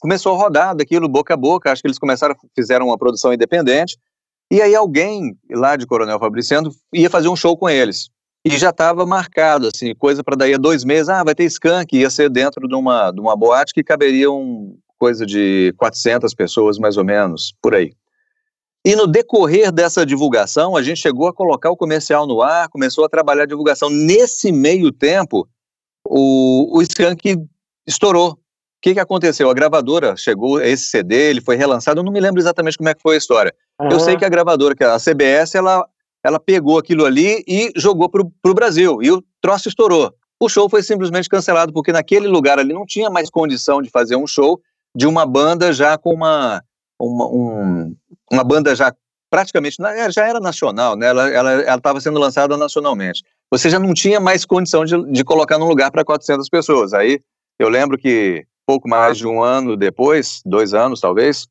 começou 0.00 0.34
a 0.34 0.38
rodar 0.38 0.74
daquilo 0.74 1.08
boca 1.08 1.34
a 1.34 1.36
boca, 1.36 1.70
acho 1.70 1.82
que 1.82 1.88
eles 1.88 1.98
começaram, 1.98 2.34
fizeram 2.54 2.86
uma 2.86 2.98
produção 2.98 3.32
independente, 3.32 3.98
e 4.50 4.60
aí 4.60 4.74
alguém 4.74 5.36
lá 5.50 5.76
de 5.76 5.86
Coronel 5.86 6.18
Fabriciano 6.18 6.70
ia 6.92 7.10
fazer 7.10 7.28
um 7.28 7.36
show 7.36 7.56
com 7.56 7.68
eles. 7.68 8.10
E 8.44 8.50
já 8.56 8.70
estava 8.70 9.04
marcado, 9.04 9.68
assim, 9.72 9.94
coisa 9.94 10.24
para 10.24 10.36
daí 10.36 10.54
a 10.54 10.58
dois 10.58 10.82
meses, 10.82 11.10
ah, 11.10 11.22
vai 11.22 11.34
ter 11.34 11.44
Skank, 11.44 11.94
ia 11.94 12.08
ser 12.08 12.30
dentro 12.30 12.66
de 12.66 12.74
uma, 12.74 13.10
de 13.10 13.20
uma 13.20 13.36
boate 13.36 13.74
que 13.74 13.84
caberiam 13.84 14.74
coisa 14.98 15.26
de 15.26 15.74
400 15.76 16.34
pessoas, 16.34 16.78
mais 16.78 16.96
ou 16.96 17.04
menos, 17.04 17.54
por 17.60 17.74
aí. 17.74 17.92
E 18.84 18.96
no 18.96 19.06
decorrer 19.06 19.70
dessa 19.70 20.06
divulgação, 20.06 20.74
a 20.74 20.82
gente 20.82 21.00
chegou 21.00 21.28
a 21.28 21.34
colocar 21.34 21.70
o 21.70 21.76
comercial 21.76 22.26
no 22.26 22.40
ar, 22.40 22.68
começou 22.70 23.04
a 23.04 23.08
trabalhar 23.10 23.42
a 23.42 23.46
divulgação. 23.46 23.90
Nesse 23.90 24.50
meio 24.50 24.90
tempo, 24.90 25.46
o, 26.04 26.78
o 26.78 26.82
Skank 26.82 27.36
estourou. 27.86 28.32
O 28.32 28.38
que, 28.80 28.94
que 28.94 29.00
aconteceu? 29.00 29.50
A 29.50 29.54
gravadora 29.54 30.16
chegou, 30.16 30.58
esse 30.62 30.84
CD, 30.84 31.28
ele 31.28 31.42
foi 31.42 31.56
relançado, 31.56 32.00
eu 32.00 32.04
não 32.04 32.12
me 32.12 32.20
lembro 32.20 32.40
exatamente 32.40 32.78
como 32.78 32.88
é 32.88 32.94
que 32.94 33.02
foi 33.02 33.16
a 33.16 33.18
história. 33.18 33.54
Uhum. 33.78 33.90
Eu 33.90 34.00
sei 34.00 34.16
que 34.16 34.24
a 34.24 34.28
gravadora, 34.30 34.74
que 34.74 34.82
é 34.82 34.86
a 34.86 34.98
CBS, 34.98 35.54
ela, 35.54 35.86
ela 36.24 36.38
pegou 36.38 36.78
aquilo 36.78 37.04
ali 37.04 37.42
e 37.46 37.72
jogou 37.76 38.08
para 38.08 38.22
o 38.22 38.54
Brasil, 38.54 39.02
e 39.02 39.10
o 39.10 39.22
troço 39.40 39.68
estourou. 39.68 40.12
O 40.40 40.48
show 40.48 40.68
foi 40.68 40.82
simplesmente 40.82 41.28
cancelado, 41.28 41.72
porque 41.72 41.92
naquele 41.92 42.26
lugar 42.26 42.58
ali 42.58 42.72
não 42.72 42.86
tinha 42.86 43.10
mais 43.10 43.28
condição 43.28 43.82
de 43.82 43.90
fazer 43.90 44.16
um 44.16 44.26
show 44.26 44.60
de 44.96 45.06
uma 45.06 45.26
banda 45.26 45.72
já 45.72 45.98
com 45.98 46.12
uma, 46.14 46.62
uma, 46.98 47.26
um, 47.26 47.96
uma 48.30 48.44
banda 48.44 48.74
já 48.74 48.94
praticamente, 49.30 49.76
é, 49.82 50.10
já 50.10 50.26
era 50.26 50.40
nacional, 50.40 50.96
né? 50.96 51.06
ela 51.06 51.76
estava 51.76 52.00
sendo 52.00 52.18
lançada 52.18 52.56
nacionalmente. 52.56 53.22
Você 53.50 53.70
já 53.70 53.78
não 53.78 53.94
tinha 53.94 54.18
mais 54.18 54.44
condição 54.44 54.84
de, 54.84 55.00
de 55.10 55.24
colocar 55.24 55.58
num 55.58 55.68
lugar 55.68 55.90
para 55.90 56.04
400 56.04 56.48
pessoas. 56.48 56.92
Aí 56.92 57.20
eu 57.58 57.68
lembro 57.68 57.96
que 57.96 58.44
pouco 58.66 58.88
mais 58.88 59.18
de 59.18 59.26
um 59.26 59.42
ano 59.42 59.76
depois, 59.76 60.40
dois 60.44 60.74
anos 60.74 61.00
talvez, 61.00 61.46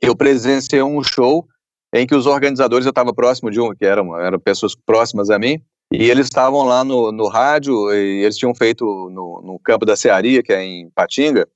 eu 0.00 0.14
presenciei 0.14 0.82
um 0.82 1.02
show 1.02 1.46
em 1.94 2.06
que 2.06 2.14
os 2.14 2.26
organizadores, 2.26 2.86
eu 2.86 2.90
estava 2.90 3.14
próximo 3.14 3.50
de 3.50 3.60
um, 3.60 3.74
que 3.74 3.84
eram, 3.84 4.18
eram 4.18 4.38
pessoas 4.38 4.74
próximas 4.74 5.30
a 5.30 5.38
mim, 5.38 5.60
e 5.92 6.10
eles 6.10 6.26
estavam 6.26 6.64
lá 6.64 6.84
no, 6.84 7.10
no 7.10 7.28
rádio, 7.28 7.92
e 7.92 8.22
eles 8.22 8.36
tinham 8.36 8.54
feito 8.54 8.84
no, 8.84 9.42
no 9.42 9.58
campo 9.58 9.86
da 9.86 9.96
Cearia, 9.96 10.42
que 10.42 10.52
é 10.52 10.62
em 10.62 10.90
Patinga, 10.90 11.48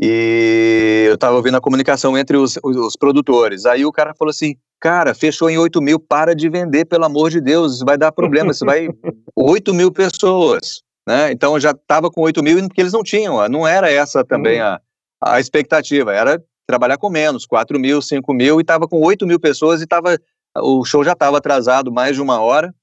e 0.00 1.04
eu 1.06 1.14
estava 1.14 1.36
ouvindo 1.36 1.56
a 1.56 1.60
comunicação 1.60 2.16
entre 2.18 2.36
os, 2.36 2.58
os, 2.62 2.76
os, 2.76 2.96
produtores. 2.96 3.66
Aí 3.66 3.84
o 3.84 3.92
cara 3.92 4.14
falou 4.18 4.30
assim: 4.30 4.56
Cara, 4.80 5.14
fechou 5.14 5.48
em 5.48 5.58
8 5.58 5.80
mil, 5.80 6.00
para 6.00 6.34
de 6.34 6.48
vender, 6.48 6.86
pelo 6.86 7.04
amor 7.04 7.30
de 7.30 7.40
Deus, 7.40 7.74
isso 7.74 7.84
vai 7.84 7.96
dar 7.96 8.10
problema, 8.10 8.50
isso 8.50 8.64
vai. 8.64 8.88
8 9.36 9.72
mil 9.72 9.92
pessoas. 9.92 10.82
Né? 11.06 11.30
Então 11.30 11.58
já 11.58 11.70
estava 11.70 12.10
com 12.10 12.22
8 12.22 12.42
mil, 12.42 12.58
porque 12.66 12.80
eles 12.80 12.92
não 12.92 13.02
tinham, 13.02 13.48
não 13.48 13.66
era 13.66 13.90
essa 13.90 14.24
também 14.24 14.60
uhum. 14.60 14.66
a, 14.66 14.80
a 15.24 15.40
expectativa, 15.40 16.12
era 16.12 16.42
trabalhar 16.72 16.96
com 16.96 17.10
menos, 17.10 17.44
4 17.44 17.78
mil, 17.78 18.00
5 18.00 18.32
mil, 18.32 18.58
e 18.58 18.62
estava 18.62 18.88
com 18.88 18.98
8 18.98 19.26
mil 19.26 19.38
pessoas 19.38 19.82
e 19.82 19.86
tava, 19.86 20.18
o 20.56 20.84
show 20.86 21.04
já 21.04 21.12
estava 21.12 21.36
atrasado 21.36 21.92
mais 21.92 22.16
de 22.16 22.22
uma 22.22 22.40
hora, 22.40 22.74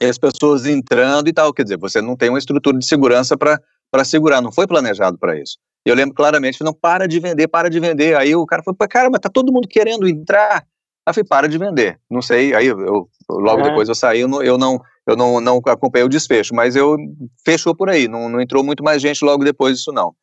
e 0.00 0.06
as 0.06 0.16
pessoas 0.16 0.64
entrando 0.64 1.28
e 1.28 1.32
tal. 1.32 1.52
Quer 1.52 1.64
dizer, 1.64 1.76
você 1.76 2.00
não 2.00 2.16
tem 2.16 2.30
uma 2.30 2.38
estrutura 2.38 2.78
de 2.78 2.86
segurança 2.86 3.36
para 3.36 4.04
segurar, 4.04 4.40
não 4.40 4.50
foi 4.50 4.66
planejado 4.66 5.18
para 5.18 5.38
isso. 5.38 5.58
Eu 5.84 5.94
lembro 5.94 6.14
claramente, 6.14 6.64
não 6.64 6.72
para 6.72 7.06
de 7.06 7.20
vender, 7.20 7.46
para 7.46 7.68
de 7.68 7.78
vender. 7.78 8.16
Aí 8.16 8.34
o 8.34 8.46
cara 8.46 8.62
falou, 8.62 8.76
cara, 8.88 9.10
mas 9.10 9.20
tá 9.20 9.28
todo 9.28 9.52
mundo 9.52 9.68
querendo 9.68 10.08
entrar. 10.08 10.64
Aí 11.06 11.10
eu 11.10 11.14
falei, 11.14 11.28
para 11.28 11.46
de 11.46 11.58
vender. 11.58 12.00
Não 12.10 12.22
sei, 12.22 12.54
aí 12.54 12.66
eu, 12.66 13.06
logo 13.28 13.60
é. 13.60 13.64
depois 13.64 13.90
eu 13.90 13.94
saí, 13.94 14.20
eu 14.20 14.28
não, 14.28 14.42
eu 14.42 14.56
não, 14.56 14.80
eu 15.06 15.14
não, 15.14 15.38
não 15.38 15.60
acompanhei 15.66 16.06
o 16.06 16.08
desfecho, 16.08 16.54
mas 16.54 16.74
eu 16.74 16.96
fechou 17.44 17.76
por 17.76 17.90
aí, 17.90 18.08
não, 18.08 18.30
não 18.30 18.40
entrou 18.40 18.64
muito 18.64 18.82
mais 18.82 19.02
gente 19.02 19.22
logo 19.22 19.44
depois 19.44 19.76
disso 19.76 19.92
não. 19.92 20.14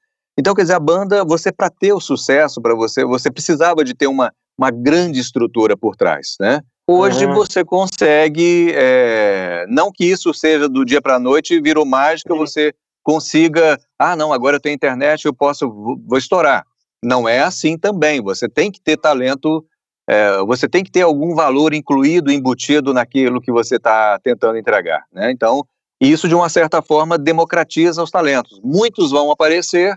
Então, 0.42 0.56
quer 0.56 0.64
dizer, 0.64 0.74
a 0.74 0.80
banda, 0.80 1.24
você 1.24 1.52
para 1.52 1.70
ter 1.70 1.94
o 1.94 2.00
sucesso 2.00 2.60
para 2.60 2.74
você, 2.74 3.06
você 3.06 3.30
precisava 3.30 3.84
de 3.84 3.94
ter 3.94 4.08
uma, 4.08 4.34
uma 4.58 4.72
grande 4.72 5.20
estrutura 5.20 5.78
por 5.78 5.96
trás, 5.96 6.36
né? 6.40 6.62
Hoje 6.90 7.28
uhum. 7.28 7.36
você 7.36 7.64
consegue, 7.64 8.74
é, 8.74 9.68
não 9.70 9.92
que 9.92 10.04
isso 10.04 10.34
seja 10.34 10.68
do 10.68 10.84
dia 10.84 11.00
para 11.00 11.18
a 11.18 11.20
noite, 11.20 11.62
virou 11.62 11.86
mágica, 11.86 12.34
você 12.34 12.74
consiga, 13.04 13.80
ah, 14.00 14.16
não, 14.16 14.34
agora 14.34 14.56
eu 14.56 14.60
tenho 14.60 14.74
internet, 14.74 15.26
eu 15.26 15.34
posso, 15.34 15.70
vou 15.72 16.18
estourar. 16.18 16.66
Não 17.04 17.30
é 17.30 17.42
assim 17.42 17.78
também. 17.78 18.20
Você 18.20 18.50
tem 18.50 18.72
que 18.72 18.82
ter 18.82 18.98
talento, 18.98 19.64
é, 20.10 20.40
você 20.40 20.68
tem 20.68 20.84
que 20.84 20.90
ter 20.90 21.02
algum 21.04 21.36
valor 21.36 21.72
incluído, 21.72 22.32
embutido 22.32 22.96
naquilo 22.96 23.40
que 23.40 23.52
você 23.52 23.76
está 23.76 24.18
tentando 24.18 24.58
entregar. 24.58 25.04
Né? 25.14 25.32
Então, 25.32 25.64
isso 26.02 26.28
de 26.28 26.34
uma 26.34 26.50
certa 26.50 26.82
forma 26.82 27.16
democratiza 27.16 28.02
os 28.02 28.10
talentos. 28.10 28.60
Muitos 28.64 29.12
vão 29.12 29.30
aparecer 29.30 29.96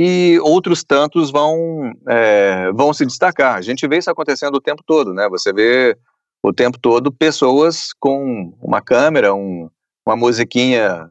e 0.00 0.38
outros 0.44 0.84
tantos 0.84 1.28
vão, 1.28 1.92
é, 2.06 2.70
vão 2.70 2.94
se 2.94 3.04
destacar. 3.04 3.56
A 3.56 3.60
gente 3.60 3.84
vê 3.88 3.98
isso 3.98 4.08
acontecendo 4.08 4.54
o 4.54 4.60
tempo 4.60 4.80
todo, 4.86 5.12
né? 5.12 5.28
Você 5.28 5.52
vê 5.52 5.98
o 6.40 6.52
tempo 6.52 6.78
todo 6.78 7.10
pessoas 7.10 7.88
com 7.98 8.56
uma 8.62 8.80
câmera, 8.80 9.34
um, 9.34 9.68
uma 10.06 10.14
musiquinha 10.14 11.10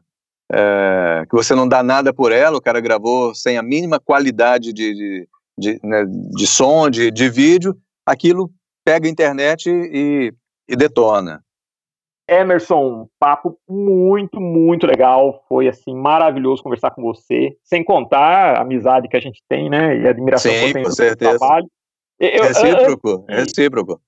é, 0.50 1.22
que 1.28 1.36
você 1.36 1.54
não 1.54 1.68
dá 1.68 1.82
nada 1.82 2.14
por 2.14 2.32
ela, 2.32 2.56
o 2.56 2.62
cara 2.62 2.80
gravou 2.80 3.34
sem 3.34 3.58
a 3.58 3.62
mínima 3.62 4.00
qualidade 4.00 4.72
de, 4.72 4.94
de, 4.94 5.28
de, 5.58 5.80
né, 5.84 6.06
de 6.06 6.46
som, 6.46 6.88
de, 6.88 7.10
de 7.10 7.28
vídeo, 7.28 7.76
aquilo 8.06 8.50
pega 8.86 9.06
a 9.06 9.10
internet 9.10 9.68
e, 9.68 10.32
e 10.66 10.74
detona. 10.74 11.44
Emerson, 12.28 13.08
papo 13.18 13.58
muito, 13.66 14.38
muito 14.40 14.86
legal. 14.86 15.42
Foi 15.48 15.66
assim 15.66 15.94
maravilhoso 15.94 16.62
conversar 16.62 16.90
com 16.90 17.02
você, 17.02 17.56
sem 17.64 17.82
contar 17.82 18.58
a 18.58 18.60
amizade 18.60 19.08
que 19.08 19.16
a 19.16 19.20
gente 19.20 19.42
tem, 19.48 19.70
né? 19.70 19.98
E 19.98 20.06
a 20.06 20.10
admiração 20.10 20.52
Sim, 20.52 20.66
que 20.66 20.72
tem 20.74 20.82
com 20.84 20.90
certeza. 20.90 21.38
trabalho. 21.38 21.66
Eu, 22.20 22.42
recíproco, 22.42 23.24
eu, 23.28 23.36
recíproco. 23.36 24.00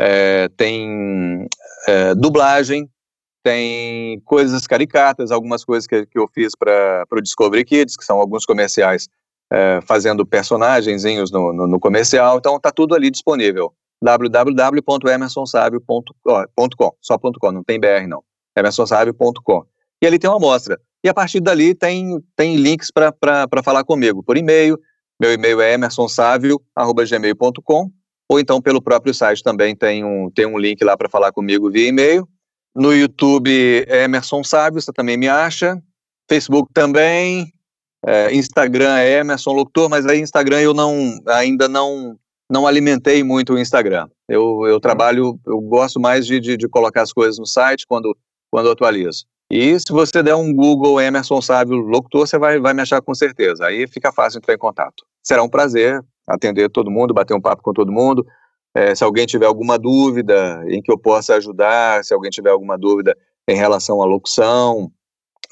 é, 0.00 0.48
tem 0.56 1.46
é, 1.86 2.14
dublagem, 2.14 2.88
tem 3.42 4.18
coisas 4.20 4.66
caricatas, 4.66 5.30
algumas 5.30 5.64
coisas 5.64 5.86
que, 5.86 6.06
que 6.06 6.18
eu 6.18 6.26
fiz 6.32 6.52
para 6.58 7.04
o 7.12 7.20
Discovery 7.20 7.64
Kids, 7.64 7.96
que 7.96 8.04
são 8.04 8.18
alguns 8.18 8.46
comerciais 8.46 9.08
é, 9.52 9.80
fazendo 9.82 10.24
personagenzinhos 10.24 11.30
no, 11.30 11.52
no, 11.52 11.66
no, 11.66 11.78
comercial, 11.78 12.38
então 12.38 12.58
tá 12.58 12.72
tudo 12.72 12.94
ali 12.94 13.10
disponível, 13.10 13.74
www.emersonsabio.com, 14.02 16.96
só 17.00 17.18
.com, 17.18 17.52
não 17.52 17.64
tem 17.64 17.80
BR 17.80 18.06
não, 18.08 18.22
emersonsabio.com, 18.56 19.64
e 20.02 20.06
ali 20.06 20.18
tem 20.18 20.30
uma 20.30 20.36
amostra, 20.36 20.78
e 21.02 21.08
a 21.08 21.14
partir 21.14 21.40
dali 21.40 21.74
tem, 21.74 22.22
tem 22.36 22.56
links 22.56 22.90
para 22.90 23.14
falar 23.62 23.84
comigo, 23.84 24.22
por 24.22 24.36
e-mail, 24.36 24.78
meu 25.20 25.32
e-mail 25.32 25.60
é 25.60 25.74
emersonsavio.gmail.com, 25.74 27.90
ou 28.28 28.40
então 28.40 28.60
pelo 28.60 28.82
próprio 28.82 29.14
site 29.14 29.42
também 29.42 29.76
tem 29.76 30.04
um, 30.04 30.30
tem 30.30 30.46
um 30.46 30.58
link 30.58 30.82
lá 30.82 30.96
para 30.96 31.08
falar 31.08 31.30
comigo 31.32 31.70
via 31.70 31.88
e-mail, 31.88 32.28
no 32.74 32.92
YouTube 32.92 33.84
é 33.86 34.02
Emerson 34.02 34.42
Sábio, 34.42 34.80
você 34.80 34.92
também 34.92 35.16
me 35.16 35.28
acha. 35.28 35.80
Facebook 36.28 36.72
também. 36.74 37.52
É, 38.04 38.34
Instagram 38.34 38.98
é 38.98 39.20
Emerson 39.20 39.52
Locutor, 39.52 39.88
mas 39.88 40.04
aí 40.06 40.20
Instagram 40.20 40.60
eu 40.60 40.74
não 40.74 41.16
ainda 41.28 41.68
não 41.68 42.18
não 42.54 42.68
alimentei 42.68 43.24
muito 43.24 43.54
o 43.54 43.58
Instagram. 43.58 44.08
Eu, 44.28 44.64
eu 44.64 44.78
trabalho, 44.78 45.38
eu 45.44 45.60
gosto 45.60 45.98
mais 45.98 46.24
de, 46.24 46.38
de, 46.38 46.56
de 46.56 46.68
colocar 46.68 47.02
as 47.02 47.12
coisas 47.12 47.36
no 47.36 47.46
site 47.46 47.84
quando, 47.84 48.16
quando 48.48 48.70
atualizo. 48.70 49.26
E 49.50 49.78
se 49.78 49.90
você 49.90 50.22
der 50.22 50.36
um 50.36 50.54
Google 50.54 51.00
Emerson 51.00 51.42
Sábio 51.42 51.76
Locutor, 51.76 52.28
você 52.28 52.38
vai, 52.38 52.60
vai 52.60 52.72
me 52.72 52.80
achar 52.80 53.02
com 53.02 53.12
certeza. 53.12 53.66
Aí 53.66 53.88
fica 53.88 54.12
fácil 54.12 54.38
entrar 54.38 54.54
em 54.54 54.58
contato. 54.58 55.04
Será 55.20 55.42
um 55.42 55.48
prazer 55.48 56.00
atender 56.26 56.70
todo 56.70 56.92
mundo, 56.92 57.12
bater 57.12 57.34
um 57.34 57.40
papo 57.40 57.60
com 57.60 57.72
todo 57.72 57.92
mundo. 57.92 58.24
É, 58.72 58.94
se 58.94 59.02
alguém 59.02 59.26
tiver 59.26 59.46
alguma 59.46 59.76
dúvida 59.76 60.64
em 60.68 60.80
que 60.80 60.90
eu 60.90 60.98
possa 60.98 61.34
ajudar, 61.34 62.04
se 62.04 62.14
alguém 62.14 62.30
tiver 62.30 62.50
alguma 62.50 62.78
dúvida 62.78 63.16
em 63.48 63.56
relação 63.56 64.00
à 64.00 64.06
locução, 64.06 64.90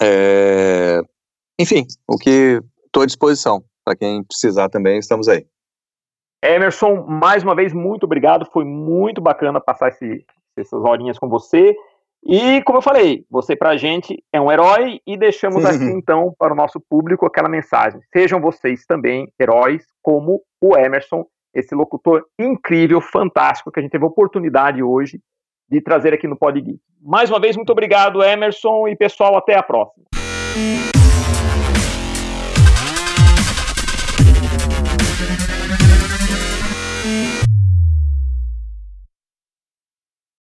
é, 0.01 1.01
enfim, 1.59 1.85
o 2.07 2.17
que 2.17 2.61
estou 2.87 3.03
à 3.03 3.07
disposição. 3.07 3.63
Para 3.85 3.97
quem 3.97 4.23
precisar 4.23 4.69
também, 4.69 4.99
estamos 4.99 5.29
aí. 5.29 5.45
Emerson, 6.43 7.05
mais 7.07 7.45
uma 7.45 7.55
vez, 7.55 7.73
muito 7.73 8.05
obrigado. 8.05 8.47
Foi 8.53 8.65
muito 8.65 9.21
bacana 9.21 9.61
passar 9.61 9.89
esse, 9.89 10.25
essas 10.57 10.83
horinhas 10.83 11.19
com 11.19 11.29
você. 11.29 11.75
E, 12.25 12.63
como 12.63 12.79
eu 12.79 12.83
falei, 12.83 13.25
você 13.31 13.57
para 13.57 13.71
a 13.71 13.77
gente 13.77 14.23
é 14.33 14.41
um 14.41 14.51
herói 14.51 15.01
e 15.07 15.17
deixamos 15.17 15.65
aqui, 15.65 15.85
então, 15.91 16.35
para 16.39 16.53
o 16.53 16.57
nosso 16.57 16.81
público 16.81 17.27
aquela 17.27 17.49
mensagem. 17.49 18.01
Sejam 18.13 18.41
vocês 18.41 18.85
também 18.87 19.33
heróis, 19.41 19.85
como 20.01 20.41
o 20.61 20.77
Emerson, 20.77 21.25
esse 21.55 21.75
locutor 21.75 22.25
incrível, 22.39 23.01
fantástico, 23.01 23.71
que 23.71 23.81
a 23.81 23.83
gente 23.83 23.93
teve 23.93 24.05
a 24.05 24.09
oportunidade 24.09 24.83
hoje 24.83 25.21
de 25.69 25.81
trazer 25.81 26.13
aqui 26.13 26.29
no 26.29 26.37
Pod 26.37 26.63
Mais 27.01 27.31
uma 27.31 27.41
vez, 27.41 27.57
muito 27.57 27.73
obrigado, 27.73 28.23
Emerson, 28.23 28.87
e 28.89 28.97
pessoal, 28.97 29.37
até 29.37 29.57
a 29.57 29.63
próxima. 29.63 30.05